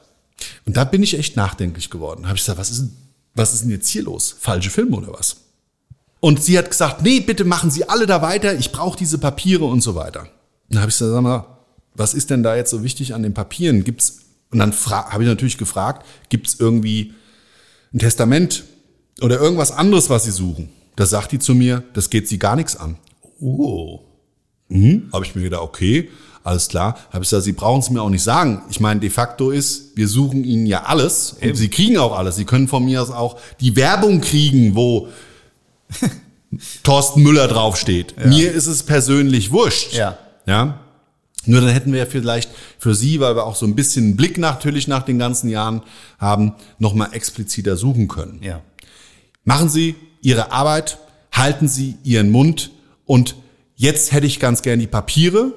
Und 0.66 0.78
da 0.78 0.84
bin 0.84 1.04
ich 1.04 1.18
echt 1.18 1.36
nachdenklich 1.36 1.90
geworden. 1.90 2.26
Habe 2.28 2.36
ich 2.38 2.42
gesagt, 2.44 2.60
was 2.60 2.70
ist, 2.72 2.80
denn- 2.82 2.92
was 3.36 3.54
ist 3.54 3.64
denn 3.64 3.72
jetzt 3.72 3.90
hier 3.90 4.04
los? 4.04 4.36
Falsche 4.40 4.70
Film 4.70 4.94
oder 4.94 5.14
was? 5.14 5.38
Und 6.20 6.44
sie 6.44 6.58
hat 6.58 6.70
gesagt, 6.70 7.02
nee, 7.02 7.20
bitte 7.22 7.46
machen 7.46 7.72
Sie 7.72 7.88
alle 7.88 8.06
da 8.06 8.22
weiter, 8.22 8.54
ich 8.58 8.72
brauche 8.72 8.98
diese 8.98 9.18
Papiere 9.18 9.66
und 9.66 9.82
so 9.82 9.96
weiter. 9.96 10.28
Dann 10.70 10.82
habe 10.82 10.90
ich 10.90 10.98
gesagt, 10.98 11.14
sag 11.14 11.22
mal, 11.22 11.46
was 11.96 12.14
ist 12.14 12.30
denn 12.30 12.44
da 12.44 12.56
jetzt 12.56 12.70
so 12.72 12.84
wichtig 12.84 13.14
an 13.14 13.24
den 13.24 13.34
Papieren? 13.34 13.84
Gibt's 13.84 14.20
und 14.52 14.60
dann 14.60 14.74
habe 14.74 15.24
ich 15.24 15.30
natürlich 15.30 15.58
gefragt, 15.58 16.06
gibt's 16.30 16.56
irgendwie 16.60 17.14
ein 17.94 18.00
Testament 18.00 18.64
oder 19.22 19.40
irgendwas 19.40 19.72
anderes, 19.72 20.10
was 20.10 20.24
Sie 20.26 20.32
suchen? 20.32 20.70
Da 20.96 21.06
sagt 21.06 21.32
die 21.32 21.40
zu 21.40 21.56
mir, 21.56 21.84
das 21.94 22.10
geht 22.10 22.28
Sie 22.28 22.40
gar 22.40 22.56
nichts 22.56 22.76
an. 22.76 22.98
Oh. 23.40 24.02
Habe 25.14 25.26
ich 25.26 25.36
mir 25.36 25.44
gedacht, 25.44 25.62
okay, 25.62 26.10
alles 26.44 26.68
klar. 26.68 26.98
Habe 27.12 27.24
ich 27.24 27.30
gesagt, 27.30 27.44
Sie 27.44 27.52
brauchen 27.52 27.80
es 27.80 27.90
mir 27.90 28.02
auch 28.02 28.10
nicht 28.10 28.24
sagen. 28.24 28.62
Ich 28.70 28.80
meine, 28.80 29.00
de 29.00 29.10
facto 29.10 29.52
ist, 29.52 29.96
wir 29.96 30.08
suchen 30.08 30.44
Ihnen 30.44 30.66
ja 30.66 30.84
alles 30.84 31.36
und 31.42 31.56
Sie 31.56 31.70
kriegen 31.70 31.98
auch 31.98 32.18
alles. 32.18 32.36
Sie 32.36 32.46
können 32.46 32.68
von 32.68 32.86
mir 32.86 33.02
aus 33.02 33.12
auch 33.12 33.38
die 33.60 33.76
Werbung 33.76 34.22
kriegen, 34.22 34.76
wo 34.76 35.10
Thorsten 36.84 37.22
Müller 37.22 37.48
draufsteht. 37.48 38.16
Mir 38.26 38.52
ist 38.52 38.68
es 38.68 38.84
persönlich 38.84 39.52
wurscht. 39.52 39.94
Ja. 39.94 40.18
Ja. 40.46 40.80
Nur 41.46 41.62
dann 41.62 41.70
hätten 41.70 41.92
wir 41.92 42.00
ja 42.00 42.06
vielleicht 42.06 42.50
für 42.78 42.94
Sie, 42.94 43.20
weil 43.20 43.36
wir 43.36 43.46
auch 43.46 43.56
so 43.56 43.66
ein 43.66 43.76
bisschen 43.76 44.06
einen 44.06 44.16
Blick 44.18 44.38
natürlich 44.38 44.88
nach 44.88 45.04
den 45.04 45.20
ganzen 45.20 45.50
Jahren 45.50 45.82
haben, 46.18 46.54
nochmal 46.80 47.10
expliziter 47.14 47.78
suchen 47.78 48.08
können. 48.08 48.40
Ja. 48.44 48.62
Machen 49.46 49.70
Sie 49.70 49.96
Ihre 50.22 50.52
Arbeit, 50.52 50.98
halten 51.32 51.68
Sie 51.68 51.96
Ihren 52.04 52.30
Mund 52.30 52.72
und 53.06 53.36
jetzt 53.76 54.12
hätte 54.12 54.28
ich 54.28 54.40
ganz 54.40 54.62
gern 54.62 54.80
die 54.80 54.88
Papiere. 54.88 55.54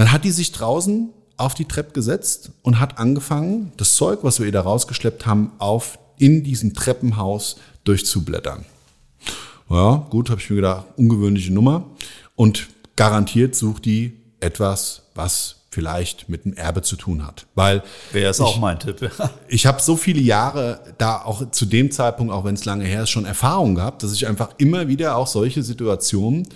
Dann 0.00 0.12
hat 0.12 0.24
die 0.24 0.30
sich 0.30 0.50
draußen 0.50 1.10
auf 1.36 1.52
die 1.52 1.66
Treppe 1.66 1.92
gesetzt 1.92 2.52
und 2.62 2.80
hat 2.80 2.96
angefangen, 2.96 3.70
das 3.76 3.96
Zeug, 3.96 4.20
was 4.22 4.38
wir 4.38 4.46
ihr 4.46 4.52
da 4.52 4.62
rausgeschleppt 4.62 5.26
haben, 5.26 5.52
auf 5.58 5.98
in 6.16 6.42
diesem 6.42 6.72
Treppenhaus 6.72 7.56
durchzublättern. 7.84 8.64
Ja, 9.68 10.06
gut, 10.08 10.30
habe 10.30 10.40
ich 10.40 10.48
mir 10.48 10.56
gedacht, 10.56 10.86
ungewöhnliche 10.96 11.52
Nummer. 11.52 11.84
Und 12.34 12.68
garantiert 12.96 13.54
sucht 13.54 13.84
die 13.84 14.16
etwas, 14.40 15.02
was 15.14 15.56
vielleicht 15.70 16.30
mit 16.30 16.46
dem 16.46 16.54
Erbe 16.54 16.80
zu 16.80 16.96
tun 16.96 17.26
hat. 17.26 17.44
Weil 17.54 17.82
Wäre 18.10 18.30
es 18.30 18.40
auch 18.40 18.58
mein 18.58 18.78
Tipp. 18.78 19.10
ich 19.48 19.66
habe 19.66 19.82
so 19.82 19.98
viele 19.98 20.22
Jahre 20.22 20.80
da 20.96 21.20
auch 21.20 21.50
zu 21.50 21.66
dem 21.66 21.90
Zeitpunkt, 21.90 22.32
auch 22.32 22.44
wenn 22.46 22.54
es 22.54 22.64
lange 22.64 22.86
her 22.86 23.02
ist, 23.02 23.10
schon 23.10 23.26
Erfahrung 23.26 23.74
gehabt, 23.74 24.02
dass 24.02 24.14
ich 24.14 24.26
einfach 24.26 24.54
immer 24.56 24.88
wieder 24.88 25.16
auch 25.16 25.26
solche 25.26 25.62
Situationen 25.62 26.48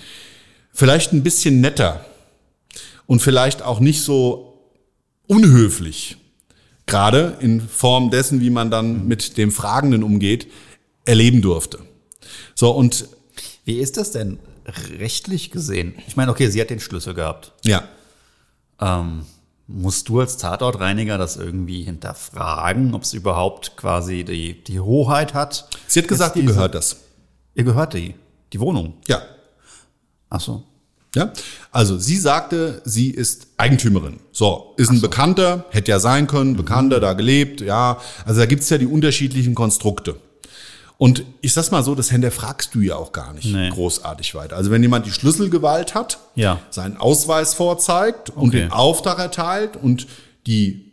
vielleicht 0.73 1.13
ein 1.13 1.23
bisschen 1.23 1.61
netter 1.61 2.07
und 3.07 3.21
vielleicht 3.21 3.63
auch 3.63 3.81
nicht 3.81 4.03
so 4.03 4.71
unhöflich, 5.27 6.17
gerade 6.87 7.37
in 7.41 7.61
Form 7.61 8.11
dessen, 8.11 8.41
wie 8.41 8.51
man 8.51 8.71
dann 8.71 9.07
mit 9.07 9.37
dem 9.37 9.51
Fragenden 9.51 10.03
umgeht, 10.03 10.47
erleben 11.05 11.43
durfte. 11.43 11.81
So 12.55 12.71
und 12.71 13.09
Wie 13.65 13.79
ist 13.79 13.97
das 13.97 14.11
denn 14.13 14.39
rechtlich 14.99 15.51
gesehen? 15.51 15.95
Ich 16.07 16.17
meine, 16.17 16.31
okay, 16.31 16.49
sie 16.49 16.61
hat 16.61 16.71
den 16.71 16.81
Schlüssel 16.81 17.15
gehabt. 17.15 17.53
ja, 17.65 17.85
Ähm, 18.81 19.25
musst 19.67 20.09
du 20.11 20.21
als 20.21 20.37
Tatortreiniger 20.37 21.17
das 21.17 21.37
irgendwie 21.37 21.83
hinterfragen, 21.83 22.95
ob 22.95 23.03
es 23.03 23.15
überhaupt 23.15 23.77
quasi 23.77 24.25
die, 24.25 24.63
die 24.63 24.81
Hoheit 24.81 25.33
hat? 25.33 25.69
sie 25.87 26.01
hat 26.01 26.09
gesagt, 26.09 26.37
ihr 26.37 26.43
gehört 26.45 26.75
das. 26.75 26.97
Ihr 27.55 27.65
gehört 27.65 27.95
die, 27.95 28.15
die 28.53 28.61
Wohnung. 28.61 28.95
Ja, 29.09 29.23
Ach 30.29 30.41
so. 30.41 30.65
Ja, 31.15 31.33
also 31.71 31.97
sie 31.99 32.17
sagte, 32.17 32.83
sie 32.85 33.11
ist 33.11 33.47
Eigentümerin. 33.57 34.19
So, 34.33 34.75
ist 34.77 34.91
ein 34.91 35.01
Bekannter, 35.01 35.65
hätte 35.71 35.91
ja 35.93 36.01
sein 36.01 36.27
können, 36.27 36.57
Bekannter, 36.57 36.99
da 37.01 37.13
gelebt, 37.13 37.61
ja. 37.61 37.99
Also 38.25 38.41
da 38.41 38.47
gibt's 38.47 38.69
ja 38.71 38.79
die 38.79 38.87
unterschiedlichen 38.87 39.55
Konstrukte. 39.55 40.17
Und 40.97 41.25
ich 41.41 41.53
sag's 41.53 41.71
mal 41.73 41.83
so, 41.83 41.95
das 41.95 42.11
hinterfragst 42.11 42.75
du 42.75 42.81
ja 42.81 42.95
auch 42.97 43.13
gar 43.13 43.33
nicht 43.33 43.53
Nee. 43.53 43.69
großartig 43.71 44.35
weiter. 44.37 44.57
Also 44.57 44.71
wenn 44.71 44.81
jemand 44.83 45.07
die 45.07 45.11
Schlüsselgewalt 45.13 45.95
hat, 45.95 46.19
Ja. 46.37 46.61
seinen 46.71 46.97
Ausweis 46.97 47.53
vorzeigt 47.55 48.31
und 48.31 48.49
Okay. 48.49 48.61
den 48.61 48.71
Auftrag 48.73 49.19
erteilt 49.19 49.77
und 49.77 50.07
die 50.47 50.93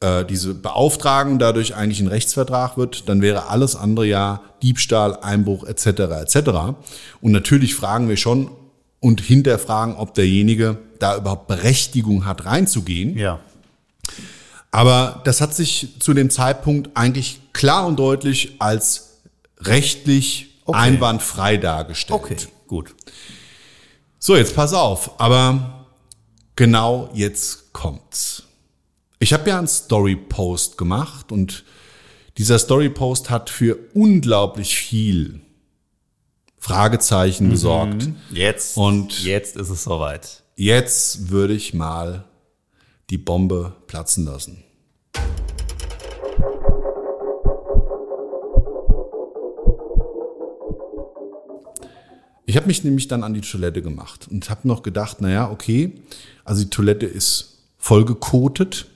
äh, 0.00 0.24
diese 0.24 0.54
Beauftragung 0.54 1.40
dadurch 1.40 1.74
eigentlich 1.74 1.98
ein 1.98 2.06
Rechtsvertrag 2.06 2.76
wird, 2.76 3.08
dann 3.08 3.20
wäre 3.20 3.48
alles 3.48 3.74
andere 3.74 4.06
ja 4.06 4.42
Diebstahl, 4.62 5.18
Einbruch 5.22 5.64
etc. 5.64 5.86
etc. 6.22 6.36
Und 7.20 7.32
natürlich 7.32 7.74
fragen 7.74 8.08
wir 8.08 8.16
schon 8.16 8.48
und 9.00 9.20
hinterfragen, 9.20 9.96
ob 9.96 10.14
derjenige 10.14 10.78
da 10.98 11.16
überhaupt 11.16 11.46
Berechtigung 11.46 12.24
hat, 12.24 12.44
reinzugehen. 12.44 13.16
Ja. 13.16 13.40
Aber 14.70 15.22
das 15.24 15.40
hat 15.40 15.54
sich 15.54 15.94
zu 16.00 16.12
dem 16.14 16.30
Zeitpunkt 16.30 16.90
eigentlich 16.94 17.40
klar 17.52 17.86
und 17.86 17.98
deutlich 17.98 18.56
als 18.58 19.20
rechtlich 19.60 20.48
Okay. 20.68 20.78
einwandfrei 20.80 21.56
dargestellt. 21.56 22.20
Okay, 22.20 22.36
gut. 22.66 22.94
So, 24.18 24.36
jetzt 24.36 24.54
pass 24.54 24.74
auf, 24.74 25.18
aber 25.18 25.86
genau 26.56 27.08
jetzt 27.14 27.72
kommt's. 27.72 28.42
Ich 29.18 29.32
habe 29.32 29.48
ja 29.48 29.56
einen 29.56 29.66
Story-Post 29.66 30.76
gemacht 30.76 31.32
und 31.32 31.64
dieser 32.36 32.58
Story-Post 32.58 33.30
hat 33.30 33.48
für 33.48 33.78
unglaublich 33.94 34.76
viel 34.76 35.40
Fragezeichen 36.68 37.48
besorgt. 37.48 38.08
Jetzt, 38.30 38.76
Und- 38.76 39.24
jetzt 39.24 39.56
ist 39.56 39.70
es 39.70 39.84
soweit. 39.84 40.42
Jetzt 40.54 41.30
würde 41.30 41.54
ich 41.54 41.72
mal 41.72 42.24
die 43.08 43.16
Bombe 43.16 43.72
platzen 43.86 44.26
lassen. 44.26 44.62
Ich 52.46 52.56
habe 52.56 52.66
mich 52.66 52.82
nämlich 52.84 53.08
dann 53.08 53.22
an 53.24 53.34
die 53.34 53.40
Toilette 53.42 53.82
gemacht 53.82 54.26
und 54.30 54.48
habe 54.48 54.66
noch 54.66 54.82
gedacht, 54.82 55.20
naja, 55.20 55.50
okay, 55.50 55.92
also 56.44 56.62
die 56.64 56.70
Toilette 56.70 57.06
ist 57.06 57.58
vollgekotet. 57.76 58.86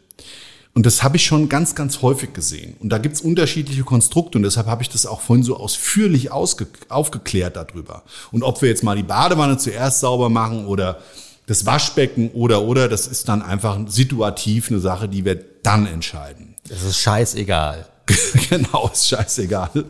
Und 0.74 0.86
das 0.86 1.02
habe 1.02 1.16
ich 1.16 1.26
schon 1.26 1.50
ganz, 1.50 1.74
ganz 1.74 2.00
häufig 2.00 2.32
gesehen. 2.32 2.76
Und 2.80 2.88
da 2.88 2.98
gibt's 2.98 3.20
unterschiedliche 3.20 3.82
Konstrukte 3.82 4.38
und 4.38 4.44
deshalb 4.44 4.68
habe 4.68 4.82
ich 4.82 4.88
das 4.88 5.04
auch 5.04 5.20
vorhin 5.20 5.44
so 5.44 5.58
ausführlich 5.58 6.30
aufgeklärt 6.32 7.56
darüber. 7.56 8.02
Und 8.30 8.42
ob 8.42 8.62
wir 8.62 8.70
jetzt 8.70 8.82
mal 8.82 8.96
die 8.96 9.02
Badewanne 9.02 9.58
zuerst 9.58 10.00
sauber 10.00 10.30
machen 10.30 10.66
oder 10.66 10.98
das 11.46 11.66
Waschbecken 11.66 12.30
oder 12.30 12.62
oder, 12.62 12.88
das 12.88 13.06
ist 13.06 13.28
dann 13.28 13.42
einfach 13.42 13.78
situativ 13.86 14.70
eine 14.70 14.80
Sache, 14.80 15.08
die 15.08 15.24
wir 15.26 15.38
dann 15.62 15.86
entscheiden. 15.86 16.54
Es 16.68 16.82
ist 16.82 16.98
scheißegal. 16.98 17.86
genau, 18.50 18.88
ist 18.92 19.08
scheißegal. 19.08 19.84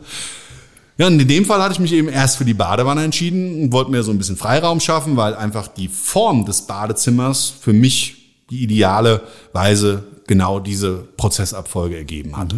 Ja, 0.97 1.07
und 1.07 1.19
in 1.19 1.27
dem 1.27 1.45
Fall 1.45 1.61
hatte 1.61 1.73
ich 1.73 1.79
mich 1.79 1.93
eben 1.93 2.09
erst 2.09 2.37
für 2.37 2.45
die 2.45 2.53
Badewanne 2.53 3.03
entschieden 3.03 3.63
und 3.63 3.71
wollte 3.71 3.89
mir 3.89 4.03
so 4.03 4.11
ein 4.11 4.17
bisschen 4.17 4.37
Freiraum 4.37 4.79
schaffen, 4.79 5.15
weil 5.15 5.33
einfach 5.35 5.67
die 5.67 5.87
Form 5.87 6.45
des 6.45 6.63
Badezimmers 6.63 7.53
für 7.59 7.73
mich 7.73 8.45
die 8.49 8.61
ideale 8.61 9.21
Weise 9.53 10.03
genau 10.27 10.59
diese 10.59 10.95
Prozessabfolge 11.17 11.97
ergeben 11.97 12.37
hat. 12.37 12.53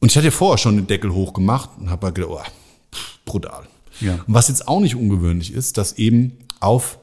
Und 0.00 0.10
ich 0.10 0.16
hatte 0.16 0.26
ja 0.26 0.30
vorher 0.30 0.58
schon 0.58 0.76
den 0.76 0.86
Deckel 0.86 1.12
hochgemacht 1.12 1.70
und 1.78 1.90
habe 1.90 2.12
gedacht, 2.12 2.30
oh, 2.32 2.96
brutal. 3.24 3.66
Ja. 4.00 4.14
Und 4.26 4.34
was 4.34 4.48
jetzt 4.48 4.66
auch 4.66 4.80
nicht 4.80 4.96
ungewöhnlich 4.96 5.52
ist, 5.52 5.76
dass 5.76 5.98
eben 5.98 6.38
auf 6.60 6.98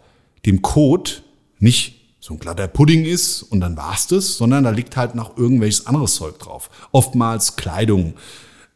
dem 0.45 0.61
Kot 0.61 1.23
nicht 1.59 1.95
so 2.19 2.34
ein 2.34 2.39
glatter 2.39 2.67
Pudding 2.67 3.05
ist 3.05 3.43
und 3.43 3.61
dann 3.61 3.78
war's 3.78 4.07
das, 4.07 4.36
sondern 4.38 4.63
da 4.63 4.71
liegt 4.71 4.97
halt 4.97 5.15
noch 5.15 5.38
irgendwelches 5.38 5.86
anderes 5.88 6.15
Zeug 6.15 6.39
drauf. 6.39 6.69
Oftmals 6.91 7.55
Kleidung. 7.55 8.15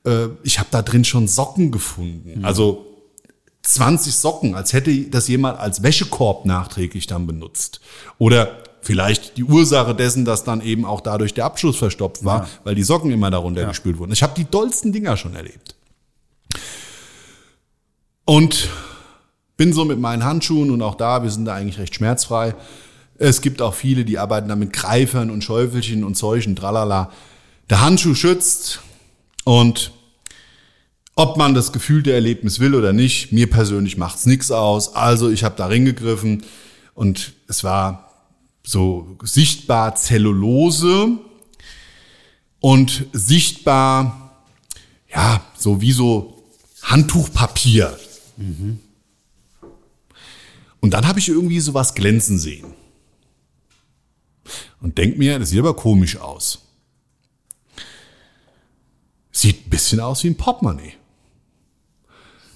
Äh, 0.06 0.28
Ich 0.43 0.60
habe 0.60 0.70
da 0.72 0.82
drin 0.82 1.04
schon 1.04 1.28
Socken 1.28 1.72
gefunden. 1.72 2.45
Also 2.45 2.86
20 3.64 4.14
Socken, 4.16 4.56
als 4.56 4.74
hätte 4.74 4.95
das 5.10 5.28
jemand 5.28 5.60
als 5.60 5.84
Wäschekorb 5.84 6.45
nachträglich 6.45 7.08
dann 7.08 7.28
benutzt. 7.28 7.82
Oder 8.18 8.61
vielleicht 8.82 9.38
die 9.38 9.44
Ursache 9.44 9.96
dessen, 9.96 10.26
dass 10.26 10.44
dann 10.44 10.62
eben 10.62 10.86
auch 10.86 11.02
dadurch 11.02 11.34
der 11.34 11.46
Abschluss 11.46 11.78
verstopft 11.78 12.26
war, 12.26 12.48
weil 12.64 12.76
die 12.76 12.84
Socken 12.84 13.12
immer 13.12 13.32
darunter 13.32 13.66
gespült 13.66 14.00
wurden. 14.00 14.12
Ich 14.12 14.24
habe 14.24 14.34
die 14.36 14.46
dollsten 14.46 14.92
Dinger 14.92 15.18
schon 15.18 15.36
erlebt. 15.36 15.76
Und 18.26 18.70
bin 19.58 19.74
so 19.74 19.86
mit 19.86 20.00
meinen 20.00 20.24
Handschuhen 20.24 20.72
und 20.72 20.82
auch 20.82 20.96
da, 20.96 21.22
wir 21.22 21.30
sind 21.30 21.46
da 21.46 21.54
eigentlich 21.54 21.78
recht 21.78 21.94
schmerzfrei. 21.94 22.56
Es 23.18 23.42
gibt 23.42 23.62
auch 23.62 23.76
viele, 23.76 24.06
die 24.06 24.18
arbeiten 24.18 24.50
da 24.50 24.56
mit 24.56 24.74
Greifern 24.74 25.30
und 25.30 25.44
Schäufelchen 25.44 26.04
und 26.04 26.16
Zeugen, 26.16 26.56
tralala. 26.56 27.12
Der 27.70 27.82
Handschuh 27.82 28.16
schützt 28.16 28.82
und 29.44 29.92
ob 31.16 31.38
man 31.38 31.54
das 31.54 31.72
gefühlte 31.72 32.12
Erlebnis 32.12 32.60
will 32.60 32.74
oder 32.74 32.94
nicht, 32.94 33.32
mir 33.32 33.50
persönlich 33.50 33.98
macht's 33.98 34.26
nichts 34.26 34.50
aus. 34.50 34.96
Also 34.96 35.30
ich 35.30 35.44
habe 35.44 35.56
da 35.56 35.68
reingegriffen 35.68 36.44
und 36.96 37.34
es 37.48 37.64
war 37.64 38.11
so 38.64 39.18
sichtbar 39.24 39.95
Zellulose 39.95 41.18
und 42.59 43.07
sichtbar, 43.12 44.43
ja, 45.09 45.43
so 45.57 45.82
wie 45.82 45.91
so 45.91 46.43
Handtuchpapier. 46.84 47.97
Und 50.80 50.93
dann 50.93 51.07
habe 51.07 51.20
ich 51.20 51.30
irgendwie 51.30 51.59
sowas 51.59 51.93
glänzen 51.93 52.39
sehen. 52.39 52.74
Und 54.82 54.97
denk 54.97 55.18
mir, 55.18 55.38
das 55.38 55.49
sieht 55.49 55.59
aber 55.59 55.76
komisch 55.76 56.18
aus. 56.18 56.68
Sieht 59.32 59.68
ein 59.68 59.70
bisschen 59.70 59.99
aus 59.99 60.24
wie 60.24 60.30
ein 60.30 60.38
Portemonnaie. 60.38 60.93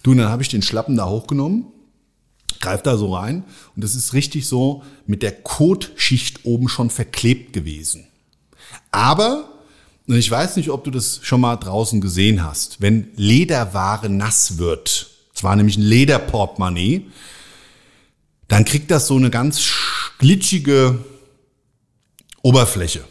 Du, 0.03 0.11
und 0.11 0.17
dann 0.17 0.29
habe 0.29 0.43
ich 0.43 0.49
den 0.49 0.61
Schlappen 0.61 0.95
da 0.95 1.07
hochgenommen, 1.07 1.65
greif 2.65 2.81
da 2.81 2.97
so 2.97 3.13
rein 3.13 3.43
und 3.75 3.83
das 3.83 3.95
ist 3.95 4.13
richtig 4.13 4.47
so 4.47 4.83
mit 5.05 5.21
der 5.21 5.31
Kotschicht 5.31 6.45
oben 6.45 6.67
schon 6.67 6.89
verklebt 6.89 7.53
gewesen. 7.53 8.07
Aber, 8.91 9.49
und 10.07 10.15
ich 10.15 10.29
weiß 10.29 10.55
nicht, 10.57 10.69
ob 10.69 10.83
du 10.83 10.91
das 10.91 11.19
schon 11.21 11.41
mal 11.41 11.55
draußen 11.55 12.01
gesehen 12.01 12.43
hast, 12.43 12.81
wenn 12.81 13.09
Lederware 13.15 14.09
nass 14.09 14.57
wird, 14.57 15.11
es 15.33 15.43
war 15.43 15.55
nämlich 15.55 15.77
ein 15.77 15.83
Lederportemonnaie, 15.83 17.05
dann 18.47 18.65
kriegt 18.65 18.89
das 18.91 19.07
so 19.07 19.15
eine 19.15 19.29
ganz 19.29 19.61
glitschige 20.19 20.99
Oberfläche. 22.41 23.03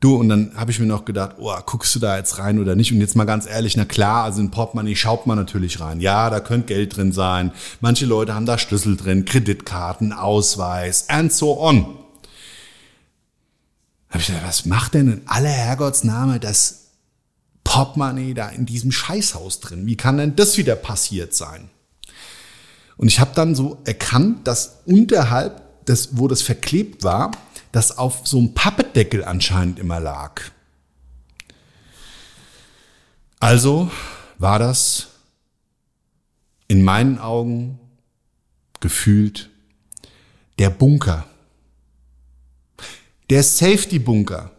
Du, 0.00 0.16
und 0.16 0.28
dann 0.28 0.52
habe 0.56 0.70
ich 0.70 0.78
mir 0.78 0.86
noch 0.86 1.06
gedacht, 1.06 1.36
oh, 1.38 1.54
guckst 1.64 1.94
du 1.94 1.98
da 1.98 2.18
jetzt 2.18 2.38
rein 2.38 2.58
oder 2.58 2.74
nicht? 2.74 2.92
Und 2.92 3.00
jetzt 3.00 3.16
mal 3.16 3.24
ganz 3.24 3.46
ehrlich, 3.46 3.76
na 3.76 3.86
klar, 3.86 4.24
also 4.24 4.40
in 4.40 4.50
Portemonnaie 4.50 4.94
schaut 4.94 5.26
man 5.26 5.38
natürlich 5.38 5.80
rein. 5.80 6.00
Ja, 6.00 6.28
da 6.28 6.40
könnte 6.40 6.66
Geld 6.66 6.96
drin 6.96 7.12
sein. 7.12 7.50
Manche 7.80 8.04
Leute 8.04 8.34
haben 8.34 8.44
da 8.44 8.58
Schlüssel 8.58 8.96
drin, 8.96 9.24
Kreditkarten, 9.24 10.12
Ausweis 10.12 11.08
and 11.08 11.32
so 11.32 11.58
on. 11.58 11.96
Hab 14.10 14.20
ich 14.20 14.26
gedacht, 14.26 14.46
was 14.46 14.66
macht 14.66 14.94
denn 14.94 15.10
in 15.10 15.22
aller 15.26 15.48
Herrgottsname 15.48 16.40
das 16.40 16.88
Portemonnaie 17.64 18.34
da 18.34 18.50
in 18.50 18.66
diesem 18.66 18.92
Scheißhaus 18.92 19.60
drin? 19.60 19.86
Wie 19.86 19.96
kann 19.96 20.18
denn 20.18 20.36
das 20.36 20.58
wieder 20.58 20.76
passiert 20.76 21.34
sein? 21.34 21.70
Und 22.98 23.08
ich 23.08 23.18
habe 23.18 23.32
dann 23.34 23.54
so 23.54 23.78
erkannt, 23.84 24.46
dass 24.46 24.82
unterhalb 24.84 25.84
des, 25.86 26.10
wo 26.12 26.28
das 26.28 26.42
verklebt 26.42 27.02
war, 27.02 27.30
das 27.76 27.98
auf 27.98 28.22
so 28.24 28.38
einem 28.38 28.54
Pappedeckel 28.54 29.22
anscheinend 29.22 29.78
immer 29.78 30.00
lag. 30.00 30.40
Also 33.38 33.90
war 34.38 34.58
das 34.58 35.08
in 36.68 36.82
meinen 36.82 37.18
Augen 37.18 37.78
gefühlt 38.80 39.50
der 40.58 40.70
Bunker. 40.70 41.26
Der 43.28 43.42
Safety-Bunker. 43.42 44.52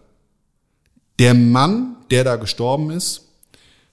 Der 1.17 1.33
Mann, 1.33 1.95
der 2.11 2.23
da 2.23 2.35
gestorben 2.35 2.91
ist, 2.91 3.29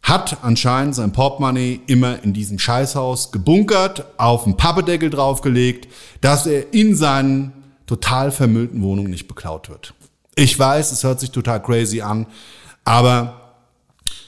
hat 0.02 0.44
anscheinend 0.44 0.96
sein 0.96 1.12
Portemonnaie 1.12 1.80
immer 1.86 2.22
in 2.22 2.34
diesem 2.34 2.58
Scheißhaus 2.58 3.32
gebunkert, 3.32 4.04
auf 4.18 4.44
einen 4.44 4.58
Pappedeckel 4.58 5.08
draufgelegt, 5.08 5.90
dass 6.20 6.44
er 6.44 6.74
in 6.74 6.94
seinen 6.94 7.63
total 7.86 8.30
vermüllten 8.30 8.82
Wohnungen 8.82 9.10
nicht 9.10 9.28
beklaut 9.28 9.68
wird. 9.68 9.94
Ich 10.34 10.58
weiß, 10.58 10.92
es 10.92 11.04
hört 11.04 11.20
sich 11.20 11.30
total 11.30 11.62
crazy 11.62 12.00
an, 12.00 12.26
aber 12.84 13.56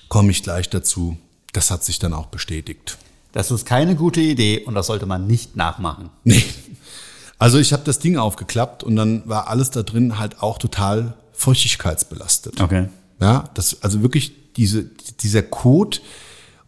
komme 0.08 0.30
ich 0.30 0.42
gleich 0.42 0.70
dazu. 0.70 1.16
Das 1.52 1.70
hat 1.70 1.84
sich 1.84 1.98
dann 1.98 2.12
auch 2.12 2.26
bestätigt. 2.26 2.98
Das 3.32 3.50
ist 3.50 3.66
keine 3.66 3.96
gute 3.96 4.20
Idee 4.20 4.60
und 4.64 4.74
das 4.74 4.86
sollte 4.86 5.06
man 5.06 5.26
nicht 5.26 5.56
nachmachen. 5.56 6.10
Nee. 6.24 6.42
Also 7.38 7.58
ich 7.58 7.72
habe 7.72 7.82
das 7.84 7.98
Ding 7.98 8.16
aufgeklappt 8.16 8.82
und 8.82 8.96
dann 8.96 9.28
war 9.28 9.48
alles 9.48 9.70
da 9.70 9.82
drin 9.82 10.18
halt 10.18 10.42
auch 10.42 10.58
total 10.58 11.14
feuchtigkeitsbelastet. 11.32 12.60
Okay. 12.60 12.88
Ja, 13.20 13.50
das, 13.54 13.82
also 13.82 14.02
wirklich 14.02 14.32
diese, 14.56 14.84
dieser 15.20 15.42
Kot 15.42 16.00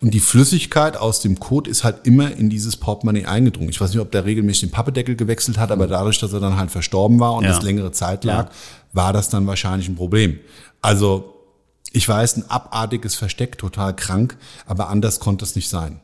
und 0.00 0.14
die 0.14 0.20
Flüssigkeit 0.20 0.96
aus 0.96 1.20
dem 1.20 1.40
Kot 1.40 1.66
ist 1.66 1.82
halt 1.82 2.06
immer 2.06 2.30
in 2.32 2.50
dieses 2.50 2.76
Portemonnaie 2.76 3.26
eingedrungen. 3.26 3.70
Ich 3.70 3.80
weiß 3.80 3.90
nicht, 3.90 4.00
ob 4.00 4.12
der 4.12 4.24
regelmäßig 4.24 4.60
den 4.68 4.70
Pappedeckel 4.70 5.16
gewechselt 5.16 5.58
hat, 5.58 5.70
aber 5.72 5.86
dadurch, 5.88 6.18
dass 6.18 6.32
er 6.32 6.40
dann 6.40 6.56
halt 6.56 6.70
verstorben 6.70 7.18
war 7.18 7.34
und 7.34 7.44
Ja. 7.44 7.50
das 7.50 7.62
längere 7.62 7.90
Zeit 7.90 8.22
lag, 8.24 8.50
war 8.92 9.12
das 9.12 9.28
dann 9.28 9.46
wahrscheinlich 9.46 9.88
ein 9.88 9.96
Problem. 9.96 10.38
Also, 10.80 11.34
ich 11.90 12.08
weiß, 12.08 12.36
ein 12.36 12.48
abartiges 12.50 13.16
Versteck, 13.16 13.58
total 13.58 13.96
krank, 13.96 14.36
aber 14.66 14.88
anders 14.88 15.18
konnte 15.20 15.44
es 15.44 15.56
nicht 15.56 15.68
sein. 15.68 16.00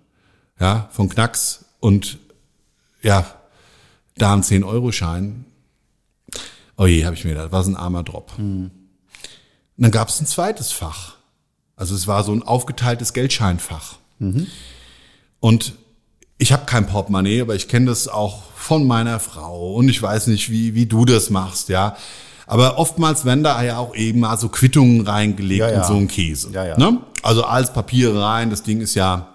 ja, 0.60 0.88
von 0.92 1.08
Knacks 1.08 1.64
und 1.80 2.18
ja, 3.02 3.26
da 4.16 4.32
ein 4.34 4.42
10-Euro-Schein. 4.42 5.44
Oh 6.76 6.86
je, 6.86 7.04
habe 7.04 7.14
ich 7.14 7.24
mir 7.24 7.30
gedacht, 7.34 7.52
was 7.52 7.66
ein 7.66 7.76
armer 7.76 8.02
Drop. 8.02 8.32
Und 8.38 8.70
dann 9.76 9.90
gab 9.90 10.08
es 10.08 10.20
ein 10.20 10.26
zweites 10.26 10.72
Fach. 10.72 11.14
Also 11.76 11.94
es 11.94 12.06
war 12.06 12.22
so 12.24 12.32
ein 12.32 12.42
aufgeteiltes 12.42 13.12
Geldscheinfach. 13.12 13.96
Und 15.40 15.72
ich 16.38 16.52
habe 16.52 16.64
kein 16.66 16.86
Portemonnaie, 16.86 17.40
aber 17.40 17.54
ich 17.54 17.68
kenne 17.68 17.86
das 17.86 18.08
auch 18.08 18.42
von 18.54 18.86
meiner 18.86 19.18
Frau 19.20 19.74
und 19.74 19.88
ich 19.88 20.00
weiß 20.00 20.28
nicht, 20.28 20.50
wie, 20.50 20.74
wie 20.74 20.86
du 20.86 21.04
das 21.04 21.30
machst, 21.30 21.68
ja. 21.68 21.96
Aber 22.46 22.78
oftmals 22.78 23.24
werden 23.24 23.42
da 23.42 23.62
ja 23.62 23.78
auch 23.78 23.94
eben 23.94 24.20
mal 24.20 24.36
so 24.38 24.48
Quittungen 24.48 25.00
reingelegt 25.06 25.60
Ja, 25.60 25.70
ja. 25.70 25.80
und 25.80 25.86
so 25.86 25.94
ein 25.94 26.06
Käse. 26.08 26.50
Ja, 26.52 26.64
ja. 26.66 26.78
Ne? 26.78 26.98
Also 27.22 27.44
als 27.44 27.72
Papiere 27.72 28.22
rein, 28.22 28.50
das 28.50 28.62
Ding 28.62 28.80
ist 28.80 28.94
ja, 28.94 29.28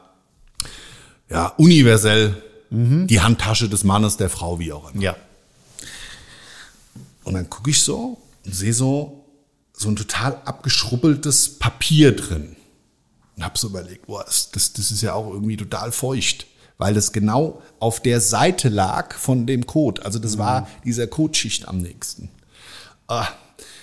ja 1.29 1.47
universell 1.57 2.41
die 2.69 3.21
Handtasche 3.21 3.69
des 3.69 3.83
Mannes, 3.83 4.17
der 4.17 4.29
Frau, 4.29 4.59
wie 4.59 4.73
auch 4.73 4.93
immer. 4.93 5.01
Ja. 5.01 5.15
Und 7.23 7.33
dann 7.33 7.49
gucke 7.49 7.69
ich 7.69 7.81
so 7.81 8.21
und 8.45 8.55
sehe 8.55 8.73
so, 8.73 9.25
so 9.73 9.89
ein 9.89 9.95
total 9.95 10.41
abgeschrubbeltes 10.45 11.59
Papier 11.59 12.15
drin. 12.15 12.55
Und 13.35 13.43
habe 13.43 13.57
so 13.57 13.67
überlegt, 13.67 14.07
boah, 14.07 14.23
das, 14.25 14.51
das, 14.51 14.73
das 14.73 14.91
ist 14.91 15.01
ja 15.01 15.13
auch 15.13 15.31
irgendwie 15.31 15.57
total 15.57 15.91
feucht, 15.91 16.47
weil 16.77 16.93
das 16.93 17.11
genau 17.11 17.61
auf 17.79 18.01
der 18.01 18.21
Seite 18.21 18.69
lag 18.69 19.13
von 19.13 19.45
dem 19.45 19.65
Code. 19.65 20.03
Also 20.03 20.19
das 20.19 20.37
war 20.37 20.67
dieser 20.83 21.07
Codeschicht 21.07 21.67
am 21.67 21.77
nächsten. 21.79 22.29
Ah. 23.07 23.27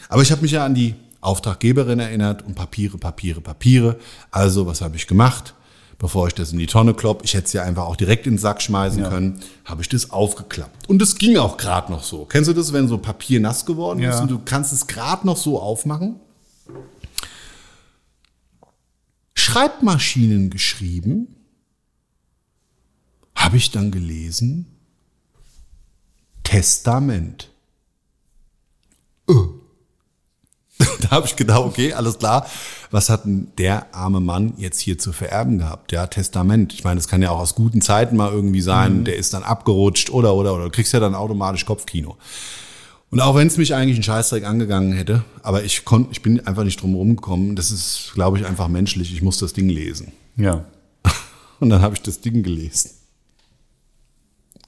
Aber 0.08 0.22
ich 0.22 0.30
habe 0.30 0.42
mich 0.42 0.52
ja 0.52 0.64
an 0.64 0.74
die 0.74 0.94
Auftraggeberin 1.20 2.00
erinnert 2.00 2.42
und 2.42 2.54
Papiere, 2.54 2.98
Papiere, 2.98 3.40
Papiere. 3.40 3.98
Also 4.30 4.66
was 4.66 4.80
habe 4.80 4.96
ich 4.96 5.06
gemacht? 5.06 5.54
Bevor 5.98 6.26
ich 6.26 6.34
das 6.34 6.52
in 6.52 6.58
die 6.58 6.66
Tonne 6.66 6.92
klopp, 6.94 7.22
ich 7.24 7.34
hätte 7.34 7.46
es 7.46 7.52
ja 7.52 7.62
einfach 7.62 7.84
auch 7.84 7.96
direkt 7.96 8.26
in 8.26 8.34
den 8.34 8.38
Sack 8.38 8.60
schmeißen 8.60 9.02
können, 9.04 9.40
habe 9.64 9.80
ich 9.82 9.88
das 9.88 10.10
aufgeklappt. 10.10 10.88
Und 10.88 11.00
es 11.00 11.16
ging 11.16 11.36
auch 11.38 11.56
gerade 11.56 11.90
noch 11.92 12.02
so. 12.02 12.24
Kennst 12.24 12.48
du 12.48 12.52
das, 12.54 12.72
wenn 12.72 12.88
so 12.88 12.98
Papier 12.98 13.40
nass 13.40 13.64
geworden 13.64 14.00
ist 14.00 14.16
Ja. 14.16 14.22
und 14.22 14.30
du 14.30 14.38
kannst 14.38 14.72
es 14.72 14.86
gerade 14.86 15.26
noch 15.26 15.36
so 15.36 15.60
aufmachen? 15.60 16.16
Schreibmaschinen 19.34 20.50
geschrieben, 20.50 21.36
habe 23.34 23.56
ich 23.56 23.70
dann 23.70 23.90
gelesen, 23.90 24.66
Testament. 26.42 27.50
Da 31.00 31.10
habe 31.10 31.26
ich 31.26 31.36
gedacht, 31.36 31.60
okay, 31.60 31.92
alles 31.92 32.18
klar. 32.18 32.46
Was 32.90 33.10
hat 33.10 33.24
denn 33.24 33.48
der 33.58 33.94
arme 33.94 34.20
Mann 34.20 34.54
jetzt 34.56 34.80
hier 34.80 34.98
zu 34.98 35.12
vererben 35.12 35.58
gehabt? 35.58 35.92
Ja, 35.92 36.06
Testament. 36.06 36.72
Ich 36.72 36.84
meine, 36.84 36.96
das 36.96 37.08
kann 37.08 37.22
ja 37.22 37.30
auch 37.30 37.40
aus 37.40 37.54
guten 37.54 37.80
Zeiten 37.80 38.16
mal 38.16 38.32
irgendwie 38.32 38.60
sein. 38.60 39.04
Der 39.04 39.16
ist 39.16 39.34
dann 39.34 39.42
abgerutscht 39.42 40.10
oder, 40.10 40.34
oder, 40.34 40.54
oder. 40.54 40.64
Du 40.64 40.70
kriegst 40.70 40.92
ja 40.92 41.00
dann 41.00 41.14
automatisch 41.14 41.66
Kopfkino. 41.66 42.16
Und 43.10 43.20
auch 43.20 43.36
wenn 43.36 43.46
es 43.46 43.56
mich 43.56 43.74
eigentlich 43.74 43.98
ein 43.98 44.02
Scheißdreck 44.02 44.44
angegangen 44.44 44.92
hätte, 44.92 45.24
aber 45.42 45.62
ich 45.62 45.84
konnte, 45.84 46.10
ich 46.10 46.22
bin 46.22 46.44
einfach 46.46 46.64
nicht 46.64 46.82
drum 46.82 46.94
rumgekommen. 46.94 47.54
Das 47.54 47.70
ist, 47.70 48.10
glaube 48.14 48.38
ich, 48.38 48.46
einfach 48.46 48.66
menschlich. 48.66 49.12
Ich 49.12 49.22
muss 49.22 49.38
das 49.38 49.52
Ding 49.52 49.68
lesen. 49.68 50.12
Ja. 50.36 50.64
Und 51.60 51.70
dann 51.70 51.80
habe 51.80 51.94
ich 51.94 52.02
das 52.02 52.20
Ding 52.20 52.42
gelesen. 52.42 52.90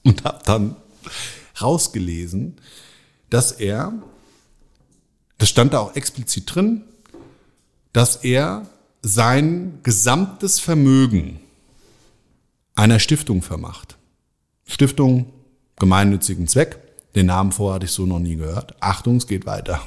Und 0.03 0.23
habe 0.23 0.39
dann 0.45 0.77
rausgelesen, 1.61 2.55
dass 3.29 3.51
er, 3.51 3.91
das 5.37 5.49
stand 5.49 5.73
da 5.73 5.79
auch 5.79 5.95
explizit 5.95 6.53
drin, 6.53 6.83
dass 7.93 8.17
er 8.17 8.67
sein 9.01 9.79
gesamtes 9.83 10.59
Vermögen 10.59 11.39
einer 12.75 12.99
Stiftung 12.99 13.41
vermacht. 13.41 13.97
Stiftung, 14.65 15.31
gemeinnützigen 15.77 16.47
Zweck. 16.47 16.79
Den 17.15 17.27
Namen 17.27 17.51
vorher 17.51 17.75
hatte 17.75 17.85
ich 17.85 17.91
so 17.91 18.05
noch 18.05 18.19
nie 18.19 18.35
gehört. 18.35 18.75
Achtung, 18.81 19.17
es 19.17 19.27
geht 19.27 19.45
weiter. 19.45 19.81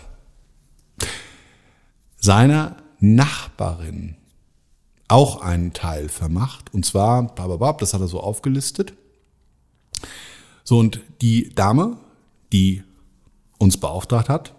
Seiner 2.17 2.77
Nachbarin 2.99 4.17
auch 5.09 5.41
einen 5.41 5.73
Teil 5.73 6.09
vermacht. 6.09 6.73
Und 6.73 6.87
zwar, 6.87 7.35
bababab, 7.35 7.79
das 7.79 7.95
hat 7.95 8.01
er 8.01 8.09
so 8.09 8.21
aufgelistet. 8.21 8.95
So, 10.65 10.79
und 10.79 11.01
die 11.21 11.55
Dame, 11.55 11.99
die 12.53 12.83
uns 13.59 13.79
beauftragt 13.79 14.29
hat, 14.29 14.55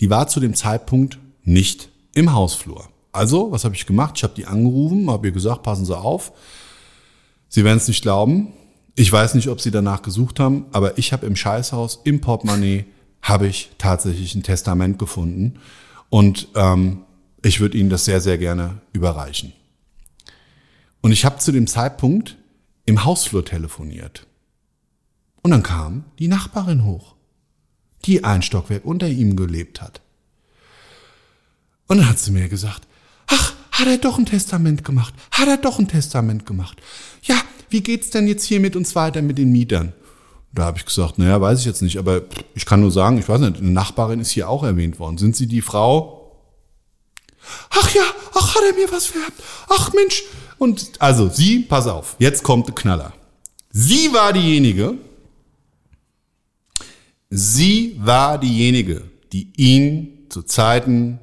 die 0.00 0.10
war 0.10 0.28
zu 0.28 0.40
dem 0.40 0.54
Zeitpunkt 0.54 1.18
nicht 1.44 1.88
im 2.14 2.32
Hausflur. 2.32 2.88
Also, 3.12 3.50
was 3.50 3.64
habe 3.64 3.74
ich 3.74 3.86
gemacht? 3.86 4.14
Ich 4.16 4.22
habe 4.24 4.34
die 4.34 4.46
angerufen, 4.46 5.10
habe 5.10 5.28
ihr 5.28 5.32
gesagt, 5.32 5.62
passen 5.62 5.86
Sie 5.86 5.96
auf. 5.96 6.32
Sie 7.48 7.64
werden 7.64 7.78
es 7.78 7.88
nicht 7.88 8.02
glauben. 8.02 8.52
Ich 8.94 9.10
weiß 9.10 9.34
nicht, 9.34 9.48
ob 9.48 9.60
Sie 9.60 9.70
danach 9.70 10.02
gesucht 10.02 10.40
haben, 10.40 10.66
aber 10.72 10.98
ich 10.98 11.12
habe 11.12 11.26
im 11.26 11.36
Scheißhaus, 11.36 12.00
im 12.04 12.20
Portemonnaie, 12.20 12.84
habe 13.22 13.46
ich 13.46 13.70
tatsächlich 13.78 14.34
ein 14.34 14.42
Testament 14.42 14.98
gefunden. 14.98 15.58
Und 16.10 16.48
ähm, 16.54 17.02
ich 17.42 17.60
würde 17.60 17.76
Ihnen 17.76 17.90
das 17.90 18.04
sehr, 18.04 18.20
sehr 18.20 18.38
gerne 18.38 18.80
überreichen. 18.92 19.52
Und 21.00 21.12
ich 21.12 21.24
habe 21.24 21.38
zu 21.38 21.52
dem 21.52 21.66
Zeitpunkt 21.66 22.36
im 22.84 23.04
Hausflur 23.04 23.44
telefoniert. 23.44 24.26
Und 25.42 25.50
dann 25.50 25.62
kam 25.62 26.04
die 26.18 26.28
Nachbarin 26.28 26.84
hoch, 26.84 27.15
die 28.04 28.24
ein 28.24 28.42
Stockwerk 28.42 28.84
unter 28.84 29.08
ihm 29.08 29.36
gelebt 29.36 29.82
hat. 29.82 30.00
Und 31.88 31.98
dann 31.98 32.08
hat 32.08 32.18
sie 32.18 32.30
mir 32.30 32.48
gesagt, 32.48 32.82
ach, 33.26 33.54
hat 33.72 33.86
er 33.86 33.98
doch 33.98 34.18
ein 34.18 34.26
Testament 34.26 34.84
gemacht, 34.84 35.14
hat 35.30 35.48
er 35.48 35.56
doch 35.56 35.78
ein 35.78 35.88
Testament 35.88 36.46
gemacht. 36.46 36.80
Ja, 37.22 37.36
wie 37.68 37.82
geht's 37.82 38.10
denn 38.10 38.28
jetzt 38.28 38.44
hier 38.44 38.60
mit 38.60 38.76
uns 38.76 38.94
weiter 38.94 39.22
mit 39.22 39.38
den 39.38 39.52
Mietern? 39.52 39.92
Da 40.52 40.64
habe 40.64 40.78
ich 40.78 40.86
gesagt, 40.86 41.18
naja, 41.18 41.40
weiß 41.40 41.60
ich 41.60 41.66
jetzt 41.66 41.82
nicht, 41.82 41.98
aber 41.98 42.22
ich 42.54 42.64
kann 42.64 42.80
nur 42.80 42.90
sagen, 42.90 43.18
ich 43.18 43.28
weiß 43.28 43.40
nicht, 43.40 43.58
eine 43.58 43.70
Nachbarin 43.70 44.20
ist 44.20 44.30
hier 44.30 44.48
auch 44.48 44.62
erwähnt 44.62 44.98
worden. 44.98 45.18
Sind 45.18 45.36
Sie 45.36 45.46
die 45.46 45.60
Frau? 45.60 46.32
Ach 47.70 47.94
ja, 47.94 48.02
ach, 48.34 48.54
hat 48.54 48.62
er 48.66 48.74
mir 48.74 48.90
was 48.90 49.06
vererbt? 49.06 49.40
Ach 49.68 49.92
Mensch. 49.92 50.24
Und 50.58 50.92
also 50.98 51.28
sie, 51.28 51.60
pass 51.60 51.86
auf, 51.86 52.16
jetzt 52.18 52.42
kommt 52.42 52.66
der 52.68 52.74
Knaller. 52.74 53.12
Sie 53.70 54.12
war 54.12 54.32
diejenige, 54.32 54.94
sie 57.30 57.96
war 57.98 58.38
diejenige, 58.38 59.02
die 59.32 59.52
ihn 59.56 60.26
zu 60.28 60.42
Zeiten, 60.42 61.18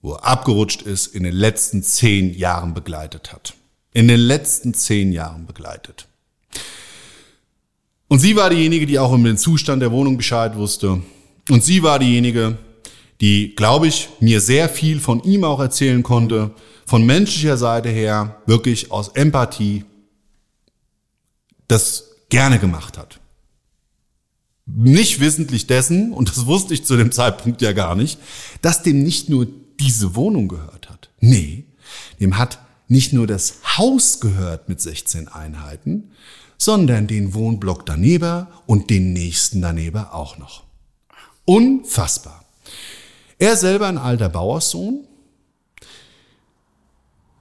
wo 0.00 0.14
er 0.14 0.24
abgerutscht 0.24 0.82
ist, 0.82 1.08
in 1.08 1.22
den 1.22 1.34
letzten 1.34 1.82
zehn 1.82 2.34
Jahren 2.34 2.74
begleitet 2.74 3.32
hat. 3.32 3.54
In 3.92 4.08
den 4.08 4.20
letzten 4.20 4.74
zehn 4.74 5.12
Jahren 5.12 5.46
begleitet. 5.46 6.08
Und 8.08 8.18
sie 8.18 8.36
war 8.36 8.50
diejenige, 8.50 8.86
die 8.86 8.98
auch 8.98 9.12
um 9.12 9.24
den 9.24 9.38
Zustand 9.38 9.80
der 9.80 9.92
Wohnung 9.92 10.16
Bescheid 10.16 10.56
wusste. 10.56 11.02
Und 11.48 11.64
sie 11.64 11.82
war 11.82 11.98
diejenige, 11.98 12.58
die, 13.22 13.54
glaube 13.54 13.86
ich, 13.86 14.08
mir 14.20 14.40
sehr 14.40 14.68
viel 14.68 15.00
von 15.00 15.22
ihm 15.22 15.44
auch 15.44 15.60
erzählen 15.60 16.02
konnte, 16.02 16.50
von 16.84 17.06
menschlicher 17.06 17.56
Seite 17.56 17.88
her, 17.88 18.42
wirklich 18.46 18.90
aus 18.90 19.08
Empathie, 19.08 19.84
das 21.68 22.10
gerne 22.28 22.58
gemacht 22.58 22.98
hat. 22.98 23.18
Nicht 24.66 25.20
wissentlich 25.20 25.66
dessen, 25.66 26.12
und 26.12 26.28
das 26.28 26.46
wusste 26.46 26.74
ich 26.74 26.84
zu 26.84 26.96
dem 26.96 27.12
Zeitpunkt 27.12 27.62
ja 27.62 27.72
gar 27.72 27.96
nicht, 27.96 28.18
dass 28.60 28.82
dem 28.82 29.02
nicht 29.02 29.28
nur 29.28 29.46
diese 29.80 30.14
Wohnung 30.14 30.48
gehört 30.48 30.88
hat. 30.88 31.10
Nee, 31.20 31.64
dem 32.20 32.38
hat 32.38 32.58
nicht 32.88 33.12
nur 33.12 33.26
das 33.26 33.54
Haus 33.76 34.20
gehört 34.20 34.68
mit 34.68 34.80
16 34.80 35.28
Einheiten, 35.28 36.10
sondern 36.58 37.06
den 37.06 37.34
Wohnblock 37.34 37.86
daneben 37.86 38.46
und 38.66 38.90
den 38.90 39.12
nächsten 39.12 39.60
daneben 39.62 40.04
auch 40.04 40.38
noch. 40.38 40.62
Unfassbar. 41.44 42.44
Er 43.38 43.56
selber 43.56 43.88
ein 43.88 43.98
alter 43.98 44.28
Bauerssohn, 44.28 45.08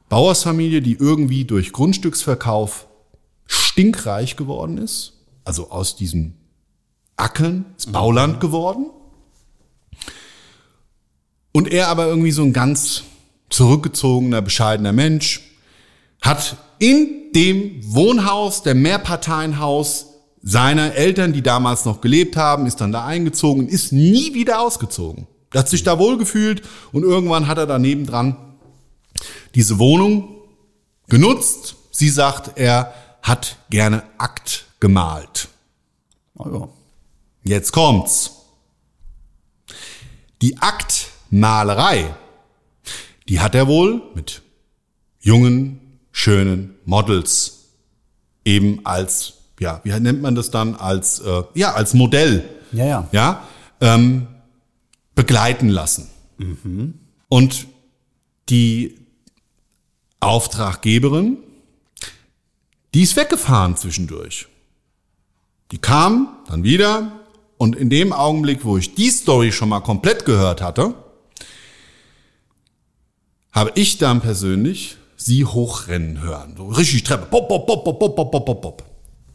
Bauersfamilie, 0.10 0.82
die 0.82 0.96
irgendwie 0.96 1.46
durch 1.46 1.72
Grundstücksverkauf 1.72 2.88
stinkreich 3.46 4.36
geworden 4.36 4.78
ist, 4.78 5.14
also 5.46 5.70
aus 5.70 5.96
diesem 5.96 6.34
Ackern 7.22 7.66
ist 7.78 7.92
Bauland 7.92 8.40
geworden. 8.40 8.90
Und 11.52 11.72
er 11.72 11.90
aber 11.90 12.08
irgendwie 12.08 12.32
so 12.32 12.44
ein 12.44 12.54
ganz 12.54 13.04
zurückgezogener, 13.50 14.42
bescheidener 14.42 14.94
Mensch, 14.94 15.42
hat 16.22 16.58
in 16.80 17.32
dem 17.36 17.82
Wohnhaus, 17.84 18.64
der 18.64 18.76
Mehrparteienhaus 18.76 20.08
seiner 20.42 20.96
Eltern, 20.96 21.34
die 21.34 21.44
damals 21.44 21.86
noch 21.86 22.02
gelebt 22.02 22.36
haben, 22.36 22.66
ist 22.66 22.82
dann 22.82 22.92
da 22.92 23.06
eingezogen 23.06 23.64
und 23.64 23.70
ist 23.70 23.92
nie 23.92 24.34
wieder 24.34 24.62
ausgezogen. 24.62 25.28
Er 25.54 25.60
hat 25.60 25.70
sich 25.70 25.84
da 25.84 26.00
wohlgefühlt 26.00 26.64
und 26.92 27.04
irgendwann 27.04 27.48
hat 27.48 27.58
er 27.58 27.68
daneben 27.68 28.06
dran 28.06 28.38
diese 29.54 29.78
Wohnung 29.80 30.36
genutzt. 31.10 31.76
Sie 31.92 32.10
sagt, 32.10 32.58
er 32.58 32.94
hat 33.22 33.58
gerne 33.70 34.04
Akt 34.18 34.66
gemalt. 34.80 35.50
Oh, 36.36 36.50
ja. 36.52 36.70
Jetzt 37.44 37.72
kommt's. 37.72 38.32
Die 40.42 40.58
Aktmalerei, 40.60 42.16
die 43.30 43.40
hat 43.40 43.56
er 43.56 43.68
wohl 43.68 44.02
mit 44.16 44.42
jungen, 45.20 46.00
schönen 46.12 46.76
Models 46.86 47.70
eben 48.44 48.86
als, 48.86 49.34
ja, 49.60 49.82
wie 49.84 49.92
nennt 50.00 50.22
man 50.22 50.36
das 50.36 50.50
dann, 50.52 50.76
als, 50.76 51.20
äh, 51.20 51.44
ja, 51.54 51.74
als 51.74 51.94
Modell, 51.94 52.44
Ja, 52.72 52.86
ja. 52.86 53.08
ja, 53.12 53.48
ähm, 53.82 54.28
begleiten 55.16 55.70
lassen. 55.70 56.10
Und 57.30 57.68
die 58.50 58.98
Auftraggeberin, 60.20 61.38
die 62.94 63.04
ist 63.04 63.16
weggefahren 63.16 63.78
zwischendurch. 63.78 64.48
Die 65.72 65.78
kam 65.78 66.40
dann 66.48 66.64
wieder 66.64 67.21
und 67.62 67.76
in 67.76 67.92
dem 67.92 68.12
Augenblick, 68.12 68.66
wo 68.66 68.80
ich 68.80 68.96
die 68.96 69.12
Story 69.12 69.52
schon 69.52 69.70
mal 69.70 69.82
komplett 69.82 70.26
gehört 70.26 70.64
hatte, 70.64 70.96
habe 73.52 73.72
ich 73.76 74.00
dann 74.00 74.20
persönlich 74.20 74.98
sie 75.16 75.46
hochrennen 75.46 76.22
hören. 76.22 76.56
So 76.58 76.70
richtig 76.70 77.04
Treppe. 77.04 77.28
Pop, 77.28 77.48
pop, 77.48 77.68
pop, 77.68 77.84
pop, 77.84 78.00
pop, 78.00 78.32
pop, 78.32 78.46
pop, 78.48 78.62
pop. 78.64 78.84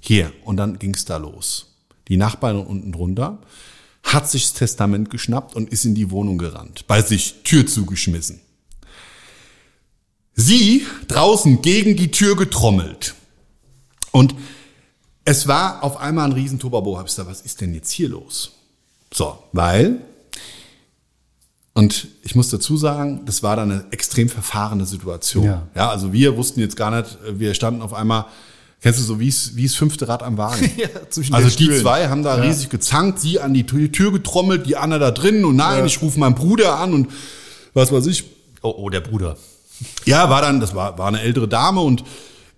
Hier. 0.00 0.32
Und 0.42 0.56
dann 0.56 0.80
ging's 0.80 1.04
da 1.04 1.18
los. 1.18 1.76
Die 2.08 2.16
Nachbarin 2.16 2.66
unten 2.66 2.90
drunter 2.90 3.38
hat 4.02 4.28
sich 4.28 4.42
das 4.42 4.54
Testament 4.54 5.08
geschnappt 5.08 5.54
und 5.54 5.70
ist 5.70 5.84
in 5.84 5.94
die 5.94 6.10
Wohnung 6.10 6.36
gerannt. 6.36 6.88
Bei 6.88 7.02
sich 7.02 7.44
Tür 7.44 7.64
zugeschmissen. 7.64 8.40
Sie 10.34 10.84
draußen 11.06 11.62
gegen 11.62 11.94
die 11.94 12.10
Tür 12.10 12.34
getrommelt. 12.34 13.14
Und 14.10 14.34
es 15.26 15.46
war 15.46 15.82
auf 15.84 15.98
einmal 15.98 16.24
ein 16.24 16.32
riesen 16.32 16.58
Tobabo. 16.58 16.96
Hab 16.96 17.04
ich 17.06 17.12
gesagt, 17.12 17.28
was 17.28 17.42
ist 17.42 17.60
denn 17.60 17.74
jetzt 17.74 17.90
hier 17.90 18.08
los? 18.08 18.52
So, 19.12 19.38
weil 19.52 20.00
und 21.74 22.08
ich 22.22 22.34
muss 22.34 22.48
dazu 22.48 22.76
sagen, 22.78 23.22
das 23.26 23.42
war 23.42 23.54
dann 23.56 23.70
eine 23.70 23.84
extrem 23.90 24.30
verfahrene 24.30 24.86
Situation. 24.86 25.44
Ja. 25.44 25.68
ja, 25.74 25.90
also 25.90 26.10
wir 26.12 26.36
wussten 26.38 26.60
jetzt 26.60 26.76
gar 26.76 26.90
nicht, 26.90 27.18
wir 27.32 27.52
standen 27.52 27.82
auf 27.82 27.92
einmal, 27.92 28.24
kennst 28.80 28.98
du 28.98 29.04
so, 29.04 29.20
wie 29.20 29.28
es, 29.28 29.56
wie 29.56 29.66
es 29.66 29.74
fünfte 29.74 30.08
Rad 30.08 30.22
am 30.22 30.38
Wagen. 30.38 30.70
Ja, 30.78 30.88
zwischen 31.10 31.34
also 31.34 31.48
die 31.48 31.64
Stühlen. 31.64 31.80
zwei 31.82 32.08
haben 32.08 32.22
da 32.22 32.36
Ja. 32.38 32.44
riesig 32.44 32.70
gezankt, 32.70 33.20
sie 33.20 33.40
an 33.40 33.52
die 33.52 33.66
Tür, 33.66 34.10
getrommelt, 34.10 34.64
die 34.66 34.76
Anna 34.76 34.98
da 34.98 35.10
drin 35.10 35.44
und 35.44 35.56
nein, 35.56 35.80
Ja. 35.80 35.84
ich 35.84 36.00
rufe 36.00 36.18
meinen 36.18 36.34
Bruder 36.34 36.78
an 36.78 36.94
und 36.94 37.08
was 37.74 37.92
weiß 37.92 38.06
ich. 38.06 38.24
Oh, 38.62 38.74
oh, 38.78 38.88
der 38.88 39.00
Bruder. 39.00 39.36
Ja, 40.06 40.30
war 40.30 40.40
dann, 40.40 40.60
das 40.60 40.74
war, 40.74 40.96
war 40.96 41.08
eine 41.08 41.20
ältere 41.20 41.46
Dame 41.46 41.82
und 41.82 42.00
äh, 42.00 42.04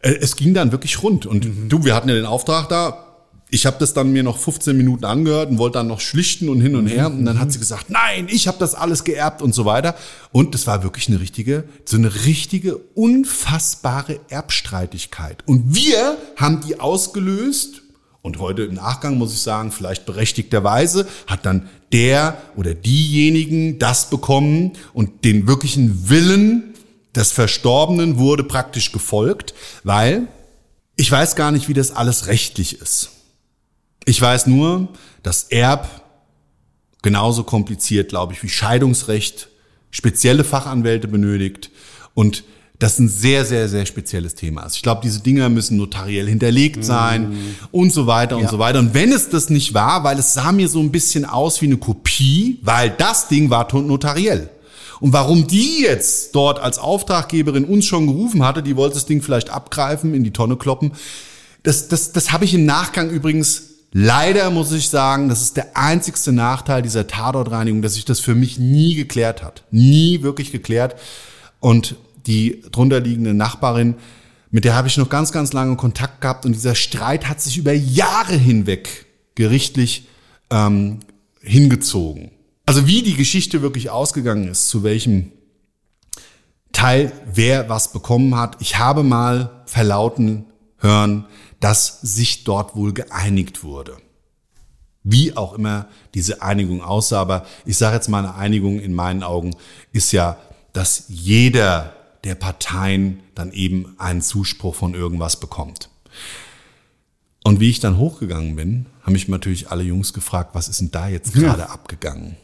es 0.00 0.36
ging 0.36 0.54
dann 0.54 0.72
wirklich 0.72 1.02
rund. 1.02 1.26
Und 1.26 1.48
du, 1.68 1.84
wir 1.84 1.94
hatten 1.94 2.08
ja 2.08 2.14
den 2.14 2.26
Auftrag 2.26 2.68
da. 2.68 3.04
Ich 3.50 3.64
habe 3.64 3.76
das 3.80 3.94
dann 3.94 4.12
mir 4.12 4.22
noch 4.22 4.36
15 4.36 4.76
Minuten 4.76 5.06
angehört 5.06 5.48
und 5.48 5.56
wollte 5.56 5.78
dann 5.78 5.86
noch 5.86 6.00
schlichten 6.00 6.50
und 6.50 6.60
hin 6.60 6.76
und 6.76 6.86
her. 6.86 7.06
Und 7.06 7.24
dann 7.24 7.40
hat 7.40 7.50
sie 7.50 7.58
gesagt, 7.58 7.88
nein, 7.88 8.28
ich 8.30 8.46
habe 8.46 8.58
das 8.58 8.74
alles 8.74 9.04
geerbt 9.04 9.40
und 9.40 9.54
so 9.54 9.64
weiter. 9.64 9.94
Und 10.32 10.54
es 10.54 10.66
war 10.66 10.82
wirklich 10.82 11.08
eine 11.08 11.18
richtige, 11.20 11.64
so 11.86 11.96
eine 11.96 12.26
richtige, 12.26 12.76
unfassbare 12.76 14.20
Erbstreitigkeit. 14.28 15.42
Und 15.46 15.74
wir 15.74 16.18
haben 16.36 16.60
die 16.60 16.78
ausgelöst. 16.78 17.82
Und 18.20 18.38
heute 18.38 18.64
im 18.64 18.74
Nachgang 18.74 19.16
muss 19.16 19.32
ich 19.32 19.40
sagen, 19.40 19.72
vielleicht 19.72 20.04
berechtigterweise 20.04 21.08
hat 21.26 21.46
dann 21.46 21.70
der 21.92 22.36
oder 22.56 22.74
diejenigen 22.74 23.78
das 23.78 24.10
bekommen 24.10 24.72
und 24.92 25.24
den 25.24 25.46
wirklichen 25.46 26.10
Willen 26.10 26.74
des 27.14 27.32
Verstorbenen 27.32 28.18
wurde 28.18 28.44
praktisch 28.44 28.92
gefolgt, 28.92 29.54
weil 29.84 30.28
ich 30.96 31.10
weiß 31.10 31.36
gar 31.36 31.52
nicht, 31.52 31.68
wie 31.68 31.74
das 31.74 31.90
alles 31.92 32.26
rechtlich 32.26 32.80
ist. 32.80 33.10
Ich 34.04 34.20
weiß 34.20 34.46
nur, 34.46 34.88
dass 35.22 35.44
Erb 35.44 36.02
genauso 37.02 37.44
kompliziert, 37.44 38.08
glaube 38.08 38.32
ich, 38.32 38.42
wie 38.42 38.48
Scheidungsrecht 38.48 39.48
spezielle 39.90 40.44
Fachanwälte 40.44 41.08
benötigt 41.08 41.70
und 42.14 42.44
das 42.78 42.98
ein 42.98 43.08
sehr, 43.08 43.44
sehr, 43.44 43.68
sehr 43.68 43.86
spezielles 43.86 44.34
Thema 44.34 44.62
ist. 44.64 44.76
Ich 44.76 44.82
glaube, 44.82 45.00
diese 45.02 45.20
Dinger 45.20 45.48
müssen 45.48 45.76
notariell 45.76 46.28
hinterlegt 46.28 46.84
sein 46.84 47.56
und 47.72 47.92
so 47.92 48.06
weiter 48.06 48.36
und 48.36 48.48
so 48.48 48.58
weiter. 48.58 48.78
Und 48.78 48.94
wenn 48.94 49.10
es 49.10 49.30
das 49.30 49.50
nicht 49.50 49.74
war, 49.74 50.04
weil 50.04 50.18
es 50.18 50.34
sah 50.34 50.52
mir 50.52 50.68
so 50.68 50.78
ein 50.78 50.92
bisschen 50.92 51.24
aus 51.24 51.60
wie 51.60 51.66
eine 51.66 51.76
Kopie, 51.76 52.60
weil 52.62 52.90
das 52.90 53.26
Ding 53.28 53.50
war 53.50 53.66
notariell. 53.74 54.50
Und 55.00 55.12
warum 55.12 55.46
die 55.46 55.82
jetzt 55.82 56.34
dort 56.34 56.58
als 56.58 56.78
Auftraggeberin 56.78 57.64
uns 57.64 57.86
schon 57.86 58.06
gerufen 58.06 58.44
hatte, 58.44 58.62
die 58.62 58.76
wollte 58.76 58.94
das 58.94 59.06
Ding 59.06 59.22
vielleicht 59.22 59.50
abgreifen, 59.50 60.14
in 60.14 60.24
die 60.24 60.32
Tonne 60.32 60.56
kloppen, 60.56 60.92
das, 61.62 61.88
das, 61.88 62.12
das 62.12 62.32
habe 62.32 62.44
ich 62.44 62.54
im 62.54 62.64
Nachgang 62.64 63.10
übrigens 63.10 63.64
leider, 63.92 64.50
muss 64.50 64.72
ich 64.72 64.88
sagen, 64.88 65.28
das 65.28 65.42
ist 65.42 65.56
der 65.56 65.76
einzigste 65.76 66.32
Nachteil 66.32 66.82
dieser 66.82 67.06
Tatortreinigung, 67.06 67.82
dass 67.82 67.94
sich 67.94 68.04
das 68.04 68.20
für 68.20 68.34
mich 68.34 68.58
nie 68.58 68.94
geklärt 68.94 69.42
hat. 69.42 69.64
Nie 69.70 70.22
wirklich 70.22 70.52
geklärt. 70.52 70.96
Und 71.60 71.96
die 72.26 72.62
drunter 72.70 73.00
liegende 73.00 73.34
Nachbarin, 73.34 73.96
mit 74.50 74.64
der 74.64 74.74
habe 74.74 74.88
ich 74.88 74.96
noch 74.96 75.08
ganz, 75.08 75.32
ganz 75.32 75.52
lange 75.52 75.76
Kontakt 75.76 76.20
gehabt 76.20 76.46
und 76.46 76.52
dieser 76.52 76.74
Streit 76.74 77.28
hat 77.28 77.40
sich 77.40 77.58
über 77.58 77.72
Jahre 77.72 78.34
hinweg 78.34 79.06
gerichtlich 79.34 80.06
ähm, 80.50 81.00
hingezogen. 81.40 82.30
Also 82.68 82.86
wie 82.86 83.00
die 83.00 83.14
Geschichte 83.14 83.62
wirklich 83.62 83.88
ausgegangen 83.88 84.46
ist, 84.46 84.68
zu 84.68 84.82
welchem 84.82 85.32
Teil 86.70 87.12
wer 87.24 87.70
was 87.70 87.92
bekommen 87.92 88.36
hat. 88.36 88.58
Ich 88.60 88.76
habe 88.76 89.02
mal 89.02 89.62
verlauten 89.64 90.44
hören, 90.76 91.24
dass 91.60 92.02
sich 92.02 92.44
dort 92.44 92.76
wohl 92.76 92.92
geeinigt 92.92 93.64
wurde. 93.64 93.96
Wie 95.02 95.34
auch 95.34 95.54
immer 95.54 95.88
diese 96.12 96.42
Einigung 96.42 96.82
aussah, 96.82 97.22
aber 97.22 97.46
ich 97.64 97.78
sage 97.78 97.94
jetzt 97.96 98.08
mal 98.08 98.18
eine 98.18 98.34
Einigung 98.34 98.80
in 98.80 98.92
meinen 98.92 99.22
Augen 99.22 99.56
ist 99.92 100.12
ja, 100.12 100.36
dass 100.74 101.04
jeder 101.08 101.94
der 102.24 102.34
Parteien 102.34 103.20
dann 103.34 103.50
eben 103.52 103.94
einen 103.96 104.20
Zuspruch 104.20 104.74
von 104.74 104.92
irgendwas 104.92 105.40
bekommt. 105.40 105.88
Und 107.44 107.60
wie 107.60 107.70
ich 107.70 107.80
dann 107.80 107.96
hochgegangen 107.96 108.56
bin, 108.56 108.84
haben 109.04 109.14
mich 109.14 109.26
natürlich 109.26 109.70
alle 109.70 109.84
Jungs 109.84 110.12
gefragt, 110.12 110.50
was 110.52 110.68
ist 110.68 110.82
denn 110.82 110.90
da 110.90 111.08
jetzt 111.08 111.32
gerade 111.32 111.70
abgegangen? 111.70 112.36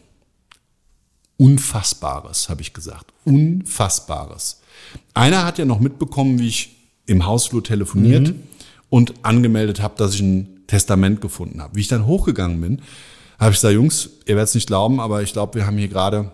Unfassbares, 1.37 2.49
habe 2.49 2.63
ich 2.63 2.73
gesagt. 2.73 3.13
Unfassbares. 3.25 4.61
Einer 5.15 5.45
hat 5.45 5.59
ja 5.59 5.65
noch 5.65 5.81
mitbekommen, 5.81 6.39
wie 6.39 6.49
ich 6.49 6.77
im 7.07 7.27
Hausflur 7.27 7.63
telefoniert 7.63 8.35
und 8.91 9.15
angemeldet 9.23 9.81
habe, 9.83 9.95
dass 9.97 10.15
ich 10.15 10.21
ein 10.21 10.63
Testament 10.67 11.21
gefunden 11.21 11.61
habe. 11.61 11.77
Wie 11.77 11.81
ich 11.81 11.89
dann 11.89 12.07
hochgegangen 12.07 12.61
bin, 12.61 12.83
habe 13.39 13.51
ich 13.51 13.57
gesagt, 13.59 13.75
Jungs, 13.75 14.09
ihr 14.27 14.37
werdet 14.37 14.49
es 14.49 14.55
nicht 14.55 14.67
glauben, 14.67 15.01
aber 15.01 15.23
ich 15.23 15.33
glaube, 15.33 15.55
wir 15.57 15.67
haben 15.67 15.77
hier 15.77 15.89
gerade 15.89 16.31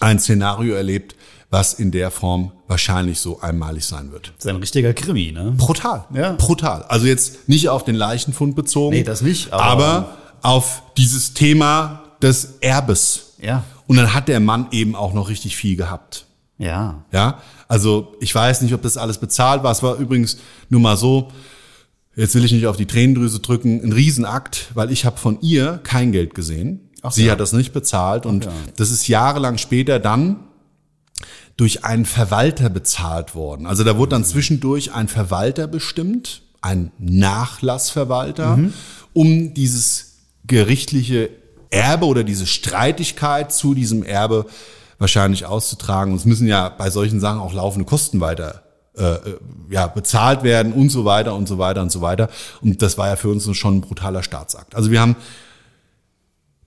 ein 0.00 0.18
Szenario 0.18 0.74
erlebt, 0.74 1.16
was 1.50 1.74
in 1.74 1.90
der 1.90 2.10
Form 2.10 2.52
wahrscheinlich 2.66 3.20
so 3.20 3.40
einmalig 3.40 3.84
sein 3.84 4.10
wird. 4.10 4.32
Das 4.36 4.46
ist 4.46 4.50
ein 4.50 4.56
richtiger 4.56 4.92
Krimi, 4.94 5.30
ne? 5.32 5.52
Brutal. 5.56 6.04
Ja. 6.14 6.32
Brutal. 6.32 6.82
Also 6.84 7.06
jetzt 7.06 7.48
nicht 7.48 7.68
auf 7.68 7.84
den 7.84 7.94
Leichenfund 7.94 8.56
bezogen. 8.56 8.96
Nee, 8.96 9.02
das 9.04 9.20
nicht, 9.22 9.52
Aber, 9.52 9.62
aber- 9.84 10.18
auf 10.42 10.82
dieses 10.96 11.34
Thema 11.34 12.02
des 12.22 12.54
Erbes. 12.60 13.34
Ja. 13.40 13.64
Und 13.86 13.96
dann 13.96 14.14
hat 14.14 14.28
der 14.28 14.40
Mann 14.40 14.68
eben 14.70 14.94
auch 14.94 15.12
noch 15.12 15.28
richtig 15.28 15.56
viel 15.56 15.76
gehabt. 15.76 16.26
Ja. 16.58 17.04
Ja, 17.12 17.40
also 17.68 18.14
ich 18.20 18.34
weiß 18.34 18.62
nicht, 18.62 18.74
ob 18.74 18.82
das 18.82 18.96
alles 18.96 19.18
bezahlt 19.18 19.62
war. 19.62 19.72
Es 19.72 19.82
war 19.82 19.96
übrigens 19.96 20.38
nur 20.68 20.80
mal 20.80 20.96
so, 20.96 21.30
jetzt 22.14 22.34
will 22.34 22.44
ich 22.44 22.52
nicht 22.52 22.66
auf 22.66 22.76
die 22.76 22.86
Tränendrüse 22.86 23.40
drücken, 23.40 23.82
ein 23.82 23.92
Riesenakt, 23.92 24.70
weil 24.74 24.90
ich 24.90 25.04
habe 25.04 25.18
von 25.18 25.40
ihr 25.40 25.80
kein 25.82 26.12
Geld 26.12 26.34
gesehen. 26.34 26.90
Sie 27.10 27.26
ja. 27.26 27.32
hat 27.32 27.40
das 27.40 27.52
nicht 27.52 27.72
bezahlt 27.72 28.24
und 28.24 28.46
ja. 28.46 28.52
das 28.76 28.90
ist 28.90 29.08
jahrelang 29.08 29.58
später 29.58 29.98
dann 29.98 30.36
durch 31.56 31.84
einen 31.84 32.06
Verwalter 32.06 32.70
bezahlt 32.70 33.34
worden. 33.34 33.66
Also 33.66 33.84
da 33.84 33.98
wurde 33.98 34.10
dann 34.10 34.24
zwischendurch 34.24 34.92
ein 34.92 35.08
Verwalter 35.08 35.66
bestimmt, 35.66 36.42
ein 36.62 36.92
Nachlassverwalter, 36.98 38.58
um 39.12 39.52
dieses 39.54 40.14
gerichtliche 40.46 41.30
Erbe 41.74 42.06
oder 42.06 42.24
diese 42.24 42.46
Streitigkeit 42.46 43.52
zu 43.52 43.74
diesem 43.74 44.04
Erbe 44.04 44.46
wahrscheinlich 44.98 45.44
auszutragen. 45.44 46.12
Und 46.12 46.20
es 46.20 46.24
müssen 46.24 46.46
ja 46.46 46.68
bei 46.68 46.88
solchen 46.88 47.20
Sachen 47.20 47.40
auch 47.40 47.52
laufende 47.52 47.84
Kosten 47.84 48.20
weiter 48.20 48.62
äh, 48.96 49.02
äh, 49.02 49.38
ja, 49.70 49.88
bezahlt 49.88 50.44
werden 50.44 50.72
und 50.72 50.88
so 50.88 51.04
weiter 51.04 51.34
und 51.34 51.48
so 51.48 51.58
weiter 51.58 51.82
und 51.82 51.90
so 51.90 52.00
weiter. 52.00 52.30
Und 52.62 52.80
das 52.80 52.96
war 52.96 53.08
ja 53.08 53.16
für 53.16 53.28
uns 53.28 53.44
schon 53.56 53.78
ein 53.78 53.80
brutaler 53.80 54.22
Staatsakt. 54.22 54.76
Also 54.76 54.92
wir 54.92 55.00
haben 55.00 55.16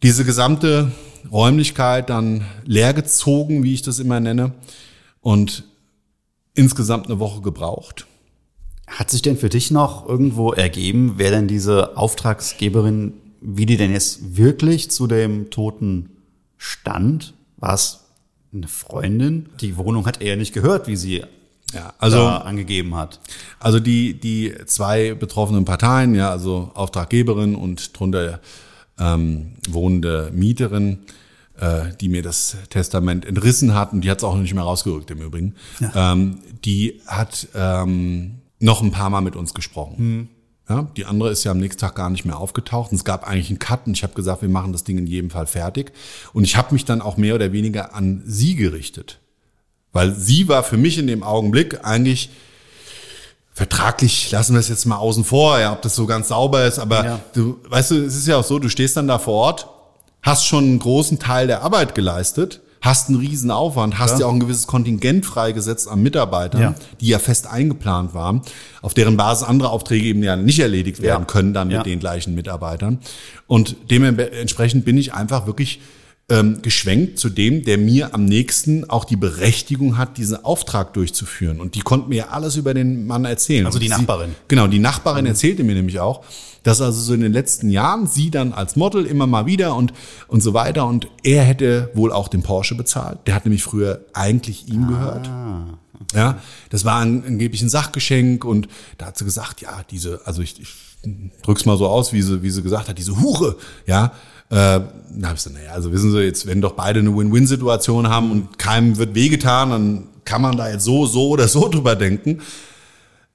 diese 0.04 0.26
gesamte 0.26 0.92
Räumlichkeit 1.32 2.10
dann 2.10 2.46
leergezogen, 2.66 3.64
wie 3.64 3.74
ich 3.74 3.82
das 3.82 4.00
immer 4.00 4.20
nenne, 4.20 4.52
und 5.22 5.64
insgesamt 6.54 7.08
eine 7.08 7.20
Woche 7.20 7.42
gebraucht. 7.42 8.06
Hat 8.88 9.10
sich 9.10 9.22
denn 9.22 9.38
für 9.38 9.50
dich 9.50 9.72
noch 9.72 10.08
irgendwo 10.08 10.52
ergeben, 10.52 11.14
wer 11.16 11.32
denn 11.32 11.48
diese 11.48 11.96
Auftragsgeberin, 11.96 13.14
wie 13.42 13.66
die 13.66 13.78
denn 13.78 13.92
jetzt 13.92 14.38
wirklich 14.38 14.92
zu 14.92 15.08
dem 15.08 15.50
Toten 15.50 16.10
stand? 16.58 17.34
War 17.58 17.74
es 17.74 18.06
eine 18.54 18.68
Freundin? 18.68 19.50
Die 19.62 19.78
Wohnung 19.78 20.06
hat 20.06 20.22
er 20.22 20.30
ja 20.30 20.36
nicht 20.36 20.54
gehört, 20.54 20.88
wie 20.88 20.96
sie 20.96 21.24
Ja, 21.74 21.94
also 22.00 22.18
da 22.18 22.38
angegeben 22.40 22.96
hat. 22.96 23.20
Also 23.60 23.80
die, 23.80 24.20
die 24.20 24.54
zwei 24.66 25.14
betroffenen 25.14 25.66
Parteien, 25.66 26.16
ja, 26.16 26.30
also 26.30 26.72
Auftraggeberin 26.74 27.56
und 27.56 27.98
drunter 27.98 28.40
ähm, 29.00 29.54
wohnende 29.70 30.32
Mieterin, 30.34 31.00
äh, 31.60 31.96
die 32.00 32.10
mir 32.10 32.24
das 32.24 32.58
Testament 32.70 33.26
entrissen 33.26 33.74
hat, 33.76 33.94
und 33.94 34.02
die 34.02 34.10
hat 34.10 34.20
es 34.20 34.24
auch 34.24 34.38
nicht 34.38 34.54
mehr 34.54 34.64
rausgerückt 34.64 35.12
im 35.12 35.22
Übrigen, 35.22 35.56
ähm, 35.94 36.40
die 36.64 37.02
hat 37.06 37.48
ähm, 37.54 38.36
noch 38.60 38.82
ein 38.82 38.92
paar 38.92 39.10
Mal 39.10 39.22
mit 39.22 39.36
uns 39.36 39.54
gesprochen. 39.54 40.30
Ja, 40.70 40.88
die 40.98 41.06
andere 41.06 41.30
ist 41.32 41.44
ja 41.46 41.52
am 41.52 41.60
nächsten 41.60 41.80
Tag 41.80 41.96
gar 41.96 42.10
nicht 42.10 42.26
mehr 42.26 42.38
aufgetaucht. 42.38 42.92
Und 42.92 42.98
es 42.98 43.06
gab 43.06 43.26
eigentlich 43.26 43.50
einen 43.50 43.60
Cut 43.60 43.88
und 43.88 43.94
ich 43.96 44.04
habe 44.04 44.14
gesagt, 44.14 44.42
wir 44.42 44.50
machen 44.50 44.74
das 44.74 44.84
Ding 44.84 44.98
in 44.98 45.08
jedem 45.08 45.30
Fall 45.30 45.48
fertig. 45.48 45.94
Und 46.34 46.44
ich 46.44 46.58
habe 46.58 46.74
mich 46.74 46.84
dann 46.84 47.02
auch 47.02 47.16
mehr 47.18 47.36
oder 47.36 47.52
weniger 47.54 47.96
an 47.96 48.22
sie 48.26 48.56
gerichtet. 48.56 49.20
Weil 49.94 50.14
sie 50.14 50.48
war 50.50 50.64
für 50.64 50.78
mich 50.78 50.98
in 50.98 51.08
dem 51.08 51.24
Augenblick 51.24 51.86
eigentlich 51.86 52.30
vertraglich, 53.54 54.30
lassen 54.30 54.54
wir 54.54 54.60
es 54.60 54.70
jetzt 54.70 54.86
mal 54.86 54.98
außen 54.98 55.24
vor, 55.24 55.60
ja, 55.60 55.74
ob 55.74 55.82
das 55.82 55.96
so 55.96 56.06
ganz 56.06 56.28
sauber 56.28 56.66
ist, 56.68 56.78
aber 56.78 57.04
Ja. 57.04 57.20
du, 57.34 57.60
weißt 57.68 57.90
du, 57.92 57.96
es 58.06 58.16
ist 58.16 58.28
ja 58.28 58.38
auch 58.38 58.44
so, 58.44 58.60
du 58.60 58.70
stehst 58.70 58.96
dann 58.98 59.08
da 59.08 59.18
vor 59.18 59.34
Ort, 59.34 59.68
hast 60.22 60.46
schon 60.46 60.66
einen 60.66 60.80
großen 60.80 61.18
Teil 61.18 61.48
der 61.48 61.64
Arbeit 61.64 61.96
geleistet, 61.96 62.62
hast 62.82 63.10
einen 63.10 63.18
riesen 63.20 63.52
Aufwand, 63.52 63.98
hast 64.00 64.20
ja 64.20 64.26
auch 64.28 64.34
ein 64.34 64.40
gewisses 64.40 64.68
Kontingent 64.68 65.26
freigesetzt 65.26 65.88
an 65.88 66.02
Mitarbeitern, 66.04 66.62
Ja. 66.62 66.76
die 67.02 67.08
ja 67.08 67.20
fest 67.20 67.48
eingeplant 67.48 68.14
waren, 68.14 68.42
auf 68.82 68.94
deren 68.94 69.18
Basis 69.18 69.48
andere 69.48 69.70
Aufträge 69.70 70.06
eben 70.08 70.24
ja 70.24 70.36
nicht 70.36 70.60
erledigt 70.60 71.02
werden 71.02 71.22
Ja. 71.24 71.26
können 71.26 71.54
dann 71.54 71.68
mit 71.68 71.78
Ja. 71.78 71.84
den 71.84 72.00
gleichen 72.00 72.36
Mitarbeitern. 72.36 73.00
Und 73.48 73.76
dementsprechend 73.90 74.86
bin 74.86 74.98
ich 74.98 75.14
einfach 75.14 75.48
wirklich 75.48 75.80
ähm, 76.30 76.62
geschwenkt 76.62 77.20
zu 77.20 77.30
dem, 77.30 77.64
der 77.64 77.78
mir 77.78 78.14
am 78.14 78.26
nächsten 78.26 78.90
auch 78.90 79.06
die 79.06 79.16
Berechtigung 79.16 79.98
hat, 79.98 80.18
diesen 80.18 80.44
Auftrag 80.44 80.94
durchzuführen. 80.94 81.62
Und 81.62 81.76
die 81.76 81.80
konnte 81.80 82.10
mir 82.10 82.16
ja 82.16 82.28
alles 82.30 82.58
über 82.58 82.74
den 82.74 83.08
Mann 83.08 83.24
erzählen. 83.24 83.66
Also 83.66 83.80
die 83.80 83.88
Nachbarin. 83.88 84.36
Genau, 84.50 84.68
die 84.68 84.80
Nachbarin 84.80 85.26
erzählte 85.26 85.64
mir 85.64 85.76
nämlich 85.76 86.00
auch, 86.02 86.26
dass 86.64 86.82
also 86.82 87.00
so 87.00 87.14
in 87.14 87.22
den 87.22 87.32
letzten 87.32 87.70
Jahren 87.70 88.08
sie 88.08 88.30
dann 88.30 88.52
als 88.52 88.76
Model 88.76 89.06
immer 89.06 89.26
mal 89.26 89.46
wieder 89.46 89.76
und, 89.76 89.94
und 90.28 90.44
so 90.44 90.54
weiter 90.54 90.86
und 90.86 91.08
er 91.24 91.44
hätte 91.44 91.92
wohl 91.94 92.12
auch 92.12 92.28
den 92.28 92.44
Porsche 92.44 92.76
bezahlt. 92.76 93.20
Der 93.26 93.34
hat 93.34 93.46
nämlich 93.46 93.64
früher 93.64 94.02
eigentlich 94.14 94.68
ihm 94.68 94.88
gehört. 94.88 95.30
Ja, 96.14 96.42
das 96.70 96.84
war 96.84 97.00
ein, 97.00 97.24
angeblich 97.26 97.62
ein 97.62 97.70
Sachgeschenk 97.70 98.44
und 98.44 98.68
da 98.98 99.08
hat 99.08 99.18
sie 99.18 99.26
gesagt, 99.26 99.62
ja, 99.62 99.84
diese, 99.90 100.22
also 100.26 100.42
ich, 100.42 100.60
ich 100.60 100.74
drück's 101.42 101.66
mal 101.66 101.78
so 101.78 101.88
aus, 101.88 102.12
wie 102.12 102.22
sie, 102.22 102.42
wie 102.44 102.50
sie 102.50 102.62
gesagt 102.62 102.90
hat, 102.90 102.98
diese 102.98 103.20
Hure, 103.20 103.56
ja. 103.86 104.12
Äh, 104.50 104.80
na, 105.12 105.30
hab 105.30 105.36
ich 105.36 105.42
so, 105.42 105.50
naja, 105.50 105.72
also 105.72 105.92
wissen 105.92 106.12
Sie, 106.12 106.22
jetzt, 106.22 106.46
wenn 106.46 106.62
doch 106.62 106.74
beide 106.74 107.00
eine 107.00 107.16
Win-Win-Situation 107.16 108.08
haben 108.08 108.32
und 108.32 108.60
keinem 108.60 108.98
wird 108.98 109.16
wehgetan, 109.16 109.70
dann 109.72 110.04
kann 110.26 110.42
man 110.42 110.58
da 110.58 110.70
jetzt 110.70 110.84
so, 110.84 111.06
so 111.06 111.30
oder 111.30 111.48
so 111.48 111.68
drüber 111.70 111.96
denken. 111.96 112.42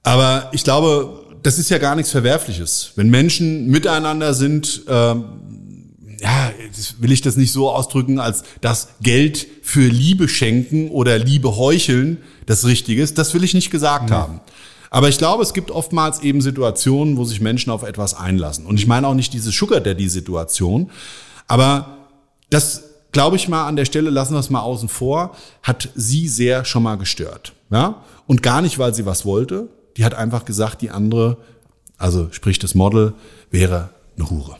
Aber 0.03 0.49
ich 0.51 0.63
glaube, 0.63 1.21
das 1.43 1.59
ist 1.59 1.69
ja 1.69 1.77
gar 1.77 1.95
nichts 1.95 2.11
Verwerfliches. 2.11 2.93
Wenn 2.95 3.09
Menschen 3.09 3.67
miteinander 3.67 4.33
sind, 4.33 4.83
ähm, 4.87 5.25
ja, 6.21 6.51
will 6.99 7.11
ich 7.11 7.21
das 7.21 7.35
nicht 7.35 7.51
so 7.51 7.69
ausdrücken, 7.69 8.19
als 8.19 8.43
dass 8.61 8.89
Geld 9.01 9.45
für 9.61 9.87
Liebe 9.87 10.29
schenken 10.29 10.89
oder 10.89 11.17
Liebe 11.19 11.57
heucheln 11.57 12.19
das 12.45 12.65
Richtige 12.65 13.03
ist. 13.03 13.17
Das 13.17 13.33
will 13.33 13.43
ich 13.43 13.53
nicht 13.53 13.71
gesagt 13.71 14.09
haben. 14.09 14.39
Aber 14.93 15.09
ich 15.09 15.17
glaube, 15.17 15.41
es 15.41 15.55
gibt 15.55 15.71
oftmals 15.71 16.19
eben 16.19 16.39
Situationen, 16.39 17.17
wo 17.17 17.25
sich 17.25 17.41
Menschen 17.41 17.71
auf 17.71 17.81
etwas 17.81 18.13
einlassen. 18.13 18.67
Und 18.67 18.75
ich 18.79 18.85
meine 18.85 19.07
auch 19.07 19.15
nicht 19.15 19.33
diese 19.33 19.49
Sugar 19.49 19.81
Daddy-Situation. 19.81 20.91
Aber 21.47 21.97
das, 22.51 22.83
glaube 23.11 23.35
ich 23.35 23.47
mal, 23.47 23.65
an 23.67 23.75
der 23.75 23.85
Stelle 23.85 24.11
lassen 24.11 24.33
wir 24.33 24.39
es 24.39 24.51
mal 24.51 24.61
außen 24.61 24.89
vor, 24.89 25.35
hat 25.63 25.89
sie 25.95 26.27
sehr 26.27 26.63
schon 26.63 26.83
mal 26.83 26.99
gestört. 26.99 27.53
Ja? 27.71 28.03
Und 28.27 28.43
gar 28.43 28.61
nicht, 28.61 28.77
weil 28.77 28.93
sie 28.93 29.07
was 29.07 29.25
wollte. 29.25 29.67
Die 29.97 30.05
hat 30.05 30.13
einfach 30.13 30.45
gesagt, 30.45 30.83
die 30.83 30.91
andere, 30.91 31.37
also 31.97 32.27
sprich 32.29 32.59
das 32.59 32.75
Model, 32.75 33.15
wäre 33.49 33.89
eine 34.15 34.29
Hure. 34.29 34.57